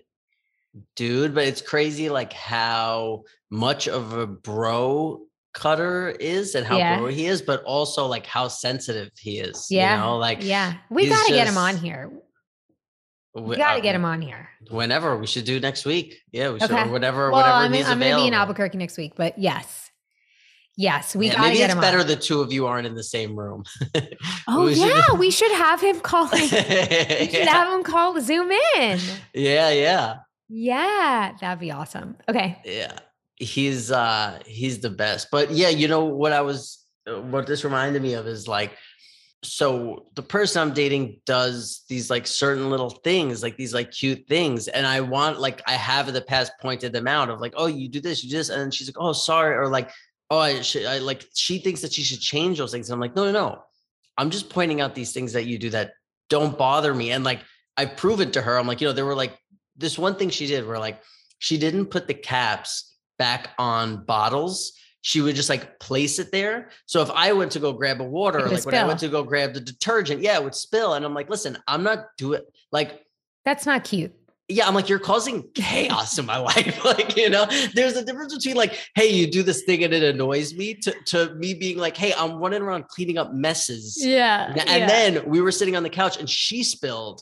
dude, 0.95 1.35
but 1.35 1.45
it's 1.45 1.61
crazy 1.61 2.09
like 2.09 2.33
how 2.33 3.23
much 3.51 3.87
of 3.87 4.13
a 4.13 4.25
bro 4.25 5.21
cutter 5.53 6.09
is 6.19 6.55
and 6.55 6.65
how 6.65 6.77
Yeah. 6.77 7.07
he 7.09 7.25
is, 7.27 7.41
but 7.41 7.63
also 7.63 8.05
like 8.07 8.25
how 8.25 8.47
sensitive 8.47 9.09
he 9.19 9.39
is. 9.39 9.67
Yeah, 9.69 9.95
You 9.97 10.01
know, 10.03 10.17
like 10.17 10.39
yeah 10.41 10.73
we 10.89 11.07
got 11.07 11.25
to 11.27 11.33
get 11.33 11.47
him 11.47 11.57
on 11.57 11.77
here 11.77 12.11
we 13.35 13.55
got 13.57 13.73
to 13.73 13.77
uh, 13.79 13.81
get 13.81 13.95
him 13.95 14.05
on 14.05 14.21
here 14.21 14.49
Whenever 14.69 15.17
we 15.17 15.25
should 15.25 15.45
do 15.45 15.59
next 15.59 15.85
week. 15.85 16.19
Yeah, 16.31 16.51
we 16.51 16.59
should 16.59 16.69
Okay. 16.71 16.83
or 16.87 16.91
whatever, 16.91 17.31
well 17.31 17.39
whatever 17.41 17.57
i'm, 17.57 17.73
I'm 17.91 17.99
gonna 17.99 18.15
be 18.21 18.27
in 18.27 18.33
albuquerque 18.33 18.77
next 18.77 18.95
week 18.97 19.13
but 19.15 19.37
yes 19.39 19.89
yes 20.77 21.15
we 21.15 21.27
Yeah, 21.27 21.33
got 21.35 21.41
to 21.43 21.47
maybe 21.49 21.61
it's 21.61 21.75
better 21.75 21.99
on 21.99 22.07
the 22.07 22.15
two 22.15 22.41
of 22.41 22.51
you 22.53 22.65
aren't 22.67 22.87
in 22.87 22.95
the 22.95 23.03
same 23.03 23.35
room. 23.37 23.63
oh 24.47 24.65
We 24.65 24.75
should- 24.75 24.87
yeah 24.87 25.13
we 25.17 25.29
should 25.31 25.51
have 25.51 25.81
him 25.81 25.99
call 25.99 26.27
We 26.31 26.47
should 26.47 26.65
yeah, 26.67 27.45
have 27.51 27.73
him 27.73 27.83
call 27.83 28.19
Zoom 28.21 28.51
in. 28.77 28.99
Yeah, 29.33 29.69
yeah. 29.69 30.15
Yeah, 30.49 31.33
that'd 31.39 31.59
be 31.59 31.71
awesome. 31.71 32.17
Okay. 32.29 32.59
yeah 32.65 32.97
he's 33.43 33.91
uh 33.91 34.39
he's 34.45 34.79
the 34.79 34.89
best. 34.89 35.27
But 35.31 35.51
yeah 35.51 35.69
you 35.69 35.87
know 35.87 36.05
what 36.05 36.31
i 36.31 36.41
was 36.41 36.85
uh, 37.07 37.21
what 37.21 37.47
this 37.47 37.63
reminded 37.63 38.01
me 38.01 38.13
of 38.13 38.27
is 38.27 38.47
like 38.47 38.71
so 39.43 40.05
the 40.15 40.21
person 40.21 40.61
i'm 40.61 40.73
dating 40.73 41.19
does 41.25 41.83
these 41.89 42.09
like 42.09 42.25
certain 42.25 42.69
little 42.69 42.89
things 42.89 43.43
like 43.43 43.57
these 43.57 43.73
like 43.73 43.91
cute 43.91 44.25
things 44.27 44.69
and 44.69 44.87
i 44.87 45.01
want 45.01 45.39
like 45.39 45.61
i 45.67 45.73
have 45.73 46.07
in 46.07 46.13
the 46.13 46.21
past 46.21 46.53
pointed 46.61 46.93
them 46.93 47.07
out 47.07 47.29
of 47.29 47.41
like 47.41 47.53
oh 47.57 47.65
you 47.65 47.89
do 47.89 47.99
this 47.99 48.23
you 48.23 48.29
do 48.29 48.37
this 48.37 48.49
and 48.49 48.73
she's 48.73 48.87
like 48.87 48.95
oh 48.97 49.11
sorry 49.11 49.53
or 49.55 49.67
like 49.67 49.91
oh 50.29 50.37
i 50.37 50.61
should 50.61 50.85
i 50.85 50.97
like 50.99 51.25
she 51.33 51.57
thinks 51.59 51.81
that 51.81 51.91
she 51.91 52.03
should 52.03 52.21
change 52.21 52.57
those 52.57 52.71
things 52.71 52.89
and 52.89 52.93
i'm 52.93 53.01
like 53.01 53.15
no 53.15 53.25
no 53.25 53.31
no. 53.31 53.63
I'm 54.15 54.29
just 54.29 54.49
pointing 54.49 54.79
out 54.79 54.93
these 54.93 55.11
things 55.11 55.33
that 55.33 55.45
you 55.45 55.57
do 55.57 55.71
that 55.71 55.93
don't 56.29 56.57
bother 56.57 56.93
me 56.93 57.11
and 57.11 57.23
like 57.23 57.41
i've 57.75 57.97
proven 57.97 58.31
to 58.31 58.41
her. 58.41 58.57
I'm 58.57 58.67
like 58.67 58.79
you 58.79 58.87
know 58.87 58.93
there 58.93 59.05
were 59.05 59.15
like 59.15 59.37
this 59.75 59.97
one 59.97 60.15
thing 60.15 60.29
she 60.29 60.47
did 60.47 60.65
where 60.65 60.79
like 60.79 61.01
she 61.39 61.57
didn't 61.57 61.87
put 61.87 62.07
the 62.07 62.13
caps 62.13 62.92
back 63.23 63.51
on 63.57 64.03
bottles. 64.03 64.73
She 65.01 65.21
would 65.21 65.35
just 65.37 65.47
like 65.49 65.79
place 65.79 66.19
it 66.19 66.29
there. 66.33 66.71
So 66.87 67.01
if 67.01 67.09
I 67.11 67.31
went 67.31 67.51
to 67.53 67.59
go 67.61 67.71
grab 67.71 68.01
a 68.01 68.03
water, 68.03 68.39
It 68.39 68.41
or 68.41 68.49
would 68.49 68.53
like 68.55 68.65
when 68.65 68.75
I 68.75 68.85
went 68.85 68.99
to 68.99 69.07
go 69.07 69.23
grab 69.23 69.53
the 69.53 69.61
detergent, 69.61 70.21
yeah, 70.21 70.35
it 70.37 70.43
would 70.43 70.53
spill. 70.55 70.95
And 70.95 71.05
I'm 71.05 71.13
like, 71.13 71.29
listen, 71.29 71.57
I'm 71.65 71.83
not 71.83 71.99
doing 72.17 72.41
like, 72.73 73.05
That's 73.45 73.65
not 73.65 73.85
cute. 73.85 74.13
yeah, 74.49 74.67
I'm 74.67 74.73
like, 74.75 74.89
you're 74.89 74.99
causing 74.99 75.47
chaos 75.55 76.19
in 76.19 76.25
my 76.25 76.37
life. 76.51 76.83
like, 76.83 77.15
you 77.15 77.29
know, 77.29 77.45
there's 77.73 77.95
a 77.95 78.03
difference 78.03 78.35
between 78.35 78.57
like, 78.57 78.77
hey, 78.95 79.07
you 79.07 79.25
do 79.31 79.41
this 79.41 79.63
thing 79.63 79.85
and 79.85 79.93
it 79.93 80.03
annoys 80.03 80.53
me 80.53 80.73
to, 80.83 80.93
to 81.11 81.33
me 81.35 81.53
being 81.53 81.77
like, 81.77 81.95
hey, 81.95 82.13
I'm 82.17 82.33
running 82.43 82.61
around 82.61 82.89
cleaning 82.89 83.17
up 83.17 83.33
messes. 83.33 83.97
Yeah. 84.05 84.53
And 84.67 84.89
then 84.89 85.23
we 85.25 85.39
were 85.39 85.51
sitting 85.53 85.77
on 85.77 85.83
the 85.83 85.89
couch 85.89 86.17
and 86.19 86.29
she 86.29 86.61
spilled 86.63 87.21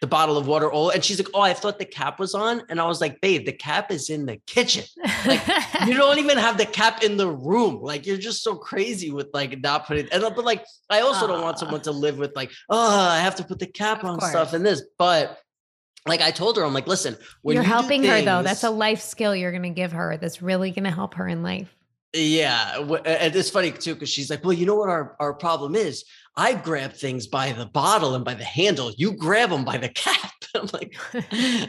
the 0.00 0.06
bottle 0.06 0.38
of 0.38 0.46
water 0.46 0.70
all 0.70 0.90
and 0.90 1.04
she's 1.04 1.18
like, 1.18 1.28
Oh, 1.34 1.40
I 1.40 1.52
thought 1.52 1.78
the 1.78 1.84
cap 1.84 2.18
was 2.18 2.34
on. 2.34 2.62
And 2.68 2.80
I 2.80 2.86
was 2.86 3.00
like, 3.00 3.20
babe, 3.20 3.44
the 3.44 3.52
cap 3.52 3.90
is 3.90 4.08
in 4.08 4.24
the 4.26 4.38
kitchen. 4.46 4.84
like, 5.26 5.46
You 5.86 5.94
don't 5.94 6.18
even 6.18 6.38
have 6.38 6.56
the 6.56 6.66
cap 6.66 7.02
in 7.02 7.16
the 7.16 7.28
room. 7.28 7.82
Like 7.82 8.06
you're 8.06 8.16
just 8.16 8.42
so 8.42 8.56
crazy 8.56 9.10
with 9.10 9.28
like 9.34 9.60
not 9.60 9.86
putting 9.86 10.08
and 10.10 10.22
but 10.22 10.44
like 10.44 10.64
I 10.88 11.00
also 11.00 11.26
don't 11.26 11.42
want 11.42 11.58
someone 11.58 11.80
ah. 11.80 11.84
to 11.84 11.92
live 11.92 12.18
with 12.18 12.34
like, 12.34 12.50
oh, 12.70 12.98
I 12.98 13.20
have 13.20 13.36
to 13.36 13.44
put 13.44 13.58
the 13.58 13.66
cap 13.66 14.02
Of 14.02 14.10
on 14.10 14.18
course. 14.18 14.30
stuff 14.30 14.52
and 14.54 14.64
this. 14.64 14.82
But 14.98 15.38
like 16.06 16.22
I 16.22 16.30
told 16.30 16.56
her, 16.56 16.64
I'm 16.64 16.72
like, 16.72 16.86
listen, 16.86 17.16
when 17.42 17.54
you're 17.54 17.62
you 17.62 17.68
helping 17.68 18.02
her 18.04 18.22
though. 18.22 18.42
That's 18.42 18.64
a 18.64 18.70
life 18.70 19.02
skill 19.02 19.36
you're 19.36 19.52
going 19.52 19.62
to 19.64 19.70
give 19.70 19.92
her 19.92 20.16
that's 20.16 20.40
really 20.40 20.70
going 20.70 20.84
to 20.84 20.90
help 20.90 21.14
her 21.14 21.28
in 21.28 21.42
life. 21.42 21.74
Yeah, 22.12 22.78
and 23.04 23.36
it's 23.36 23.50
funny 23.50 23.70
too 23.70 23.94
because 23.94 24.08
she's 24.08 24.30
like, 24.30 24.42
"Well, 24.44 24.52
you 24.52 24.66
know 24.66 24.74
what 24.74 24.88
our 24.88 25.16
our 25.20 25.32
problem 25.32 25.76
is? 25.76 26.04
I 26.36 26.54
grab 26.54 26.92
things 26.92 27.28
by 27.28 27.52
the 27.52 27.66
bottle 27.66 28.16
and 28.16 28.24
by 28.24 28.34
the 28.34 28.44
handle. 28.44 28.92
You 28.96 29.12
grab 29.12 29.50
them 29.50 29.64
by 29.64 29.78
the 29.78 29.90
cap." 29.90 30.32
I'm 30.54 30.68
like, 30.72 30.96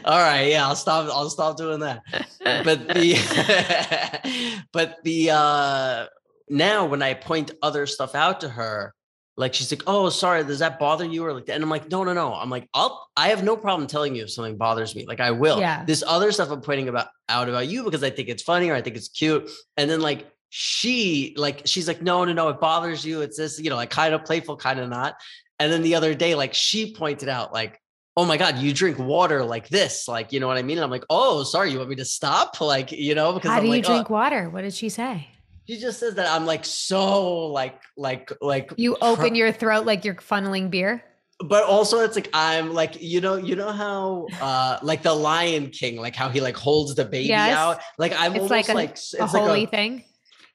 all 0.04 0.18
right, 0.18 0.48
yeah, 0.50 0.66
I'll 0.66 0.74
stop. 0.74 1.08
I'll 1.12 1.30
stop 1.30 1.56
doing 1.56 1.80
that. 1.80 2.02
But 2.44 2.88
the, 2.88 4.64
but 4.72 4.98
the 5.04 5.30
uh 5.30 6.06
now 6.48 6.86
when 6.86 7.02
I 7.02 7.14
point 7.14 7.52
other 7.62 7.86
stuff 7.86 8.14
out 8.16 8.40
to 8.40 8.48
her, 8.48 8.94
like 9.36 9.54
she's 9.54 9.72
like, 9.72 9.82
oh, 9.86 10.10
sorry, 10.10 10.44
does 10.44 10.58
that 10.58 10.78
bother 10.78 11.04
you? 11.04 11.24
Or 11.24 11.32
like, 11.32 11.48
and 11.48 11.62
I'm 11.62 11.70
like, 11.70 11.90
no, 11.90 12.04
no, 12.04 12.12
no. 12.12 12.34
I'm 12.34 12.50
like, 12.50 12.68
I'll, 12.74 13.08
I 13.16 13.28
have 13.28 13.42
no 13.42 13.56
problem 13.56 13.86
telling 13.86 14.14
you 14.14 14.24
if 14.24 14.30
something 14.30 14.56
bothers 14.56 14.94
me. 14.94 15.06
Like 15.06 15.20
I 15.20 15.30
will. 15.30 15.58
Yeah. 15.58 15.84
This 15.84 16.04
other 16.06 16.32
stuff 16.32 16.50
I'm 16.50 16.60
pointing 16.60 16.88
about 16.88 17.08
out 17.28 17.48
about 17.48 17.68
you 17.68 17.84
because 17.84 18.02
I 18.02 18.10
think 18.10 18.28
it's 18.28 18.42
funny 18.42 18.68
or 18.68 18.74
I 18.74 18.82
think 18.82 18.96
it's 18.96 19.08
cute. 19.08 19.50
And 19.76 19.88
then 19.88 20.00
like 20.00 20.30
she, 20.50 21.34
like, 21.38 21.62
she's 21.64 21.88
like, 21.88 22.02
no, 22.02 22.24
no, 22.26 22.32
no, 22.34 22.50
it 22.50 22.60
bothers 22.60 23.06
you. 23.06 23.22
It's 23.22 23.38
this, 23.38 23.58
you 23.58 23.70
know, 23.70 23.76
like 23.76 23.90
kind 23.90 24.12
of 24.12 24.24
playful, 24.24 24.56
kind 24.56 24.78
of 24.78 24.90
not. 24.90 25.14
And 25.58 25.72
then 25.72 25.82
the 25.82 25.94
other 25.94 26.14
day, 26.14 26.34
like 26.34 26.52
she 26.52 26.94
pointed 26.94 27.30
out, 27.30 27.54
like, 27.54 27.80
oh 28.16 28.26
my 28.26 28.36
God, 28.36 28.58
you 28.58 28.74
drink 28.74 28.98
water 28.98 29.44
like 29.44 29.68
this. 29.68 30.06
Like, 30.08 30.32
you 30.32 30.40
know 30.40 30.46
what 30.46 30.58
I 30.58 30.62
mean? 30.62 30.76
And 30.76 30.84
I'm 30.84 30.90
like, 30.90 31.04
oh, 31.08 31.42
sorry, 31.44 31.70
you 31.70 31.78
want 31.78 31.88
me 31.88 31.96
to 31.96 32.04
stop? 32.04 32.56
Like, 32.60 32.92
you 32.92 33.14
know, 33.14 33.32
because 33.32 33.50
How 33.50 33.56
I'm 33.56 33.64
do 33.64 33.70
you 33.70 33.78
oh. 33.78 33.80
drink 33.80 34.10
oh. 34.10 34.14
water? 34.14 34.50
What 34.50 34.62
did 34.62 34.74
she 34.74 34.88
say? 34.88 35.28
She 35.72 35.78
just 35.80 35.98
says 36.00 36.16
that 36.16 36.28
I'm 36.30 36.44
like 36.44 36.66
so 36.66 37.46
like 37.46 37.80
like 37.96 38.30
like 38.42 38.74
You 38.76 38.94
open 39.00 39.34
your 39.34 39.52
throat 39.52 39.86
like 39.86 40.04
you're 40.04 40.16
funneling 40.16 40.68
beer. 40.70 41.02
but 41.42 41.64
also 41.64 42.00
it's 42.00 42.14
like 42.14 42.28
I'm 42.34 42.74
like 42.74 43.00
you 43.00 43.22
know 43.22 43.36
you 43.36 43.56
know 43.56 43.72
how 43.72 44.26
uh 44.38 44.78
like 44.82 45.02
the 45.02 45.14
Lion 45.14 45.70
King 45.70 45.96
like 45.96 46.14
how 46.14 46.28
he 46.28 46.42
like 46.42 46.56
holds 46.58 46.94
the 46.94 47.06
baby 47.06 47.28
Yes. 47.28 47.56
out 47.56 47.80
like 47.96 48.12
I'm 48.12 48.32
It's 48.34 48.42
almost 48.42 48.50
like 48.50 48.68
like, 48.68 48.90
a- 48.90 48.92
s- 48.92 49.14
A 49.18 49.22
it's 49.24 49.32
holy 49.32 49.60
like 49.62 49.70
thing. 49.70 50.04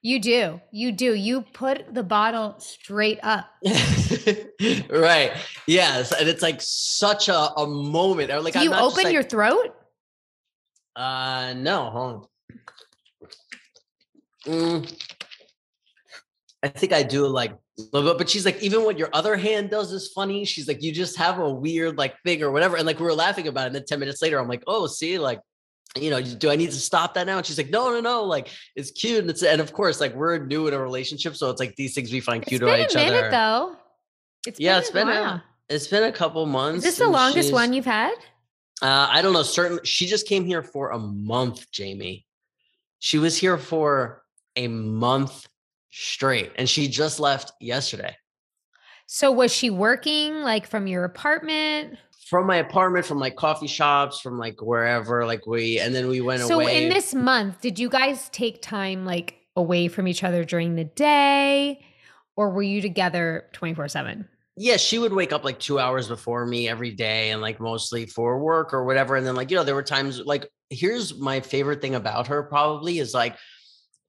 You 0.04 0.20
do. 0.20 0.62
You 0.72 0.92
do. 0.92 1.16
You 1.16 1.42
put 1.42 1.92
the 1.96 2.04
bottle 2.04 2.54
straight 2.60 3.20
up. 3.24 3.50
right 4.92 5.32
yes 5.66 6.12
and 6.14 6.30
it's 6.30 6.44
like 6.44 6.60
such 6.62 7.28
a, 7.28 7.36
a 7.58 7.66
moment 7.66 8.30
or 8.32 8.40
like 8.42 8.54
do 8.54 8.60
I'm 8.60 8.66
you 8.66 8.74
open 8.76 9.04
like, 9.06 9.14
your 9.14 9.24
throat? 9.24 9.74
uh 10.96 11.54
no 11.58 11.90
hold 11.90 12.14
on 12.14 12.28
Mm. 14.48 15.07
I 16.64 16.68
think 16.70 16.92
I 16.94 17.04
do 17.04 17.28
like 17.28 17.52
a 17.52 17.58
little 17.94 18.10
bit, 18.12 18.18
but 18.18 18.30
she's 18.30 18.46
like, 18.46 18.62
even 18.64 18.84
what 18.84 18.98
your 18.98 19.10
other 19.14 19.36
hand 19.38 19.70
does 19.70 19.92
is 19.92 20.08
funny. 20.12 20.44
She's 20.46 20.68
like, 20.68 20.82
you 20.82 20.92
just 20.92 21.16
have 21.18 21.38
a 21.40 21.50
weird 21.50 21.98
like 21.98 22.16
thing 22.24 22.42
or 22.42 22.52
whatever. 22.52 22.78
And 22.78 22.86
like 22.88 23.00
we 23.00 23.06
were 23.06 23.14
laughing 23.14 23.48
about 23.48 23.64
it. 23.64 23.68
And 23.68 23.76
then 23.76 23.86
10 23.86 24.00
minutes 24.00 24.22
later, 24.22 24.40
I'm 24.40 24.48
like, 24.48 24.64
oh, 24.66 24.88
see, 24.88 25.20
like, 25.20 25.40
you 25.96 26.10
know, 26.10 26.22
do 26.22 26.50
I 26.50 26.56
need 26.56 26.72
to 26.72 26.76
stop 26.80 27.14
that 27.14 27.28
now? 27.28 27.38
And 27.38 27.46
she's 27.46 27.58
like, 27.58 27.70
no, 27.70 27.92
no, 27.92 28.00
no, 28.02 28.24
like 28.24 28.50
it's 28.76 28.92
cute. 28.92 29.20
And 29.20 29.30
it's 29.30 29.44
and 29.44 29.62
of 29.62 29.72
course, 29.74 30.00
like 30.02 30.16
we're 30.16 30.40
new 30.46 30.68
in 30.68 30.74
a 30.74 30.80
relationship. 30.82 31.36
So 31.36 31.50
it's 31.50 31.60
like 31.60 31.76
these 31.76 31.94
things 31.94 32.12
we 32.12 32.20
find 32.20 32.42
It's 32.42 32.50
cute 32.50 32.62
been 32.62 32.70
about 32.70 32.80
a 32.80 32.84
each 32.86 32.96
minute 32.96 33.14
other. 33.26 33.32
though. 33.32 33.76
It's 34.48 34.60
Yeah, 34.60 34.74
been 34.74 34.80
it's 34.80 34.90
a 34.90 34.94
been 34.94 35.08
a- 35.10 35.44
It's 35.70 35.88
been 35.88 36.04
a 36.04 36.12
couple 36.12 36.46
months. 36.46 36.86
Is 36.86 36.98
this 36.98 37.06
the 37.06 37.12
longest 37.12 37.54
one 37.54 37.74
you've 37.74 37.86
had? 37.86 38.14
Uh, 38.82 39.08
I 39.12 39.22
don't 39.22 39.34
know. 39.34 39.44
Certain 39.44 39.80
she 39.84 40.08
just 40.08 40.28
came 40.28 40.46
here 40.46 40.64
for 40.64 40.92
a 40.92 41.00
month, 41.00 41.70
Jamie. 41.72 42.26
She 43.00 43.18
was 43.20 43.38
here 43.38 43.58
for 43.58 44.24
a 44.56 44.68
month 44.68 45.48
straight, 45.98 46.52
and 46.56 46.70
she 46.70 46.88
just 46.88 47.20
left 47.20 47.52
yesterday. 47.60 48.16
So 49.08 49.32
was 49.32 49.54
she 49.54 49.70
working 49.70 50.42
like 50.42 50.68
from 50.68 50.88
your 50.88 51.04
apartment? 51.06 51.98
From 52.30 52.46
my 52.46 52.58
apartment, 52.58 53.06
from 53.06 53.20
like 53.20 53.36
coffee 53.36 53.68
shops, 53.68 54.20
from 54.20 54.38
like 54.38 54.62
wherever, 54.62 55.26
like 55.26 55.48
we, 55.48 55.80
and 55.80 55.96
then 55.96 56.08
we 56.08 56.20
went 56.20 56.42
So 56.42 56.56
away. 56.56 56.66
So 56.66 56.84
in 56.84 56.90
this 56.90 57.14
month, 57.14 57.62
did 57.62 57.80
you 57.80 57.90
guys 57.90 58.30
take 58.30 58.62
time 58.62 59.06
like 59.06 59.36
away 59.56 59.88
from 59.88 60.08
each 60.08 60.24
other 60.24 60.44
during 60.44 60.76
the 60.76 60.84
day? 60.84 61.86
Or 62.36 62.50
were 62.50 62.64
you 62.64 62.82
together 62.82 63.50
24 63.54 63.88
7? 63.88 64.28
yeah, 64.58 64.76
she 64.76 64.98
would 64.98 65.14
wake 65.14 65.32
up 65.32 65.44
like 65.44 65.60
two 65.60 65.78
hours 65.78 66.08
before 66.08 66.44
me 66.46 66.68
every 66.68 66.92
day 66.92 67.30
and 67.30 67.42
like 67.42 67.60
mostly 67.60 68.08
for 68.08 68.40
work 68.40 68.74
or 68.74 68.86
whatever. 68.86 69.16
And 69.16 69.26
then 69.26 69.36
like, 69.36 69.52
you 69.52 69.58
know, 69.58 69.64
there 69.64 69.76
were 69.76 69.84
times 69.84 70.20
like, 70.20 70.50
here's 70.72 71.18
my 71.18 71.40
favorite 71.42 71.80
thing 71.80 71.94
about 71.94 72.28
her 72.28 72.42
probably 72.42 72.98
is 72.98 73.14
like, 73.14 73.38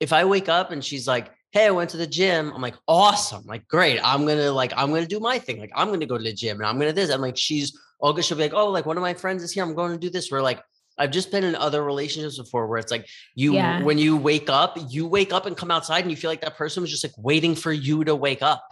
if 0.01 0.13
I 0.13 0.25
wake 0.25 0.49
up 0.49 0.71
and 0.71 0.83
she's 0.83 1.07
like, 1.07 1.31
Hey, 1.51 1.67
I 1.67 1.71
went 1.71 1.91
to 1.91 1.97
the 1.97 2.07
gym. 2.07 2.53
I'm 2.55 2.61
like, 2.61 2.75
awesome. 2.87 3.45
Like, 3.47 3.67
great. 3.69 3.99
I'm 4.05 4.27
going 4.27 4.37
to 4.39 4.53
like, 4.53 4.73
I'm 4.77 4.93
to 4.95 5.07
do 5.07 5.19
my 5.19 5.39
thing. 5.39 5.59
Like, 5.59 5.73
I'm 5.75 5.89
going 5.89 6.01
to 6.01 6.07
go 6.07 6.19
to 6.19 6.25
the 6.25 6.33
gym 6.33 6.59
and 6.59 6.67
I'm 6.67 6.79
going 6.79 6.89
to 6.89 6.95
this. 6.95 7.11
I'm 7.11 7.23
like, 7.23 7.39
she's 7.39 7.79
all 8.01 8.13
good. 8.13 8.25
She'll 8.25 8.37
be 8.37 8.43
like, 8.45 8.53
Oh, 8.55 8.69
like 8.69 8.85
one 8.85 8.99
of 8.99 9.03
my 9.03 9.15
friends 9.15 9.43
is 9.43 9.53
here. 9.53 9.65
I'm 9.65 9.75
going 9.75 9.93
to 9.93 9.99
do 9.99 10.11
this. 10.11 10.31
We're 10.31 10.43
like, 10.43 10.63
I've 10.99 11.11
just 11.11 11.31
been 11.31 11.45
in 11.45 11.55
other 11.55 11.83
relationships 11.85 12.37
before 12.39 12.67
where 12.67 12.79
it's 12.79 12.91
like 12.91 13.07
you, 13.35 13.55
Yeah. 13.55 13.83
when 13.83 13.99
you 13.99 14.17
wake 14.17 14.51
up, 14.51 14.77
you 14.91 15.07
wake 15.07 15.33
up 15.33 15.47
and 15.47 15.57
come 15.57 15.71
outside 15.71 16.03
and 16.03 16.11
you 16.11 16.17
feel 16.17 16.31
like 16.31 16.43
that 16.43 16.57
person 16.57 16.83
was 16.83 16.91
just 16.91 17.05
like 17.05 17.15
waiting 17.17 17.55
for 17.55 17.73
you 17.73 18.05
to 18.05 18.15
wake 18.15 18.43
up. 18.43 18.63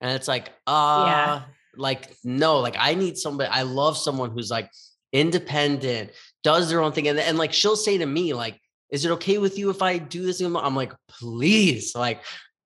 And 0.00 0.12
it's 0.12 0.28
like, 0.28 0.50
uh, 0.66 1.42
like, 1.76 2.16
no, 2.24 2.60
like 2.60 2.76
I 2.78 2.94
need 2.94 3.18
somebody, 3.18 3.50
I 3.50 3.62
love 3.62 3.98
someone 3.98 4.30
who's 4.30 4.50
like 4.50 4.70
independent, 5.12 6.12
does 6.42 6.68
their 6.70 6.80
own 6.80 6.92
thing. 6.92 7.08
And, 7.08 7.18
and 7.18 7.36
like 7.36 7.52
she'll 7.52 7.76
say 7.76 7.98
to 7.98 8.06
me, 8.06 8.32
like, 8.32 8.58
is 8.90 9.04
it 9.04 9.10
okay 9.12 9.38
with 9.38 9.58
you 9.58 9.70
if 9.70 9.82
I 9.82 9.98
do 9.98 10.22
this? 10.24 10.40
I'm 10.40 10.52
like, 10.52 10.92
please, 11.08 11.94
like, 11.94 12.22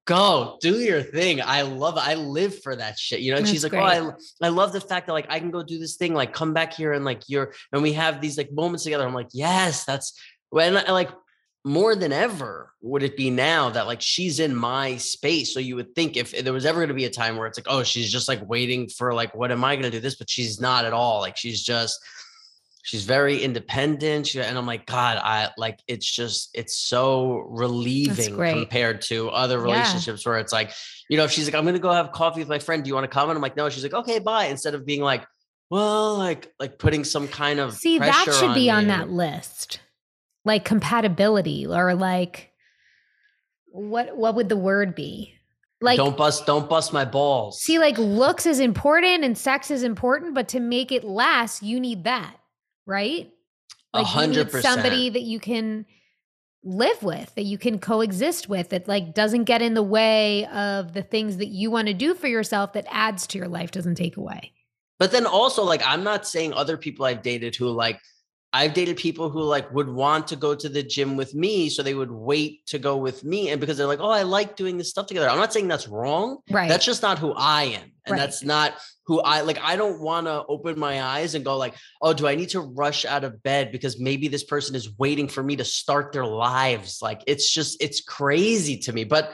go 0.07 0.59
do 0.61 0.81
your 0.81 1.03
thing. 1.03 1.41
I 1.43 1.63
love 1.63 1.97
it. 1.97 2.07
I 2.07 2.15
live 2.15 2.63
for 2.63 2.77
that 2.77 2.99
shit. 2.99 3.21
You 3.21 3.33
know, 3.33 3.39
and 3.39 3.49
she's 3.49 3.63
like, 3.63 3.73
That's 3.73 4.01
oh, 4.01 4.17
I, 4.43 4.47
I 4.47 4.49
love 4.51 4.73
the 4.73 4.81
fact 4.81 5.07
that 5.07 5.13
like 5.13 5.27
I 5.29 5.39
can 5.39 5.51
go 5.51 5.63
do 5.63 5.79
this 5.79 5.97
thing, 5.97 6.15
like 6.15 6.33
come 6.33 6.53
back 6.53 6.75
here 6.75 6.93
and 6.93 7.05
like 7.05 7.23
you're, 7.29 7.53
and 7.73 7.83
we 7.83 7.93
have 7.95 8.21
these 8.21 8.37
like 8.37 8.53
moments 8.53 8.85
together. 8.85 9.07
I'm 9.07 9.15
like, 9.15 9.31
yes, 9.33 9.85
that's 9.85 10.19
when 10.51 10.77
I 10.77 10.91
like 10.91 11.11
more 11.67 11.97
than 11.97 12.13
ever 12.13 12.71
would 12.83 13.03
it 13.03 13.17
be 13.17 13.31
now 13.31 13.71
that 13.71 13.87
like 13.87 14.03
she's 14.03 14.39
in 14.39 14.55
my 14.55 14.99
space. 14.99 15.55
So 15.55 15.61
you 15.61 15.77
would 15.77 15.95
think 15.95 16.17
if 16.17 16.33
there 16.45 16.53
was 16.53 16.67
ever 16.67 16.81
going 16.81 16.89
to 16.89 16.95
be 16.95 17.07
a 17.07 17.11
time 17.11 17.39
where 17.39 17.47
it's 17.47 17.59
like, 17.59 17.67
oh, 17.69 17.83
she's 17.83 18.13
just 18.13 18.29
like 18.29 18.47
waiting 18.47 18.89
for 18.89 19.15
like, 19.15 19.35
what 19.35 19.51
am 19.51 19.65
I 19.65 19.75
going 19.75 19.85
to 19.85 19.91
do 19.91 20.01
this? 20.01 20.17
But 20.17 20.29
she's 20.29 20.61
not 20.61 20.85
at 20.85 20.93
all. 20.93 21.21
Like 21.21 21.39
she's 21.39 21.63
just, 21.63 21.99
she's 22.85 23.05
very 23.05 23.43
independent. 23.43 24.27
She, 24.29 24.41
and 24.41 24.57
I'm 24.57 24.67
like, 24.67 24.85
God, 24.87 25.17
I 25.17 25.49
like, 25.57 25.81
it's 25.89 26.09
just, 26.09 26.51
it's 26.55 26.77
so 26.77 27.39
relieving 27.49 28.37
compared 28.37 29.01
to 29.09 29.31
other 29.31 29.57
Yeah. 29.57 29.65
relationships 29.65 30.25
where 30.25 30.39
it's 30.39 30.53
like, 30.53 30.71
you 31.09 31.17
know, 31.17 31.25
if 31.25 31.31
she's 31.33 31.47
like, 31.47 31.55
I'm 31.55 31.65
going 31.65 31.75
to 31.75 31.81
go 31.81 31.91
have 31.91 32.13
coffee 32.13 32.41
with 32.41 32.49
my 32.49 32.59
friend. 32.59 32.85
Do 32.85 32.89
you 32.89 32.95
want 32.95 33.05
to 33.05 33.09
come? 33.09 33.31
And 33.31 33.37
I'm 33.37 33.43
like, 33.43 33.57
no, 33.57 33.69
she's 33.71 33.83
like, 33.83 33.95
okay, 33.95 34.19
bye. 34.19 34.45
Instead 34.45 34.75
of 34.75 34.85
being 34.87 35.01
like, 35.01 35.27
well, 35.71 36.17
like, 36.19 36.53
like 36.61 36.79
putting 36.79 37.05
some 37.05 37.27
kind 37.27 37.59
of 37.59 37.73
See, 37.75 37.99
that 37.99 38.25
should 38.39 38.55
be 38.55 38.71
on 38.71 38.85
me. 38.85 38.89
that 38.89 39.09
list. 39.11 39.81
Like 40.45 40.65
compatibility 40.67 41.67
or 41.67 41.95
like 41.95 42.51
what 43.69 44.15
what 44.17 44.35
would 44.35 44.49
the 44.51 44.57
word 44.59 44.95
be? 44.95 45.35
Like 45.81 45.97
don't 45.97 46.17
bust, 46.17 46.47
don't 46.47 46.69
bust 46.69 46.93
my 46.93 47.05
balls. 47.07 47.61
see 47.63 47.79
like 47.79 47.97
looks 47.99 48.45
is 48.47 48.61
important 48.61 49.25
and 49.25 49.37
sex 49.37 49.71
is 49.71 49.83
important, 49.83 50.35
but 50.35 50.49
to 50.49 50.61
make 50.61 50.93
it 50.93 51.03
last, 51.03 51.63
you 51.63 51.81
need 51.81 52.05
that, 52.05 52.37
right? 52.87 53.31
A 53.93 53.99
Like 53.99 54.07
you 54.07 54.13
hundred 54.13 54.47
need 54.47 54.53
percent. 54.53 54.75
somebody 54.75 55.09
that 55.11 55.23
you 55.23 55.41
can 55.41 55.87
live 56.63 57.03
with, 57.03 57.35
that 57.35 57.45
you 57.45 57.59
can 57.59 57.79
coexist 57.79 58.49
with, 58.49 58.71
that 58.71 58.89
like 58.89 59.15
doesn't 59.15 59.45
get 59.45 59.63
in 59.63 59.75
the 59.75 59.83
way 59.83 60.47
of 60.47 60.95
the 60.95 61.03
things 61.03 61.37
that 61.37 61.49
you 61.49 61.71
want 61.71 61.89
to 61.89 61.95
do 61.95 62.15
for 62.15 62.27
yourself 62.27 62.73
that 62.73 62.87
adds 62.91 63.27
to 63.29 63.39
your 63.39 63.49
life, 63.49 63.71
doesn't 63.71 63.97
take 63.97 64.17
away. 64.17 64.53
But 64.99 65.11
then 65.13 65.27
also, 65.27 65.65
like, 65.65 65.83
I'm 65.85 66.05
not 66.05 66.27
saying 66.27 66.53
other 66.53 66.77
people 66.77 67.05
I've 67.05 67.23
dated 67.23 67.57
who 67.57 67.69
like 67.69 68.01
I've 68.55 68.73
dated 68.73 68.97
people 68.97 69.31
who 69.31 69.43
like 69.43 69.69
would 69.75 69.89
want 69.89 70.29
to 70.29 70.37
go 70.37 70.55
to 70.55 70.69
the 70.69 70.85
gym 70.85 71.17
with 71.17 71.35
me, 71.35 71.69
so 71.69 71.83
they 71.83 71.95
would 71.95 72.13
wait 72.13 72.65
to 72.67 72.79
go 72.79 72.97
with 72.97 73.25
me, 73.25 73.51
and 73.51 73.61
because 73.61 73.77
they're 73.77 73.89
like, 73.89 73.99
oh, 73.99 74.11
I 74.11 74.23
like 74.23 74.55
doing 74.55 74.79
this 74.79 74.91
stuff 74.91 75.07
together. 75.07 75.29
I'm 75.29 75.39
not 75.39 75.53
saying 75.53 75.67
that's 75.67 75.89
wrong. 75.89 76.39
Right. 76.49 76.69
That's 76.69 76.85
just 76.85 77.03
not 77.03 77.19
who 77.19 77.33
I 77.37 77.65
am, 77.65 77.93
and 78.07 78.13
Right. 78.13 78.19
that's 78.19 78.45
not 78.45 78.75
who 79.07 79.21
I 79.21 79.41
like. 79.41 79.59
I 79.61 79.75
don't 79.75 80.01
want 80.01 80.29
to 80.29 80.45
open 80.47 80.79
my 80.79 81.03
eyes 81.03 81.35
and 81.35 81.45
go 81.45 81.57
like, 81.59 81.75
oh, 82.01 82.13
do 82.13 82.29
I 82.29 82.37
need 82.37 82.51
to 82.51 82.61
rush 82.61 83.05
out 83.05 83.25
of 83.25 83.43
bed 83.43 83.73
because 83.73 83.99
maybe 83.99 84.29
this 84.29 84.45
person 84.45 84.77
is 84.77 84.97
waiting 84.99 85.27
for 85.27 85.43
me 85.43 85.57
to 85.57 85.65
start 85.65 86.13
their 86.13 86.25
lives? 86.25 87.01
Like, 87.03 87.25
it's 87.27 87.53
just 87.53 87.83
it's 87.83 88.03
crazy 88.03 88.79
to 88.79 88.93
me, 88.93 89.03
but 89.03 89.33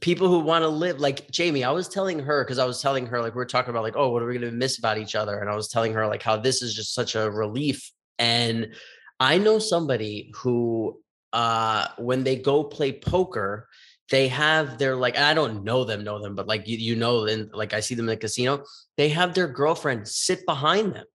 people 0.00 0.28
who 0.28 0.40
want 0.40 0.62
to 0.62 0.68
live 0.68 1.00
like 1.00 1.30
Jamie, 1.30 1.64
I 1.64 1.70
was 1.70 1.88
telling 1.88 2.18
her 2.18 2.44
because 2.44 2.58
I 2.58 2.66
was 2.66 2.82
telling 2.82 3.06
her 3.06 3.22
like 3.22 3.34
we're 3.34 3.46
talking 3.46 3.70
about 3.70 3.82
like, 3.82 3.96
oh, 3.96 4.10
what 4.10 4.22
are 4.22 4.26
we 4.26 4.34
gonna 4.34 4.52
miss 4.52 4.78
about 4.78 4.98
each 4.98 5.14
other? 5.14 5.38
And 5.38 5.48
I 5.48 5.56
was 5.56 5.68
telling 5.68 5.94
her 5.94 6.06
like 6.06 6.22
how 6.22 6.36
this 6.36 6.60
is 6.60 6.74
just 6.74 6.92
such 6.92 7.14
a 7.14 7.30
relief. 7.30 7.90
And 8.18 8.74
I 9.20 9.38
know 9.38 9.58
somebody 9.58 10.32
who 10.36 11.00
uh 11.32 11.88
when 11.98 12.24
they 12.24 12.36
go 12.36 12.64
play 12.64 12.92
poker, 12.92 13.68
they 14.10 14.28
have 14.28 14.78
their 14.78 14.96
like, 14.96 15.18
I 15.18 15.34
don't 15.34 15.64
know 15.64 15.84
them, 15.84 16.04
know 16.04 16.20
them, 16.22 16.34
but 16.34 16.46
like 16.46 16.68
you, 16.68 16.76
you 16.76 16.96
know, 16.96 17.26
and 17.26 17.50
like 17.52 17.74
I 17.74 17.80
see 17.80 17.94
them 17.94 18.08
in 18.08 18.14
the 18.14 18.16
casino, 18.16 18.64
they 18.96 19.08
have 19.10 19.34
their 19.34 19.48
girlfriend 19.48 20.06
sit 20.06 20.46
behind 20.46 20.94
them. 20.94 21.06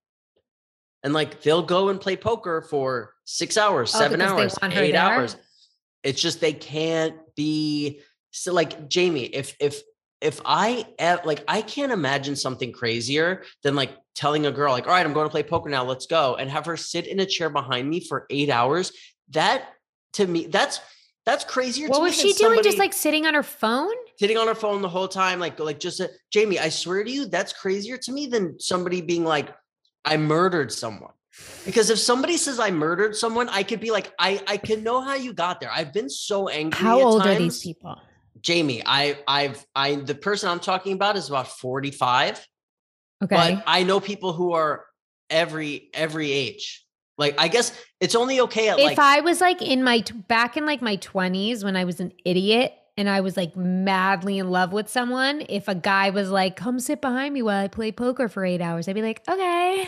And 1.02 1.12
like 1.12 1.42
they'll 1.42 1.62
go 1.62 1.88
and 1.88 2.00
play 2.00 2.16
poker 2.16 2.62
for 2.62 3.14
six 3.24 3.56
hours, 3.56 3.94
Oh, 3.94 3.98
seven 3.98 4.20
hours, 4.20 4.56
eight 4.62 4.94
hours. 4.94 5.36
It's 6.04 6.20
just 6.20 6.40
they 6.40 6.52
can't 6.52 7.16
be 7.34 8.00
so 8.30 8.52
like 8.52 8.88
Jamie, 8.88 9.24
if 9.24 9.56
if 9.58 9.82
if 10.22 10.40
I 10.44 10.86
like 11.24 11.44
I 11.48 11.62
can't 11.62 11.92
imagine 11.92 12.36
something 12.36 12.72
crazier 12.72 13.42
than 13.62 13.74
like 13.74 13.96
telling 14.14 14.46
a 14.46 14.52
girl 14.52 14.72
like, 14.72 14.86
all 14.86 14.92
right, 14.92 15.04
I'm 15.04 15.12
going 15.12 15.26
to 15.26 15.30
play 15.30 15.42
poker 15.42 15.68
now, 15.68 15.84
let's 15.84 16.06
go, 16.06 16.36
and 16.36 16.50
have 16.50 16.66
her 16.66 16.76
sit 16.76 17.06
in 17.06 17.20
a 17.20 17.26
chair 17.26 17.50
behind 17.50 17.88
me 17.88 18.00
for 18.00 18.26
eight 18.30 18.50
hours. 18.50 18.92
That 19.30 19.64
to 20.14 20.26
me, 20.26 20.46
that's 20.46 20.80
that's 21.24 21.44
crazier. 21.44 21.88
What 21.88 21.98
to 21.98 22.02
me 22.02 22.08
was 22.08 22.20
she 22.20 22.32
doing? 22.32 22.62
Just 22.62 22.78
like 22.78 22.92
sitting 22.92 23.26
on 23.26 23.34
her 23.34 23.42
phone? 23.42 23.92
sitting 24.22 24.38
on 24.38 24.46
her 24.46 24.54
phone 24.54 24.82
the 24.82 24.88
whole 24.88 25.08
time, 25.08 25.40
like 25.40 25.58
like 25.58 25.80
just 25.80 25.98
a, 25.98 26.08
Jamie. 26.30 26.58
I 26.58 26.68
swear 26.68 27.02
to 27.02 27.10
you, 27.10 27.26
that's 27.26 27.52
crazier 27.52 27.96
to 27.98 28.12
me 28.12 28.26
than 28.26 28.60
somebody 28.60 29.00
being 29.00 29.24
like 29.24 29.48
I 30.04 30.16
murdered 30.16 30.70
someone. 30.72 31.12
Because 31.64 31.90
if 31.90 31.98
somebody 31.98 32.36
says 32.36 32.60
I 32.60 32.70
murdered 32.70 33.16
someone, 33.16 33.48
I 33.48 33.62
could 33.62 33.80
be 33.80 33.90
like, 33.90 34.12
I 34.18 34.40
I 34.46 34.58
can 34.58 34.84
know 34.84 35.00
how 35.00 35.14
you 35.14 35.32
got 35.32 35.60
there. 35.60 35.70
I've 35.72 35.92
been 35.92 36.08
so 36.08 36.48
angry. 36.48 36.78
How 36.78 37.00
at 37.00 37.04
old 37.04 37.26
are 37.26 37.34
these 37.34 37.60
people? 37.60 37.96
Jamie, 38.42 38.82
I 38.84 39.18
I've 39.26 39.64
I 39.74 39.96
the 39.96 40.14
person 40.14 40.48
I'm 40.48 40.60
talking 40.60 40.92
about 40.92 41.16
is 41.16 41.28
about 41.28 41.48
45. 41.48 42.46
Okay. 43.24 43.34
But 43.34 43.62
I 43.66 43.84
know 43.84 44.00
people 44.00 44.32
who 44.32 44.52
are 44.52 44.84
every 45.30 45.90
every 45.94 46.32
age. 46.32 46.84
Like 47.18 47.34
I 47.38 47.48
guess 47.48 47.72
it's 48.00 48.14
only 48.14 48.40
okay 48.40 48.68
at 48.68 48.78
if 48.78 48.84
like 48.84 48.98
I 48.98 49.20
was 49.20 49.40
like 49.40 49.62
in 49.62 49.84
my 49.84 50.02
back 50.28 50.56
in 50.56 50.66
like 50.66 50.82
my 50.82 50.96
20s 50.96 51.62
when 51.62 51.76
I 51.76 51.84
was 51.84 52.00
an 52.00 52.12
idiot 52.24 52.74
and 52.96 53.08
I 53.08 53.20
was 53.20 53.36
like 53.36 53.56
madly 53.56 54.38
in 54.38 54.50
love 54.50 54.72
with 54.72 54.88
someone, 54.88 55.44
if 55.48 55.68
a 55.68 55.74
guy 55.74 56.10
was 56.10 56.30
like, 56.30 56.56
"Come 56.56 56.80
sit 56.80 57.00
behind 57.00 57.32
me 57.32 57.42
while 57.42 57.62
I 57.62 57.68
play 57.68 57.92
poker 57.92 58.28
for 58.28 58.44
8 58.44 58.60
hours." 58.60 58.88
I'd 58.88 58.94
be 58.94 59.02
like, 59.02 59.22
"Okay." 59.28 59.86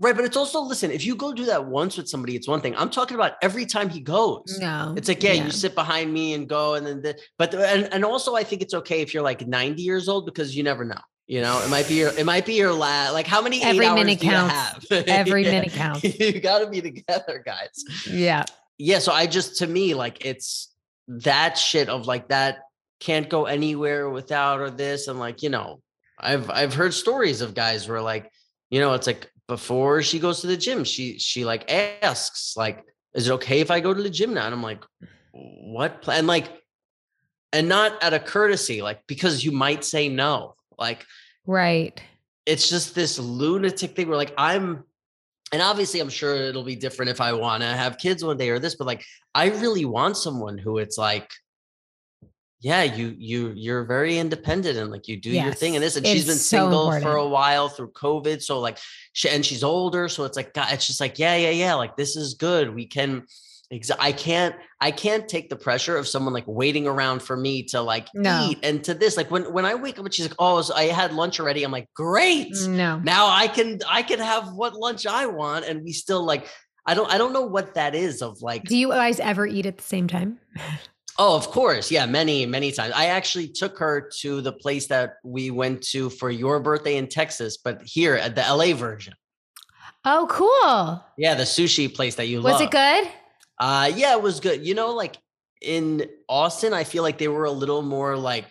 Right, 0.00 0.16
but 0.16 0.24
it's 0.24 0.36
also 0.36 0.60
listen, 0.62 0.90
if 0.90 1.04
you 1.06 1.14
go 1.14 1.32
do 1.32 1.44
that 1.46 1.64
once 1.66 1.96
with 1.96 2.08
somebody, 2.08 2.34
it's 2.34 2.48
one 2.48 2.60
thing. 2.60 2.74
I'm 2.76 2.90
talking 2.90 3.14
about 3.14 3.34
every 3.42 3.64
time 3.66 3.88
he 3.88 4.00
goes. 4.00 4.58
No. 4.60 4.94
It's 4.96 5.06
like, 5.08 5.22
yeah, 5.22 5.34
you 5.34 5.50
sit 5.50 5.74
behind 5.76 6.12
me 6.12 6.34
and 6.34 6.48
go, 6.48 6.74
and 6.74 6.84
then, 6.86 7.02
the, 7.02 7.18
but 7.38 7.52
the, 7.52 7.66
and, 7.68 7.92
and 7.92 8.04
also 8.04 8.34
I 8.34 8.42
think 8.42 8.62
it's 8.62 8.74
okay 8.74 9.00
if 9.02 9.14
you're 9.14 9.22
like 9.22 9.46
90 9.46 9.80
years 9.82 10.08
old 10.08 10.26
because 10.26 10.56
you 10.56 10.62
never 10.62 10.84
know. 10.84 11.00
You 11.26 11.42
know, 11.42 11.62
it 11.64 11.70
might 11.70 11.86
be 11.86 11.94
your, 11.94 12.10
it 12.18 12.26
might 12.26 12.44
be 12.44 12.54
your 12.54 12.72
last. 12.72 13.12
Like, 13.12 13.28
how 13.28 13.40
many 13.40 13.62
Every 13.62 13.88
minute 13.88 14.18
do 14.18 14.26
you 14.26 14.32
counts. 14.32 14.88
have? 14.90 15.04
Every 15.06 15.44
Yeah. 15.44 15.50
minute 15.52 15.72
counts. 15.72 16.02
you 16.18 16.40
got 16.40 16.58
to 16.58 16.66
be 16.66 16.80
together, 16.80 17.40
guys. 17.46 17.84
Yeah. 18.10 18.44
Yeah. 18.78 18.98
So 18.98 19.12
I 19.12 19.28
just, 19.28 19.58
to 19.58 19.66
me, 19.68 19.94
like, 19.94 20.24
it's 20.26 20.74
that 21.06 21.56
shit 21.56 21.88
of 21.88 22.06
like 22.08 22.28
that 22.30 22.62
can't 22.98 23.28
go 23.28 23.44
anywhere 23.46 24.10
without 24.10 24.60
or 24.60 24.70
this, 24.70 25.06
and 25.06 25.20
like, 25.20 25.42
you 25.42 25.50
know, 25.50 25.80
I've 26.18 26.50
I've 26.50 26.74
heard 26.74 26.94
stories 26.94 27.40
of 27.42 27.54
guys 27.54 27.88
where 27.88 28.02
like, 28.02 28.30
you 28.68 28.80
know, 28.80 28.92
it's 28.94 29.06
like 29.06 29.30
before 29.50 30.00
she 30.00 30.20
goes 30.20 30.40
to 30.40 30.46
the 30.46 30.56
gym, 30.56 30.84
she 30.84 31.18
she 31.18 31.44
like 31.44 31.70
asks 31.72 32.54
like, 32.56 32.84
is 33.14 33.28
it 33.28 33.32
okay 33.32 33.58
if 33.58 33.70
I 33.70 33.80
go 33.80 33.92
to 33.92 34.00
the 34.02 34.08
gym 34.08 34.32
now? 34.32 34.46
And 34.46 34.54
I'm 34.54 34.62
like, 34.62 34.84
what? 35.32 36.02
plan? 36.02 36.28
Like, 36.28 36.46
and 37.52 37.68
not 37.68 38.00
out 38.02 38.14
of 38.14 38.24
courtesy, 38.24 38.80
like 38.80 39.00
because 39.08 39.44
you 39.44 39.50
might 39.50 39.84
say 39.84 40.08
no. 40.08 40.54
Like 40.78 41.04
Right. 41.46 42.00
it's 42.46 42.68
just 42.70 42.94
this 42.94 43.18
lunatic 43.18 43.96
thing 43.96 44.06
where 44.08 44.16
like 44.16 44.32
I'm 44.38 44.84
and 45.52 45.60
obviously 45.60 45.98
I'm 45.98 46.10
sure 46.10 46.36
it'll 46.36 46.62
be 46.62 46.76
different 46.76 47.10
if 47.10 47.20
I 47.20 47.32
want 47.32 47.64
to 47.64 47.66
have 47.66 47.98
kids 47.98 48.24
one 48.24 48.36
day 48.36 48.50
or 48.50 48.60
this, 48.60 48.76
but 48.76 48.86
like 48.86 49.04
I 49.34 49.46
really 49.48 49.84
want 49.84 50.16
someone 50.16 50.58
who 50.58 50.78
it's 50.78 50.96
like, 50.96 51.28
yeah, 52.60 52.82
you 52.82 53.14
you 53.18 53.52
you're 53.56 53.84
very 53.84 54.18
independent 54.18 54.76
and 54.78 54.90
like 54.90 55.08
you 55.08 55.16
do 55.16 55.30
your 55.30 55.52
thing 55.54 55.76
and 55.76 55.82
this. 55.82 55.96
And 55.96 56.06
she's 56.06 56.22
it's 56.22 56.30
been 56.30 56.36
so 56.36 56.58
single 56.70 57.00
for 57.00 57.16
a 57.16 57.26
while 57.26 57.68
through 57.68 57.92
COVID. 57.92 58.42
So 58.42 58.60
like 58.60 58.78
she 59.12 59.28
and 59.30 59.44
she's 59.44 59.64
older. 59.64 60.08
So 60.08 60.24
it's 60.24 60.36
like 60.36 60.52
God, 60.52 60.68
it's 60.72 60.86
just 60.86 61.00
like, 61.00 61.18
yeah, 61.18 61.36
yeah, 61.36 61.50
yeah. 61.50 61.74
Like 61.74 61.96
this 61.96 62.16
is 62.16 62.34
good. 62.34 62.74
We 62.74 62.86
can 62.86 63.24
I 64.00 64.10
can't 64.10 64.56
I 64.80 64.90
can't 64.90 65.28
take 65.28 65.48
the 65.48 65.54
pressure 65.56 65.96
of 65.96 66.08
someone 66.08 66.34
like 66.34 66.44
waiting 66.46 66.86
around 66.88 67.22
for 67.22 67.36
me 67.36 67.62
to 67.68 67.80
like 67.80 68.08
No. 68.14 68.48
eat 68.50 68.58
and 68.62 68.82
to 68.84 68.94
this. 68.94 69.16
Like 69.16 69.30
when 69.30 69.52
when 69.52 69.64
I 69.64 69.74
wake 69.76 69.98
up 69.98 70.04
and 70.04 70.12
she's 70.12 70.26
like, 70.28 70.36
oh, 70.38 70.60
so 70.60 70.74
I 70.74 70.84
had 70.86 71.14
lunch 71.14 71.38
already. 71.40 71.62
I'm 71.62 71.70
like, 71.72 71.88
great 71.94 72.52
No. 72.66 72.98
now 72.98 73.28
i 73.28 73.46
can 73.48 73.78
i 73.88 74.02
can 74.02 74.18
have 74.18 74.52
what 74.54 74.74
lunch 74.74 75.06
i 75.06 75.24
want 75.26 75.64
and 75.66 75.82
we 75.84 75.92
still 75.92 76.24
like 76.24 76.46
i 76.84 76.94
don't 76.94 77.10
i 77.12 77.16
don't 77.16 77.32
know 77.32 77.46
what 77.46 77.74
that 77.74 77.94
is 77.94 78.22
of 78.22 78.42
like 78.42 78.64
Do 78.64 78.76
you 78.76 78.88
guys 78.88 79.20
ever 79.20 79.46
eat 79.46 79.66
at 79.66 79.78
the 79.78 79.84
same 79.84 80.08
time? 80.08 80.38
oh 81.20 81.36
of 81.36 81.46
course 81.48 81.90
yeah 81.90 82.06
many 82.06 82.46
many 82.46 82.72
times 82.72 82.92
i 82.96 83.06
actually 83.06 83.46
took 83.46 83.78
her 83.78 84.10
to 84.20 84.40
the 84.40 84.52
place 84.52 84.86
that 84.88 85.16
we 85.22 85.50
went 85.50 85.80
to 85.82 86.08
for 86.10 86.30
your 86.30 86.58
birthday 86.58 86.96
in 86.96 87.06
texas 87.06 87.58
but 87.58 87.80
here 87.84 88.14
at 88.16 88.34
the 88.34 88.42
la 88.54 88.74
version 88.74 89.14
Oh, 90.02 90.26
cool. 90.30 91.04
yeah 91.18 91.34
the 91.34 91.42
sushi 91.44 91.94
place 91.94 92.14
that 92.14 92.26
you 92.26 92.38
Was 92.40 92.54
love 92.54 92.62
it 92.62 92.70
good? 92.70 93.08
uh 93.58 93.92
yeah 93.94 94.12
it 94.16 94.22
was 94.22 94.40
good 94.40 94.66
you 94.66 94.74
know 94.74 94.94
like 94.94 95.16
in 95.60 96.06
austin 96.28 96.72
i 96.72 96.84
feel 96.84 97.02
like 97.02 97.18
they 97.18 97.28
were 97.28 97.44
a 97.44 97.50
little 97.50 97.82
more 97.82 98.16
like 98.16 98.46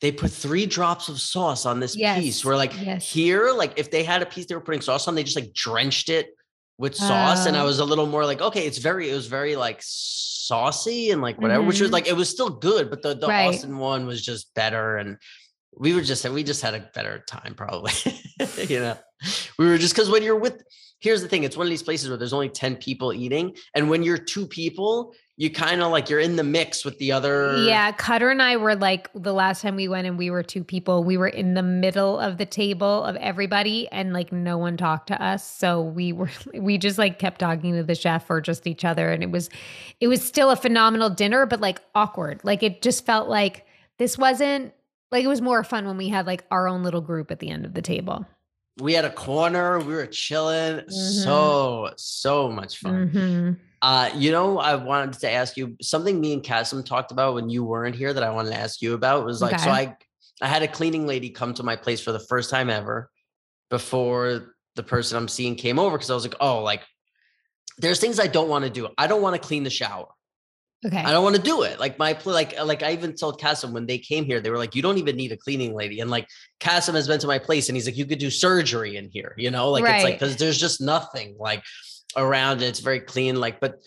they 0.00 0.10
put 0.12 0.30
three 0.30 0.64
drops 0.64 1.08
of 1.10 1.20
sauce 1.20 1.66
on 1.66 1.78
this 1.80 1.94
piece 1.94 2.02
Yes, 2.24 2.44
where 2.44 2.56
like 2.56 2.72
yes. 2.80 3.06
here 3.10 3.52
like 3.52 3.74
if 3.78 3.90
they 3.90 4.02
had 4.02 4.22
a 4.22 4.26
piece 4.26 4.46
they 4.46 4.54
were 4.54 4.62
putting 4.62 4.80
sauce 4.80 5.06
on 5.08 5.14
they 5.14 5.24
just 5.24 5.36
like 5.36 5.52
drenched 5.52 6.08
it 6.08 6.28
with 6.78 6.94
sauce 6.94 7.46
and 7.46 7.56
i 7.56 7.60
Oh. 7.60 7.64
was 7.66 7.80
a 7.80 7.84
little 7.84 8.06
more 8.06 8.24
like 8.24 8.40
okay 8.40 8.66
it's 8.66 8.78
very 8.78 9.10
it 9.10 9.14
was 9.14 9.26
very 9.26 9.56
like 9.56 9.80
saucy 9.82 11.10
and 11.10 11.20
like 11.20 11.40
whatever 11.40 11.62
which 11.64 11.80
was 11.80 11.90
Mhm. 11.90 11.94
like 11.94 12.06
it 12.08 12.16
was 12.16 12.28
still 12.28 12.48
good 12.50 12.88
but 12.88 13.02
the, 13.02 13.14
the 13.14 13.26
Right. 13.26 13.48
austin 13.48 13.78
one 13.78 14.06
was 14.06 14.22
just 14.22 14.54
better 14.54 14.96
and 14.96 15.18
we 15.76 15.92
were 15.94 16.00
just 16.00 16.28
we 16.30 16.42
just 16.42 16.62
had 16.62 16.74
a 16.74 16.88
better 16.94 17.22
time 17.26 17.54
probably 17.54 17.92
you 18.68 18.78
know 18.80 18.96
we 19.58 19.66
were 19.66 19.78
just 19.78 19.94
because 19.94 20.08
when 20.08 20.22
you're 20.22 20.38
with 20.38 20.62
here's 21.00 21.20
the 21.22 21.28
thing 21.28 21.42
it's 21.44 21.56
one 21.56 21.66
of 21.66 21.70
these 21.70 21.82
places 21.82 22.08
where 22.08 22.16
there's 22.18 22.32
only 22.32 22.48
10 22.48 22.76
people 22.76 23.12
eating 23.12 23.54
and 23.74 23.90
when 23.90 24.02
you're 24.02 24.18
two 24.18 24.46
people 24.46 25.12
you 25.40 25.48
kind 25.50 25.80
of 25.80 25.92
like 25.92 26.10
you're 26.10 26.18
in 26.18 26.34
the 26.34 26.42
mix 26.42 26.84
with 26.84 26.98
the 26.98 27.12
other 27.12 27.62
Yeah, 27.64 27.92
Cutter 27.92 28.28
and 28.28 28.42
I 28.42 28.56
were 28.56 28.74
like 28.74 29.08
the 29.14 29.32
last 29.32 29.62
time 29.62 29.76
we 29.76 29.86
went 29.86 30.04
and 30.08 30.18
we 30.18 30.30
were 30.30 30.42
two 30.42 30.64
people, 30.64 31.04
we 31.04 31.16
were 31.16 31.28
in 31.28 31.54
the 31.54 31.62
middle 31.62 32.18
of 32.18 32.38
the 32.38 32.44
table 32.44 33.04
of 33.04 33.14
everybody 33.16 33.86
and 33.92 34.12
like 34.12 34.32
no 34.32 34.58
one 34.58 34.76
talked 34.76 35.06
to 35.06 35.22
us. 35.22 35.48
So 35.48 35.80
we 35.80 36.12
were 36.12 36.28
we 36.54 36.76
just 36.76 36.98
like 36.98 37.20
kept 37.20 37.38
talking 37.38 37.72
to 37.74 37.84
the 37.84 37.94
chef 37.94 38.28
or 38.28 38.40
just 38.40 38.66
each 38.66 38.84
other 38.84 39.10
and 39.12 39.22
it 39.22 39.30
was 39.30 39.48
it 40.00 40.08
was 40.08 40.22
still 40.26 40.50
a 40.50 40.56
phenomenal 40.56 41.08
dinner 41.08 41.46
but 41.46 41.60
like 41.60 41.80
awkward. 41.94 42.40
Like 42.42 42.64
it 42.64 42.82
just 42.82 43.06
felt 43.06 43.28
like 43.28 43.64
this 43.98 44.18
wasn't 44.18 44.74
like 45.12 45.22
it 45.24 45.28
was 45.28 45.40
more 45.40 45.62
fun 45.62 45.86
when 45.86 45.96
we 45.96 46.08
had 46.08 46.26
like 46.26 46.44
our 46.50 46.66
own 46.66 46.82
little 46.82 47.00
group 47.00 47.30
at 47.30 47.38
the 47.38 47.48
end 47.48 47.64
of 47.64 47.74
the 47.74 47.82
table. 47.82 48.26
we 48.80 48.92
had 48.92 49.04
a 49.04 49.10
corner 49.12 49.78
we 49.78 49.94
were 49.94 50.06
chilling 50.06 50.78
Mhm. 50.86 50.90
so 51.24 51.90
so 51.96 52.48
much 52.50 52.78
fun 52.78 53.10
Mhm. 53.10 53.58
Uh, 53.80 54.10
you 54.14 54.32
know, 54.32 54.58
I 54.58 54.74
wanted 54.74 55.20
to 55.20 55.30
ask 55.30 55.56
you 55.56 55.76
something 55.80 56.20
me 56.20 56.32
and 56.32 56.42
Kassem 56.42 56.84
talked 56.84 57.12
about 57.12 57.34
when 57.34 57.48
you 57.48 57.64
weren't 57.64 57.94
here 57.94 58.12
that 58.12 58.22
I 58.22 58.30
wanted 58.30 58.50
to 58.50 58.56
ask 58.56 58.82
you 58.82 58.94
about 58.94 59.24
was 59.24 59.40
like, 59.40 59.58
so 59.58 59.70
I 59.70 59.96
I 60.40 60.46
had 60.46 60.62
a 60.62 60.68
cleaning 60.68 61.06
lady 61.06 61.30
come 61.30 61.54
to 61.54 61.62
my 61.62 61.76
place 61.76 62.00
for 62.00 62.12
the 62.12 62.20
first 62.20 62.50
time 62.50 62.70
ever 62.70 63.10
before 63.70 64.54
the 64.76 64.82
person 64.82 65.16
I'm 65.16 65.28
seeing 65.28 65.54
came 65.56 65.78
over 65.78 65.96
because 65.96 66.10
I 66.10 66.14
was 66.14 66.24
like, 66.24 66.36
oh, 66.40 66.62
like 66.62 66.82
there's 67.78 68.00
things 68.00 68.18
I 68.18 68.26
don't 68.26 68.48
want 68.48 68.64
to 68.64 68.70
do. 68.70 68.88
I 68.98 69.06
don't 69.06 69.22
want 69.22 69.40
to 69.40 69.46
clean 69.46 69.64
the 69.64 69.70
shower. 69.70 70.08
Okay. 70.86 70.96
I 70.96 71.10
don't 71.10 71.24
want 71.24 71.34
to 71.34 71.42
do 71.42 71.62
it. 71.62 71.80
Like 71.80 71.98
my 71.98 72.16
like 72.24 72.58
like 72.64 72.84
I 72.84 72.92
even 72.92 73.14
told 73.14 73.40
Kassem 73.40 73.72
when 73.72 73.86
they 73.86 73.98
came 73.98 74.24
here, 74.24 74.40
they 74.40 74.50
were 74.50 74.58
like, 74.58 74.76
you 74.76 74.82
don't 74.82 74.98
even 74.98 75.16
need 75.16 75.32
a 75.32 75.36
cleaning 75.36 75.74
lady. 75.74 75.98
And 75.98 76.08
like 76.08 76.28
Kassem 76.60 76.94
has 76.94 77.08
been 77.08 77.18
to 77.20 77.26
my 77.26 77.38
place 77.38 77.68
and 77.68 77.76
he's 77.76 77.86
like, 77.86 77.96
you 77.96 78.06
could 78.06 78.20
do 78.20 78.30
surgery 78.30 78.96
in 78.96 79.10
here, 79.12 79.34
you 79.36 79.50
know, 79.50 79.70
like 79.70 79.82
it's 79.82 80.04
like 80.04 80.14
because 80.14 80.36
there's 80.36 80.58
just 80.58 80.80
nothing 80.80 81.36
like 81.38 81.64
around 82.18 82.62
it. 82.62 82.66
It's 82.66 82.80
very 82.80 83.00
clean. 83.00 83.36
Like, 83.40 83.60
but 83.60 83.82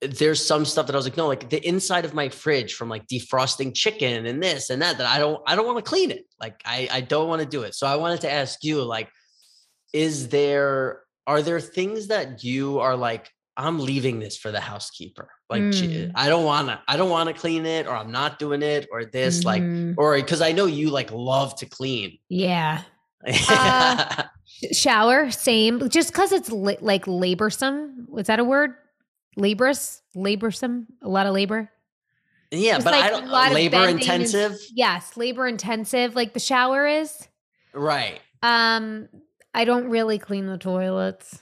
there's 0.00 0.44
some 0.44 0.64
stuff 0.66 0.86
that 0.86 0.94
I 0.94 0.98
was 0.98 1.06
like, 1.06 1.16
no, 1.16 1.26
like 1.26 1.48
the 1.48 1.66
inside 1.66 2.04
of 2.04 2.12
my 2.12 2.28
fridge 2.28 2.74
from 2.74 2.88
like 2.90 3.06
defrosting 3.06 3.74
chicken 3.74 4.26
and 4.26 4.42
this 4.42 4.68
and 4.70 4.82
that, 4.82 4.98
that 4.98 5.06
I 5.06 5.18
don't 5.18 5.40
I 5.46 5.56
don't 5.56 5.64
want 5.66 5.78
to 5.78 5.88
clean 5.88 6.10
it. 6.10 6.26
Like 6.38 6.60
I 6.66 6.88
I 6.92 7.00
don't 7.00 7.28
want 7.28 7.40
to 7.40 7.46
do 7.48 7.62
it. 7.62 7.74
So 7.74 7.86
I 7.86 7.96
wanted 7.96 8.20
to 8.22 8.30
ask 8.32 8.62
you, 8.64 8.82
like, 8.82 9.08
is 9.94 10.28
there 10.28 11.00
are 11.26 11.40
there 11.40 11.60
things 11.60 12.08
that 12.08 12.44
you 12.44 12.80
are 12.80 12.96
like 12.96 13.30
i'm 13.56 13.78
leaving 13.78 14.18
this 14.18 14.36
for 14.36 14.50
the 14.50 14.60
housekeeper 14.60 15.30
like 15.48 15.72
she- 15.72 15.86
Mm. 15.86 16.12
i 16.16 16.28
don't 16.28 16.44
want 16.44 16.66
to 16.68 16.78
i 16.88 16.96
don't 16.98 17.08
want 17.08 17.28
to 17.28 17.32
clean 17.34 17.64
it 17.64 17.86
or 17.86 17.94
i'm 17.94 18.10
not 18.10 18.38
doing 18.40 18.62
it 18.62 18.88
or 18.90 19.04
this 19.06 19.44
like 19.44 19.62
Mhm. 19.62 19.94
or 19.96 20.16
because 20.16 20.42
i 20.42 20.50
know 20.52 20.66
you 20.66 20.90
like 20.90 21.10
love 21.12 21.54
to 21.60 21.66
clean 21.66 22.18
yeah. 22.28 22.82
Uh, 23.48 24.24
Shower, 24.72 25.30
same. 25.30 25.88
Just 25.88 26.12
because 26.12 26.32
it's 26.32 26.50
li- 26.50 26.78
like 26.80 27.06
laborsome. 27.06 28.08
Was 28.08 28.26
that 28.28 28.38
a 28.38 28.44
word? 28.44 28.74
Laborious, 29.36 30.00
laborsome, 30.16 30.86
a 31.02 31.08
lot 31.08 31.26
of 31.26 31.34
labor. 31.34 31.68
yeah 32.52 32.74
Just 32.74 32.84
but 32.84 32.94
i 32.94 33.10
don't 33.10 33.24
a 33.24 33.26
lot 33.32 33.48
of 33.48 33.54
labor 33.54 33.78
bending 33.78 33.94
and- 34.08 34.22
intensive 34.22 34.56
Yes, 34.72 35.16
labor 35.16 35.46
intensive, 35.48 36.14
like 36.14 36.34
the 36.34 36.40
shower 36.40 36.86
is. 36.86 37.26
right 37.72 38.20
Um, 38.42 39.08
I 39.52 39.64
don't 39.64 39.88
really 39.88 40.18
clean 40.18 40.46
the 40.46 40.58
toilets. 40.58 41.38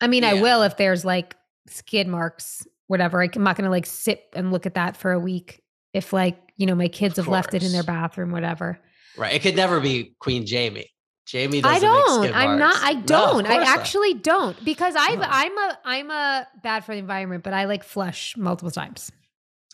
I 0.00 0.06
mean, 0.06 0.24
I 0.24 0.34
will 0.40 0.62
if 0.62 0.76
there's 0.76 1.04
like 1.04 1.34
skid 1.68 2.06
marks, 2.08 2.66
whatever. 2.86 3.20
I'm 3.22 3.42
not 3.42 3.56
gonna 3.56 3.70
like 3.70 3.86
sit 3.86 4.22
and 4.34 4.52
look 4.52 4.64
at 4.66 4.74
that 4.74 4.96
for 4.96 5.12
a 5.12 5.18
week. 5.20 5.62
If 5.92 6.12
like 6.12 6.38
you 6.56 6.64
know 6.66 6.74
my 6.74 6.88
kids 6.88 7.18
Of 7.18 7.26
have 7.26 7.32
left 7.32 7.52
it 7.54 7.62
in 7.62 7.72
their 7.72 7.82
bathroom, 7.82 8.30
whatever. 8.32 8.78
right 9.18 9.34
it 9.34 9.42
could 9.42 9.56
never 9.56 9.80
be 9.80 10.14
queen 10.18 10.46
jamie 10.46 10.90
jamie 11.26 11.60
I 11.62 11.78
don't. 11.78 12.34
I'm 12.34 12.58
not. 12.58 12.76
I 12.82 12.94
don't. 12.94 13.46
I 13.46 13.56
course 13.56 13.66
not. 13.66 13.78
actually 13.78 14.14
don't 14.14 14.64
because 14.64 14.94
I've. 14.96 15.18
No. 15.18 15.26
I'm 15.28 15.58
a. 15.58 15.78
I'm 15.84 16.10
a 16.10 16.48
bad 16.62 16.84
for 16.84 16.92
the 16.92 16.98
environment, 16.98 17.42
but 17.42 17.52
I 17.52 17.64
like 17.64 17.84
flush 17.84 18.36
multiple 18.36 18.70
times. 18.70 19.10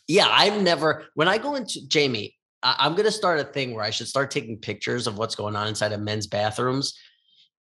Yeah, 0.08 0.26
I've 0.28 0.60
never. 0.60 1.04
When 1.14 1.28
I 1.28 1.38
go 1.38 1.54
into 1.54 1.86
Jamie, 1.86 2.34
I, 2.62 2.76
I'm 2.78 2.94
gonna 2.94 3.12
start 3.12 3.38
a 3.38 3.44
thing 3.44 3.74
where 3.74 3.84
I 3.84 3.90
should 3.90 4.08
start 4.08 4.30
taking 4.30 4.56
pictures 4.56 5.06
of 5.06 5.18
what's 5.18 5.34
going 5.34 5.54
on 5.54 5.68
inside 5.68 5.92
of 5.92 6.00
men's 6.00 6.26
bathrooms. 6.26 6.98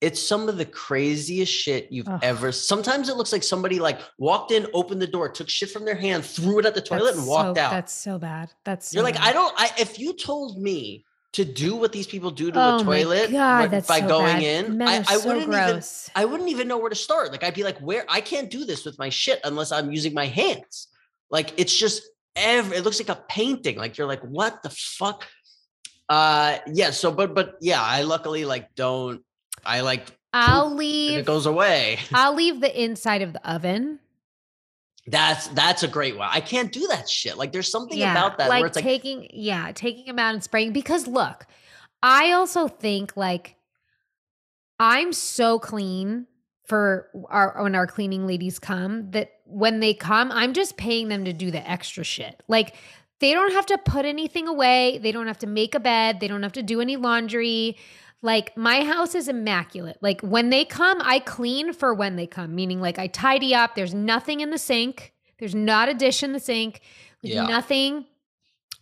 It's 0.01 0.21
some 0.21 0.49
of 0.49 0.57
the 0.57 0.65
craziest 0.65 1.53
shit 1.53 1.87
you've 1.93 2.09
Ugh. 2.09 2.19
ever. 2.23 2.51
Sometimes 2.51 3.09
it 3.09 3.17
looks 3.17 3.33
like 3.33 3.45
somebody 3.45 3.79
like 3.79 4.01
walked 4.19 4.51
in, 4.51 4.67
opened 4.75 5.01
the 5.01 5.07
door, 5.07 5.29
took 5.29 5.49
shit 5.49 5.71
from 5.71 5.85
their 5.85 5.95
hand, 5.95 6.25
threw 6.25 6.59
it 6.59 6.67
at 6.67 6.75
the 6.75 6.81
toilet, 6.81 7.05
That's 7.05 7.19
and 7.19 7.27
walked 7.27 7.57
so, 7.57 7.63
out. 7.63 7.71
That's 7.71 7.93
so 7.93 8.19
bad. 8.19 8.51
That's 8.65 8.91
so 8.91 8.97
You're 8.97 9.05
like. 9.05 9.21
I 9.21 9.33
don't. 9.33 9.55
I 9.57 9.71
if 9.79 9.99
you 9.99 10.15
told 10.15 10.61
me 10.61 11.05
to 11.33 11.45
do 11.45 11.77
what 11.77 11.93
these 11.93 12.07
people 12.07 12.31
do 12.31 12.51
to 12.51 12.59
Oh 12.61 12.81
a 12.81 12.85
toilet 12.85 13.31
God, 13.31 13.71
that's 13.71 13.89
by 13.89 14.01
so 14.01 14.09
going 14.09 14.41
bad. 14.41 14.43
in. 14.43 14.83
I, 14.83 14.97
I 14.99 15.03
so 15.03 15.27
wouldn't 15.27 15.53
even. 15.53 15.83
I 16.15 16.25
wouldn't 16.27 16.51
even 16.51 16.69
know 16.69 16.79
where 16.79 16.91
to 16.91 16.97
start. 16.97 17.33
Like 17.33 17.43
I'd 17.43 17.55
be 17.55 17.65
like, 17.65 17.79
where 17.79 18.05
I 18.09 18.21
can't 18.21 18.51
do 18.51 18.65
this 18.65 18.85
with 18.85 18.99
my 18.99 19.09
shit 19.09 19.41
unless 19.45 19.73
I'm 19.73 19.91
using 19.91 20.13
my 20.15 20.27
hands. 20.27 20.89
Like 21.31 21.55
it's 21.57 21.75
just 21.77 22.03
every 22.37 22.77
it 22.77 22.85
looks 22.85 23.01
like 23.01 23.09
a 23.09 23.23
painting. 23.29 23.79
Like 23.79 23.97
you're 23.97 24.07
like, 24.07 24.21
what 24.23 24.63
the 24.63 24.71
fuck? 24.71 25.27
Uh 26.09 26.59
yeah, 26.67 26.91
so 26.91 27.11
but 27.11 27.35
but 27.35 27.57
yeah, 27.61 27.81
I 27.83 28.03
luckily 28.03 28.45
like 28.45 28.75
don't 28.75 29.23
I 29.65 29.81
like 29.81 30.07
I'll 30.35 30.75
leave 30.75 31.21
it 31.21 31.27
goes 31.27 31.47
away. 31.47 31.99
I'll 32.13 32.35
leave 32.35 32.61
the 32.61 32.83
inside 32.83 33.23
of 33.23 33.33
the 33.33 33.51
oven. 33.51 34.01
That's 35.07 35.49
that's 35.49 35.83
a 35.83 35.89
great 35.89 36.17
one. 36.17 36.29
I 36.31 36.41
can't 36.41 36.71
do 36.71 36.87
that 36.89 37.09
shit. 37.09 37.37
Like 37.37 37.53
there's 37.53 37.71
something 37.71 37.99
yeah, 37.99 38.13
about 38.13 38.39
that 38.39 38.49
like 38.49 38.61
where 38.61 38.69
it's 38.69 38.77
like 38.77 38.85
taking 38.85 39.29
yeah, 39.33 39.73
taking 39.75 40.07
them 40.07 40.19
out 40.19 40.35
and 40.35 40.43
spraying. 40.43 40.73
Because 40.73 41.09
look, 41.09 41.47
I 42.03 42.33
also 42.33 42.69
think 42.69 43.17
like 43.17 43.57
I'm 44.79 45.13
so 45.13 45.59
clean 45.59 46.27
for 46.67 47.09
our 47.29 47.63
when 47.63 47.75
our 47.75 47.87
cleaning 47.87 48.27
ladies 48.27 48.61
come 48.61 49.11
that 49.11 49.33
when 49.45 49.81
they 49.81 49.93
come, 49.93 50.31
I'm 50.31 50.53
just 50.53 50.77
paying 50.77 51.09
them 51.09 51.25
to 51.25 51.33
do 51.33 51.51
the 51.51 51.69
extra 51.69 52.05
shit. 52.05 52.41
Like 52.47 52.77
they 53.19 53.33
don't 53.33 53.53
have 53.53 53.67
to 53.67 53.79
put 53.79 54.05
anything 54.05 54.47
away. 54.47 54.99
They 54.99 55.11
don't 55.11 55.27
have 55.27 55.39
to 55.39 55.47
make 55.49 55.75
a 55.75 55.81
bed. 55.81 56.21
They 56.21 56.29
don't 56.29 56.43
have 56.43 56.53
to 56.53 56.63
do 56.63 56.81
any 56.81 56.97
laundry. 56.97 57.77
Like 58.23 58.57
my 58.57 58.85
house 58.85 59.15
is 59.17 59.27
immaculate. 59.29 59.99
Like 60.01 60.21
when 60.21 60.51
they 60.51 60.65
come, 60.65 60.99
I 61.03 61.19
clean 61.19 61.73
for 61.73 61.93
when 61.93 62.15
they 62.17 62.27
come, 62.27 62.55
meaning 62.55 62.81
like 62.81 62.99
I 62.99 63.09
tidy 63.09 63.55
up. 63.55 63.75
There's 63.75 63.95
nothing 63.95 64.41
in 64.41 64.51
the 64.51 64.59
sink. 64.59 65.13
There's 65.41 65.55
not 65.57 65.89
a 65.89 65.95
dish 65.95 66.23
in 66.23 66.33
the 66.33 66.39
sink. 66.41 66.81
Like 67.23 67.33
Yeah. 67.35 67.47
nothing. 67.47 68.07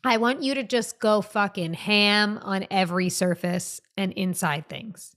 I 0.04 0.18
want 0.18 0.42
you 0.42 0.54
to 0.54 0.62
just 0.62 0.98
go 0.98 1.20
fucking 1.22 1.74
ham 1.74 2.38
on 2.42 2.66
every 2.70 3.08
surface 3.08 3.80
and 3.96 4.12
inside 4.12 4.68
things. 4.68 5.14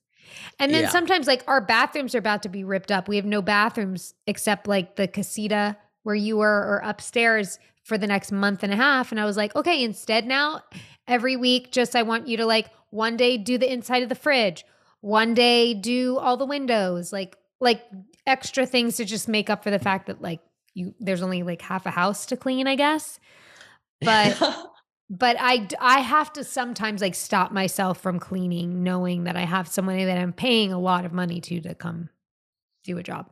And 0.60 0.74
then 0.74 0.84
Yeah. 0.84 0.90
sometimes 0.90 1.28
like 1.28 1.44
our 1.48 1.60
bathrooms 1.62 2.16
are 2.16 2.20
about 2.20 2.44
to 2.44 2.50
be 2.50 2.64
ripped 2.64 2.92
up. 2.92 3.08
We 3.10 3.18
have 3.18 3.26
no 3.26 3.42
bathrooms 3.42 4.14
except 4.26 4.68
like 4.68 4.96
the 4.96 5.08
casita 5.08 5.78
where 6.04 6.16
you 6.16 6.38
were 6.38 6.48
or 6.66 6.82
upstairs 6.84 7.60
for 7.84 7.98
the 7.98 8.08
next 8.08 8.32
month 8.32 8.64
and 8.64 8.72
a 8.72 8.78
half. 8.78 9.12
And 9.12 9.20
I 9.20 9.26
was 9.26 9.36
like, 9.36 9.54
okay, 9.56 9.84
instead 9.84 10.26
now 10.26 10.62
every 11.08 11.36
week, 11.36 11.72
just 11.72 11.96
I 11.96 12.04
want 12.04 12.28
you 12.28 12.38
to 12.38 12.46
like 12.46 12.68
one 12.94 13.18
day 13.18 13.38
do 13.38 13.58
the 13.58 13.72
inside 13.72 14.04
of 14.04 14.10
the 14.10 14.16
fridge, 14.16 14.64
one 15.02 15.34
day 15.34 15.74
do 15.74 16.20
all 16.20 16.38
the 16.38 16.46
windows, 16.46 17.12
like 17.12 17.36
like 17.60 17.82
extra 18.28 18.68
things 18.68 18.98
to 18.98 19.06
just 19.06 19.28
make 19.28 19.50
up 19.50 19.64
for 19.64 19.72
the 19.72 19.80
fact 19.80 20.06
that 20.06 20.22
like 20.22 20.42
you 20.76 20.94
there's 21.00 21.24
only 21.24 21.42
like 21.42 21.62
half 21.64 21.88
a 21.88 21.90
house 21.90 22.28
to 22.28 22.38
clean, 22.38 22.68
I 22.68 22.76
guess. 22.76 23.20
But 24.00 24.40
but 25.10 25.38
I 25.40 25.68
I 25.80 26.02
have 26.02 26.32
to 26.34 26.44
sometimes 26.44 27.02
like 27.02 27.16
stop 27.16 27.52
myself 27.52 28.00
from 28.00 28.20
cleaning 28.20 28.84
knowing 28.84 29.24
that 29.24 29.36
I 29.36 29.46
have 29.46 29.68
somebody 29.68 30.06
that 30.06 30.20
I'm 30.20 30.32
paying 30.32 30.72
a 30.72 30.80
lot 30.80 31.04
of 31.04 31.12
money 31.12 31.42
to 31.42 31.62
to 31.62 31.74
come 31.74 32.10
do 32.84 33.00
a 33.00 33.04
job. 33.04 33.32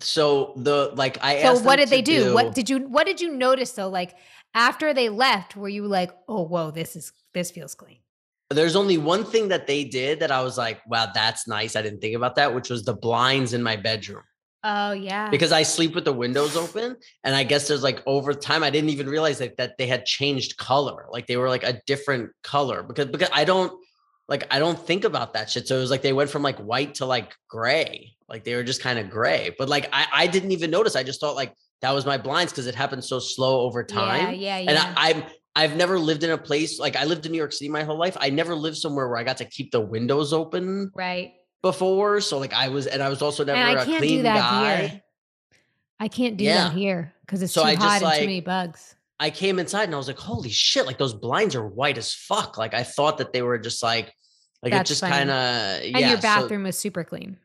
so 0.00 0.54
the 0.56 0.90
like 0.96 1.18
I 1.22 1.40
So 1.42 1.60
what 1.60 1.76
did 1.76 1.90
they 1.90 2.02
to 2.02 2.12
do? 2.12 2.34
What 2.34 2.52
did 2.52 2.68
you 2.68 2.80
what 2.80 3.06
did 3.06 3.20
you 3.20 3.30
notice 3.30 3.70
though 3.70 3.90
like 3.90 4.16
after 4.54 4.92
they 4.92 5.08
left 5.08 5.54
were 5.54 5.68
you 5.68 5.86
like, 5.86 6.10
"Oh, 6.26 6.42
whoa, 6.42 6.72
this 6.72 6.96
is 6.96 7.12
this 7.32 7.52
feels 7.52 7.76
clean." 7.76 7.98
There's 8.50 8.76
only 8.76 8.96
one 8.96 9.24
thing 9.24 9.48
that 9.48 9.66
they 9.66 9.84
did 9.84 10.20
that 10.20 10.30
I 10.30 10.42
was 10.42 10.56
like, 10.56 10.80
wow, 10.86 11.08
that's 11.12 11.46
nice. 11.46 11.76
I 11.76 11.82
didn't 11.82 12.00
think 12.00 12.16
about 12.16 12.36
that, 12.36 12.54
which 12.54 12.70
was 12.70 12.84
the 12.84 12.94
blinds 12.94 13.52
in 13.52 13.62
my 13.62 13.76
bedroom 13.76 14.22
Oh, 14.64 14.92
yeah. 14.92 15.28
because 15.28 15.52
I 15.52 15.62
sleep 15.62 15.94
with 15.94 16.04
the 16.04 16.12
windows 16.12 16.56
open. 16.56 16.96
And 17.24 17.36
I 17.36 17.44
guess 17.44 17.68
there's 17.68 17.82
like 17.82 18.02
over 18.06 18.32
time, 18.32 18.62
I 18.62 18.70
didn't 18.70 18.90
even 18.90 19.06
realize 19.06 19.38
that, 19.38 19.58
that 19.58 19.76
they 19.76 19.86
had 19.86 20.06
changed 20.06 20.56
color. 20.56 21.06
Like 21.10 21.26
they 21.26 21.36
were 21.36 21.48
like 21.48 21.62
a 21.62 21.80
different 21.86 22.30
color 22.42 22.82
because, 22.82 23.06
because 23.06 23.28
I 23.32 23.44
don't 23.44 23.72
like, 24.28 24.46
I 24.50 24.58
don't 24.58 24.78
think 24.78 25.04
about 25.04 25.34
that 25.34 25.50
shit. 25.50 25.68
So 25.68 25.76
it 25.76 25.80
was 25.80 25.90
like 25.90 26.02
they 26.02 26.12
went 26.12 26.30
from 26.30 26.42
like 26.42 26.58
white 26.58 26.94
to 26.96 27.06
like 27.06 27.34
gray. 27.48 28.14
Like 28.28 28.44
they 28.44 28.54
were 28.54 28.64
just 28.64 28.82
kind 28.82 28.98
of 28.98 29.10
gray. 29.10 29.54
But 29.58 29.68
like 29.68 29.88
I, 29.92 30.06
I 30.12 30.26
didn't 30.26 30.52
even 30.52 30.70
notice. 30.70 30.96
I 30.96 31.02
just 31.02 31.20
thought 31.20 31.36
like 31.36 31.54
that 31.82 31.92
was 31.92 32.04
my 32.04 32.18
blinds 32.18 32.52
because 32.52 32.66
it 32.66 32.74
happened 32.74 33.04
so 33.04 33.18
slow 33.18 33.60
over 33.60 33.84
time. 33.84 34.20
Yeah, 34.20 34.30
yeah, 34.30 34.58
yeah. 34.58 34.70
And 34.70 34.78
I, 34.78 34.92
I'm 34.96 35.22
I've 35.58 35.74
never 35.76 35.98
lived 35.98 36.22
in 36.22 36.30
a 36.30 36.38
place 36.38 36.78
like 36.78 36.94
I 36.94 37.04
lived 37.04 37.26
in 37.26 37.32
New 37.32 37.38
York 37.38 37.52
City 37.52 37.68
my 37.68 37.82
whole 37.82 37.98
life. 37.98 38.16
I 38.20 38.30
never 38.30 38.54
lived 38.54 38.76
somewhere 38.76 39.08
where 39.08 39.18
I 39.18 39.24
got 39.24 39.38
to 39.38 39.44
keep 39.44 39.72
the 39.72 39.80
windows 39.80 40.32
open 40.32 40.92
right. 40.94 41.32
before. 41.62 42.20
So 42.20 42.38
like 42.38 42.52
I 42.54 42.68
was, 42.68 42.86
and 42.86 43.02
I 43.02 43.08
was 43.08 43.22
also 43.22 43.44
never 43.44 43.58
And 43.58 43.78
I 43.78 43.82
a 43.82 43.84
can't 43.84 43.98
clean 43.98 44.18
do 44.18 44.22
that 44.22 44.36
guy. 44.38 44.76
here. 44.86 45.02
I 46.00 46.08
can't 46.08 46.36
do 46.36 46.44
Yeah. 46.44 46.68
that 46.68 46.72
here 46.74 47.12
because 47.26 47.42
it's 47.42 47.52
So 47.52 47.62
too 47.62 47.68
I 47.70 47.74
hot 47.74 47.80
just, 47.82 47.94
and 47.96 48.04
like- 48.04 48.18
too 48.20 48.26
many 48.26 48.40
bugs. 48.40 48.94
I 49.20 49.30
came 49.30 49.58
inside 49.58 49.82
and 49.84 49.94
I 49.94 49.98
was 49.98 50.06
like, 50.06 50.16
holy 50.16 50.48
shit! 50.50 50.86
Like 50.86 50.96
those 50.96 51.12
blinds 51.12 51.56
are 51.56 51.66
white 51.66 51.98
as 51.98 52.14
fuck. 52.14 52.56
Like 52.56 52.72
I 52.72 52.84
thought 52.84 53.18
that 53.18 53.32
they 53.32 53.42
were 53.42 53.58
just 53.58 53.82
like, 53.82 54.14
like 54.62 54.70
That's 54.72 54.88
it 54.88 54.94
just 54.94 55.02
kind 55.02 55.28
of 55.28 55.82
Yeah, 55.82 55.98
And 55.98 56.06
your 56.06 56.16
so- 56.18 56.22
bathroom 56.22 56.62
was 56.62 56.78
super 56.78 57.02
clean. 57.02 57.36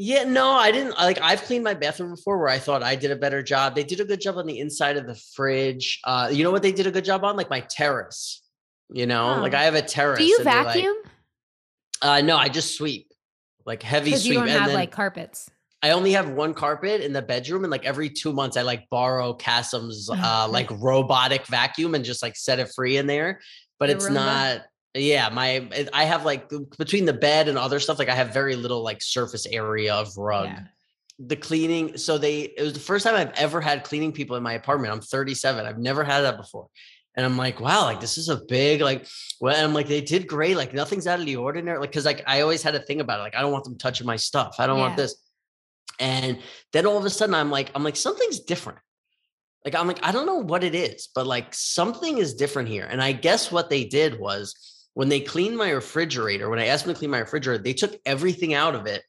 Yeah, 0.00 0.22
no, 0.24 0.50
I 0.52 0.70
didn't 0.70 0.96
like. 0.96 1.20
I've 1.20 1.42
cleaned 1.42 1.64
my 1.64 1.74
bathroom 1.74 2.10
before 2.14 2.38
where 2.38 2.48
I 2.48 2.60
thought 2.60 2.84
I 2.84 2.94
did 2.94 3.10
a 3.10 3.16
better 3.16 3.42
job. 3.42 3.74
They 3.74 3.82
did 3.82 3.98
a 3.98 4.04
good 4.04 4.20
job 4.20 4.36
on 4.36 4.46
the 4.46 4.60
inside 4.60 4.96
of 4.96 5.06
the 5.08 5.16
fridge. 5.34 5.98
Uh, 6.04 6.28
you 6.32 6.44
know 6.44 6.52
what 6.52 6.62
they 6.62 6.70
did 6.70 6.86
a 6.86 6.92
good 6.92 7.04
job 7.04 7.24
on? 7.24 7.36
Like 7.36 7.50
my 7.50 7.60
terrace. 7.68 8.42
You 8.90 9.06
know, 9.06 9.40
like 9.40 9.54
Oh. 9.54 9.58
I 9.58 9.64
have 9.64 9.74
a 9.74 9.82
terrace. 9.82 10.18
Do 10.20 10.24
you 10.24 10.42
they're 10.44 10.54
like- 10.64 10.74
vacuum? 10.74 10.96
Uh, 12.00 12.20
no, 12.20 12.36
I 12.36 12.48
just 12.48 12.76
sweep, 12.76 13.12
like 13.66 13.82
heavy 13.82 14.12
sweep. 14.14 14.24
you 14.26 14.34
don't 14.34 14.42
and 14.44 14.52
have 14.52 14.66
then 14.68 14.76
like 14.76 14.92
carpets. 14.92 15.50
I 15.82 15.90
only 15.90 16.12
have 16.12 16.28
one 16.30 16.54
carpet 16.54 17.00
in 17.00 17.12
the 17.12 17.22
bedroom, 17.22 17.64
and 17.64 17.70
like 17.72 17.84
every 17.84 18.08
two 18.08 18.32
months, 18.32 18.56
I 18.56 18.62
like 18.62 18.88
borrow 18.90 19.34
Kassem's 19.34 20.08
uh, 20.12 20.46
like 20.48 20.70
robotic 20.70 21.44
vacuum 21.48 21.96
and 21.96 22.04
just 22.04 22.22
like 22.22 22.36
set 22.36 22.60
it 22.60 22.70
free 22.74 22.98
in 22.98 23.08
there. 23.08 23.40
But 23.80 23.88
The 23.88 23.96
it's 23.96 24.06
Roomba? 24.08 24.12
not. 24.14 24.62
Yeah, 24.94 25.28
my 25.28 25.68
eh, 25.72 25.86
I 25.92 26.04
have 26.04 26.24
like 26.24 26.50
between 26.78 27.04
the 27.04 27.12
bed 27.12 27.48
and 27.48 27.58
other 27.58 27.80
stuff, 27.80 27.98
like 27.98 28.08
I 28.08 28.14
have 28.14 28.32
very 28.32 28.56
little 28.56 28.82
like 28.82 29.02
surface 29.02 29.46
area 29.46 29.94
of 29.94 30.16
rug. 30.16 30.46
Yeah. 30.46 30.60
The 31.20 31.36
cleaning, 31.36 31.96
so 31.96 32.16
they 32.16 32.42
it 32.42 32.62
was 32.62 32.72
the 32.72 32.80
first 32.80 33.04
time 33.04 33.14
I've 33.14 33.32
ever 33.34 33.60
had 33.60 33.84
cleaning 33.84 34.12
people 34.12 34.36
in 34.36 34.42
my 34.42 34.52
apartment. 34.52 34.92
I'm 34.92 35.00
37. 35.00 35.66
I've 35.66 35.78
never 35.78 36.04
had 36.04 36.22
that 36.22 36.36
before. 36.36 36.68
And 37.16 37.26
I'm 37.26 37.36
like, 37.36 37.58
wow, 37.60 37.82
like 37.82 38.00
this 38.00 38.16
is 38.16 38.28
a 38.28 38.36
big, 38.36 38.80
like, 38.80 39.04
well, 39.40 39.52
and 39.52 39.64
I'm 39.64 39.74
like, 39.74 39.88
they 39.88 40.00
did 40.00 40.28
great. 40.28 40.56
Like 40.56 40.72
nothing's 40.72 41.08
out 41.08 41.18
of 41.18 41.26
the 41.26 41.34
ordinary. 41.34 41.80
Like, 41.80 41.90
cause 41.90 42.04
like 42.04 42.22
I 42.28 42.42
always 42.42 42.62
had 42.62 42.76
a 42.76 42.80
thing 42.80 43.00
about 43.00 43.18
it. 43.18 43.24
Like, 43.24 43.34
I 43.34 43.40
don't 43.40 43.50
want 43.50 43.64
them 43.64 43.76
touching 43.76 44.06
my 44.06 44.14
stuff. 44.14 44.56
I 44.60 44.68
don't 44.68 44.78
want 44.78 44.96
this. 44.96 45.16
And 45.98 46.38
then 46.72 46.86
all 46.86 46.96
of 46.96 47.04
a 47.04 47.10
sudden 47.10 47.34
I'm 47.34 47.50
like, 47.50 47.72
I'm 47.74 47.82
like, 47.82 47.96
something's 47.96 48.38
different. 48.38 48.78
Like, 49.64 49.74
I'm 49.74 49.88
like, 49.88 49.98
I 50.04 50.12
don't 50.12 50.26
know 50.26 50.36
what 50.36 50.62
it 50.62 50.76
is, 50.76 51.08
but 51.12 51.26
like 51.26 51.52
something 51.52 52.18
is 52.18 52.34
different 52.34 52.68
here. 52.68 52.86
And 52.88 53.02
I 53.02 53.10
guess 53.10 53.50
what 53.50 53.68
they 53.68 53.84
did 53.84 54.20
was 54.20 54.54
when 54.98 55.08
they 55.08 55.20
cleaned 55.20 55.56
my 55.56 55.70
refrigerator, 55.70 56.50
when 56.50 56.58
I 56.58 56.66
asked 56.66 56.84
them 56.84 56.92
to 56.92 56.98
clean 56.98 57.12
my 57.12 57.20
refrigerator, 57.20 57.62
they 57.62 57.72
took 57.72 57.94
everything 58.04 58.52
out 58.52 58.74
of 58.74 58.86
it, 58.86 59.04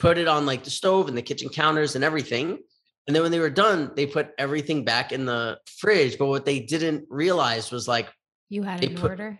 put 0.00 0.18
it 0.18 0.26
on 0.26 0.46
like 0.46 0.64
the 0.64 0.70
stove 0.70 1.06
and 1.06 1.16
the 1.16 1.22
kitchen 1.22 1.48
counters 1.48 1.94
and 1.94 2.02
everything. 2.02 2.58
And 3.06 3.14
then 3.14 3.22
when 3.22 3.30
they 3.30 3.38
were 3.38 3.48
done, 3.48 3.92
they 3.94 4.04
put 4.04 4.30
everything 4.36 4.84
back 4.84 5.12
in 5.12 5.26
the 5.26 5.60
fridge. 5.78 6.18
But 6.18 6.26
what 6.26 6.44
they 6.44 6.58
didn't 6.58 7.04
realize 7.08 7.70
was 7.70 7.86
like, 7.86 8.08
You 8.48 8.64
had 8.64 8.82
it 8.82 8.96
put- 8.96 9.12
order. 9.12 9.38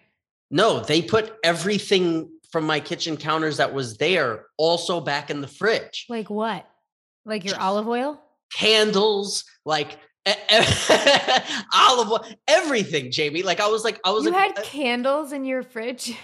no, 0.52 0.78
they 0.78 1.02
put 1.02 1.34
everything 1.42 2.30
from 2.52 2.64
my 2.64 2.78
kitchen 2.78 3.16
counters 3.16 3.56
that 3.56 3.74
was 3.74 3.96
there 3.96 4.44
also 4.56 5.00
back 5.00 5.30
in 5.30 5.40
the 5.40 5.48
fridge. 5.48 6.06
Like 6.08 6.30
what? 6.30 6.64
Like 7.24 7.44
your 7.44 7.58
olive 7.58 7.88
oil? 7.88 8.22
Candles, 8.54 9.42
like 9.64 9.98
olive 11.74 12.10
oil, 12.10 12.24
everything, 12.46 13.10
Jamie. 13.10 13.42
Like 13.42 13.60
I 13.60 13.68
was 13.68 13.84
like, 13.84 14.00
I 14.04 14.10
was 14.10 14.24
You 14.24 14.30
like, 14.30 14.56
had 14.56 14.58
uh, 14.58 14.62
candles 14.62 15.32
in 15.32 15.44
your 15.44 15.62
fridge? 15.62 16.16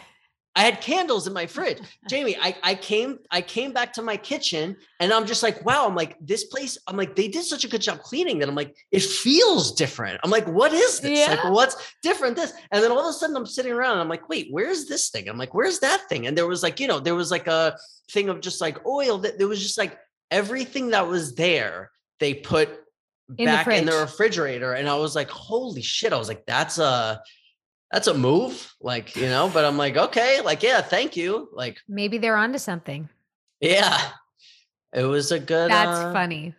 I 0.57 0.63
had 0.63 0.81
candles 0.81 1.27
in 1.27 1.33
my 1.33 1.47
fridge. 1.47 1.79
Jamie, 2.09 2.37
I, 2.41 2.55
I 2.63 2.75
came, 2.77 3.19
I 3.33 3.41
came 3.41 3.73
back 3.73 3.93
to 3.95 4.03
my 4.03 4.17
kitchen 4.17 4.77
and 5.01 5.13
I'm 5.13 5.27
just 5.27 5.43
like, 5.43 5.65
wow, 5.65 5.89
I'm 5.89 5.97
like, 5.97 6.17
this 6.21 6.45
place, 6.45 6.79
I'm 6.87 6.97
like, 6.97 7.17
they 7.17 7.27
did 7.27 7.43
such 7.43 7.65
a 7.65 7.69
good 7.69 7.83
job 7.83 7.99
cleaning 7.99 8.39
that 8.39 8.49
I'm 8.49 8.55
like, 8.55 8.77
it 8.93 9.03
feels 9.03 9.73
different. 9.73 10.21
I'm 10.23 10.31
like, 10.31 10.47
what 10.47 10.73
is 10.73 11.01
this? 11.01 11.29
Like, 11.29 11.53
what's 11.53 11.77
different 12.03 12.37
this? 12.37 12.53
And 12.71 12.85
then 12.85 12.93
all 12.93 13.01
of 13.01 13.07
a 13.07 13.13
sudden 13.13 13.35
I'm 13.37 13.47
sitting 13.47 13.73
around 13.73 13.93
and 13.93 14.03
I'm 14.03 14.09
like, 14.09 14.29
wait, 14.29 14.47
where's 14.51 14.87
this 14.87 15.11
thing? 15.11 15.29
I'm 15.29 15.39
like, 15.39 15.55
where's 15.55 15.81
that 15.81 16.09
thing? 16.09 16.29
And 16.29 16.39
there 16.39 16.47
was 16.47 16.63
like, 16.63 16.79
you 16.79 16.87
know, 16.87 17.01
there 17.01 17.17
was 17.17 17.33
like 17.33 17.49
a 17.49 17.77
thing 18.13 18.29
of 18.29 18.41
just 18.41 18.61
like 18.61 18.87
oil 18.87 19.19
that 19.19 19.39
there 19.39 19.49
was 19.49 19.61
just 19.61 19.77
like 19.77 19.99
everything 20.31 20.91
that 20.91 21.09
was 21.09 21.35
there, 21.35 21.91
they 22.21 22.33
put 22.33 22.84
In 23.39 23.47
the 23.47 23.53
back 23.53 23.69
in 23.69 23.87
the 23.87 23.93
refrigerator. 23.93 24.75
And 24.75 24.89
I 24.89 24.97
was 24.97 25.15
like, 25.15 25.31
holy 25.31 25.83
shit. 25.83 26.13
I 26.13 26.19
was 26.19 26.29
like, 26.29 26.45
that's 26.47 26.79
a, 26.79 27.21
that's 27.91 28.07
a 28.09 28.15
move, 28.15 28.75
like, 28.81 29.15
you 29.15 29.27
know, 29.27 29.51
but 29.53 29.65
I'm 29.65 29.77
like, 29.77 29.97
okay, 29.97 30.41
like, 30.41 30.63
yeah, 30.63 30.81
thank 30.81 31.17
you. 31.17 31.49
Like, 31.53 31.79
Maybe 31.89 32.19
they're 32.19 32.37
onto 32.37 32.59
something. 32.59 33.09
yeah, 33.61 33.99
it 34.93 35.05
was 35.05 35.31
a 35.33 35.39
good. 35.39 35.71
That's 35.71 35.99
uh, 35.99 36.13
funny. 36.13 36.55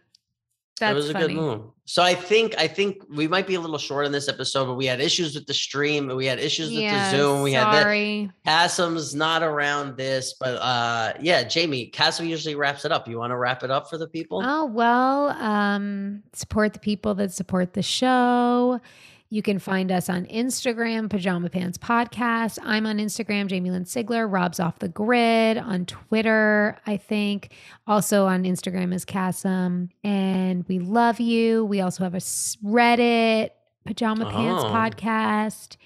That's 0.80 0.92
it 0.92 0.96
was 0.96 1.10
a 1.10 1.14
funny. 1.14 1.28
good 1.28 1.36
move. 1.36 1.62
So 1.86 2.02
I 2.02 2.16
think 2.16 2.56
I 2.58 2.68
think 2.68 3.04
we 3.10 3.28
might 3.28 3.46
be 3.48 3.56
a 3.56 3.60
little 3.62 3.78
short 3.78 4.06
on 4.06 4.12
this 4.12 4.28
episode, 4.28 4.66
but 4.66 4.74
we 4.74 4.86
had 4.88 5.00
issues 5.00 5.36
with 5.36 5.46
the 5.46 5.54
stream, 5.54 6.08
we 6.08 6.26
had 6.26 6.40
issues 6.40 6.70
with 6.70 6.80
Yeah, 6.80 7.12
the 7.12 7.18
Zoom. 7.18 7.42
We 7.44 7.54
had 7.54 7.68
that. 7.72 7.84
sorry. 7.84 8.32
Kassem's 8.46 9.14
not 9.14 9.44
around 9.44 9.96
this, 9.96 10.34
but 10.40 10.56
uh, 10.56 11.14
yeah, 11.22 11.44
Jamie, 11.44 11.92
Kassem 11.92 12.28
usually 12.28 12.56
wraps 12.56 12.86
it 12.86 12.92
up. 12.92 13.08
You 13.08 13.20
want 13.20 13.32
to 13.32 13.38
wrap 13.38 13.64
it 13.64 13.70
up 13.72 13.88
for 13.90 13.98
the 14.00 14.08
people? 14.08 14.42
Oh, 14.44 14.66
well, 14.66 15.30
um, 15.30 16.24
support 16.34 16.74
the 16.74 16.80
people 16.80 17.14
that 17.16 17.32
support 17.32 17.74
the 17.74 17.84
show. 17.84 18.82
You 19.30 19.42
can 19.42 19.58
find 19.60 19.92
us 19.92 20.08
on 20.08 20.26
Instagram, 20.28 21.10
Pajama 21.10 21.50
Pants 21.50 21.78
Podcast. 21.80 22.60
I'm 22.64 22.86
on 22.86 23.00
Instagram, 23.00 23.48
Jamie 23.48 23.72
Lynn 23.72 23.84
Sigler. 23.84 24.32
Rob's 24.32 24.60
off 24.60 24.80
the 24.80 24.88
grid 24.88 25.58
on 25.58 25.86
Twitter, 25.88 26.78
I 26.86 26.98
think. 26.98 27.52
Also 27.88 28.28
on 28.28 28.44
Instagram 28.44 28.94
is 28.94 29.04
Kassem. 29.04 29.90
And 30.04 30.64
we 30.68 30.78
love 30.80 31.20
you. 31.20 31.66
We 31.66 31.82
also 31.82 32.04
have 32.04 32.14
a 32.14 32.18
Reddit, 32.20 33.50
Pajama 33.84 34.30
Pants 34.30 34.64
Oh. 34.64 34.68
Podcast. 34.72 35.78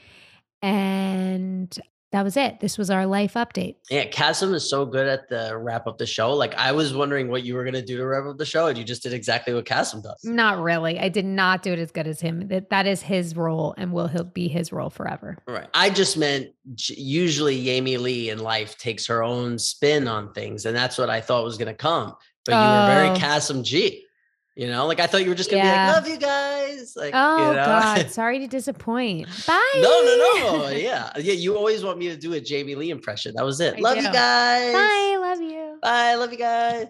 And 0.62 1.80
that 2.12 2.24
was 2.24 2.36
it. 2.38 2.60
This 2.60 2.78
was 2.78 2.90
our 2.90 3.06
life 3.06 3.34
update. 3.36 3.76
Yeah, 3.90 4.06
Kassem 4.06 4.54
is 4.56 4.68
so 4.70 4.86
good 4.86 5.08
at 5.08 5.30
the 5.30 5.56
wrap 5.58 5.86
up 5.88 5.98
the 5.98 6.06
show. 6.06 6.34
Like 6.34 6.56
I 6.56 6.72
was 6.72 6.94
wondering 6.94 7.30
what 7.30 7.44
you 7.44 7.56
were 7.56 7.64
gonna 7.64 7.82
do 7.82 7.98
to 7.98 8.06
wrap 8.06 8.26
up 8.26 8.38
the 8.38 8.46
show, 8.46 8.68
and 8.68 8.78
you 8.78 8.84
just 8.84 9.04
did 9.04 9.14
exactly 9.14 9.54
what 9.54 9.66
Kassem 9.66 10.02
does. 10.02 10.24
Not 10.24 10.60
really. 10.60 11.00
I 11.00 11.10
did 11.10 11.26
not 11.26 11.62
do 11.62 11.72
it 11.74 11.80
as 11.80 11.92
good 11.92 12.08
as 12.08 12.20
him. 12.20 12.48
That 12.48 12.70
that 12.72 12.88
is 12.88 13.02
his 13.02 13.36
role 13.36 13.76
and 13.78 13.94
will 13.94 14.08
he'll 14.08 14.24
be 14.24 14.48
his 14.48 14.72
role 14.72 14.90
forever. 14.90 15.38
Right. 15.48 15.68
I 15.74 15.90
just 15.90 16.18
meant 16.18 16.48
usually 16.88 17.64
Yami 17.64 18.00
Lee 18.00 18.30
in 18.30 18.40
life 18.40 18.78
takes 18.78 19.06
her 19.08 19.24
own 19.24 19.60
spin 19.60 20.08
on 20.08 20.34
things, 20.34 20.66
and 20.66 20.76
that's 20.76 20.98
what 20.98 21.10
I 21.10 21.22
thought 21.22 21.44
was 21.44 21.58
gonna 21.58 21.74
come. 21.74 22.16
But 22.46 22.54
you 22.54 22.58
were 22.58 22.64
Oh. 22.64 22.88
very 22.88 23.20
Kassem 23.20 23.64
G. 23.64 24.06
You 24.60 24.68
know, 24.68 24.88
like 24.88 25.00
I 25.00 25.08
thought 25.08 25.24
you 25.24 25.30
were 25.30 25.36
just 25.36 25.50
gonna 25.50 25.64
Yeah. 25.64 25.86
be 25.86 25.88
like, 25.88 25.96
"Love 25.96 26.08
you 26.10 26.18
guys." 26.18 26.94
Like, 26.98 27.12
Oh 27.16 27.38
you 27.38 27.56
know? 27.56 27.66
God, 27.66 28.12
sorry 28.20 28.40
to 28.40 28.48
disappoint. 28.48 29.30
Bye. 29.48 29.62
no, 29.76 30.02
no, 30.04 30.18
no. 30.18 30.70
Yeah, 30.72 31.12
yeah. 31.16 31.32
You 31.32 31.56
always 31.56 31.82
want 31.82 31.98
me 31.98 32.10
to 32.10 32.18
do 32.18 32.34
a 32.34 32.42
Jamie 32.42 32.76
Lee 32.76 32.90
impression. 32.90 33.36
That 33.38 33.46
was 33.46 33.62
it. 33.62 33.76
I 33.78 33.80
love 33.80 33.96
you 33.96 34.04
guys. 34.12 34.74
Bye. 34.74 35.18
Love 35.18 35.42
you. 35.42 35.80
Bye. 35.82 36.16
Love 36.16 36.34
you 36.34 36.38
guys. 36.40 36.88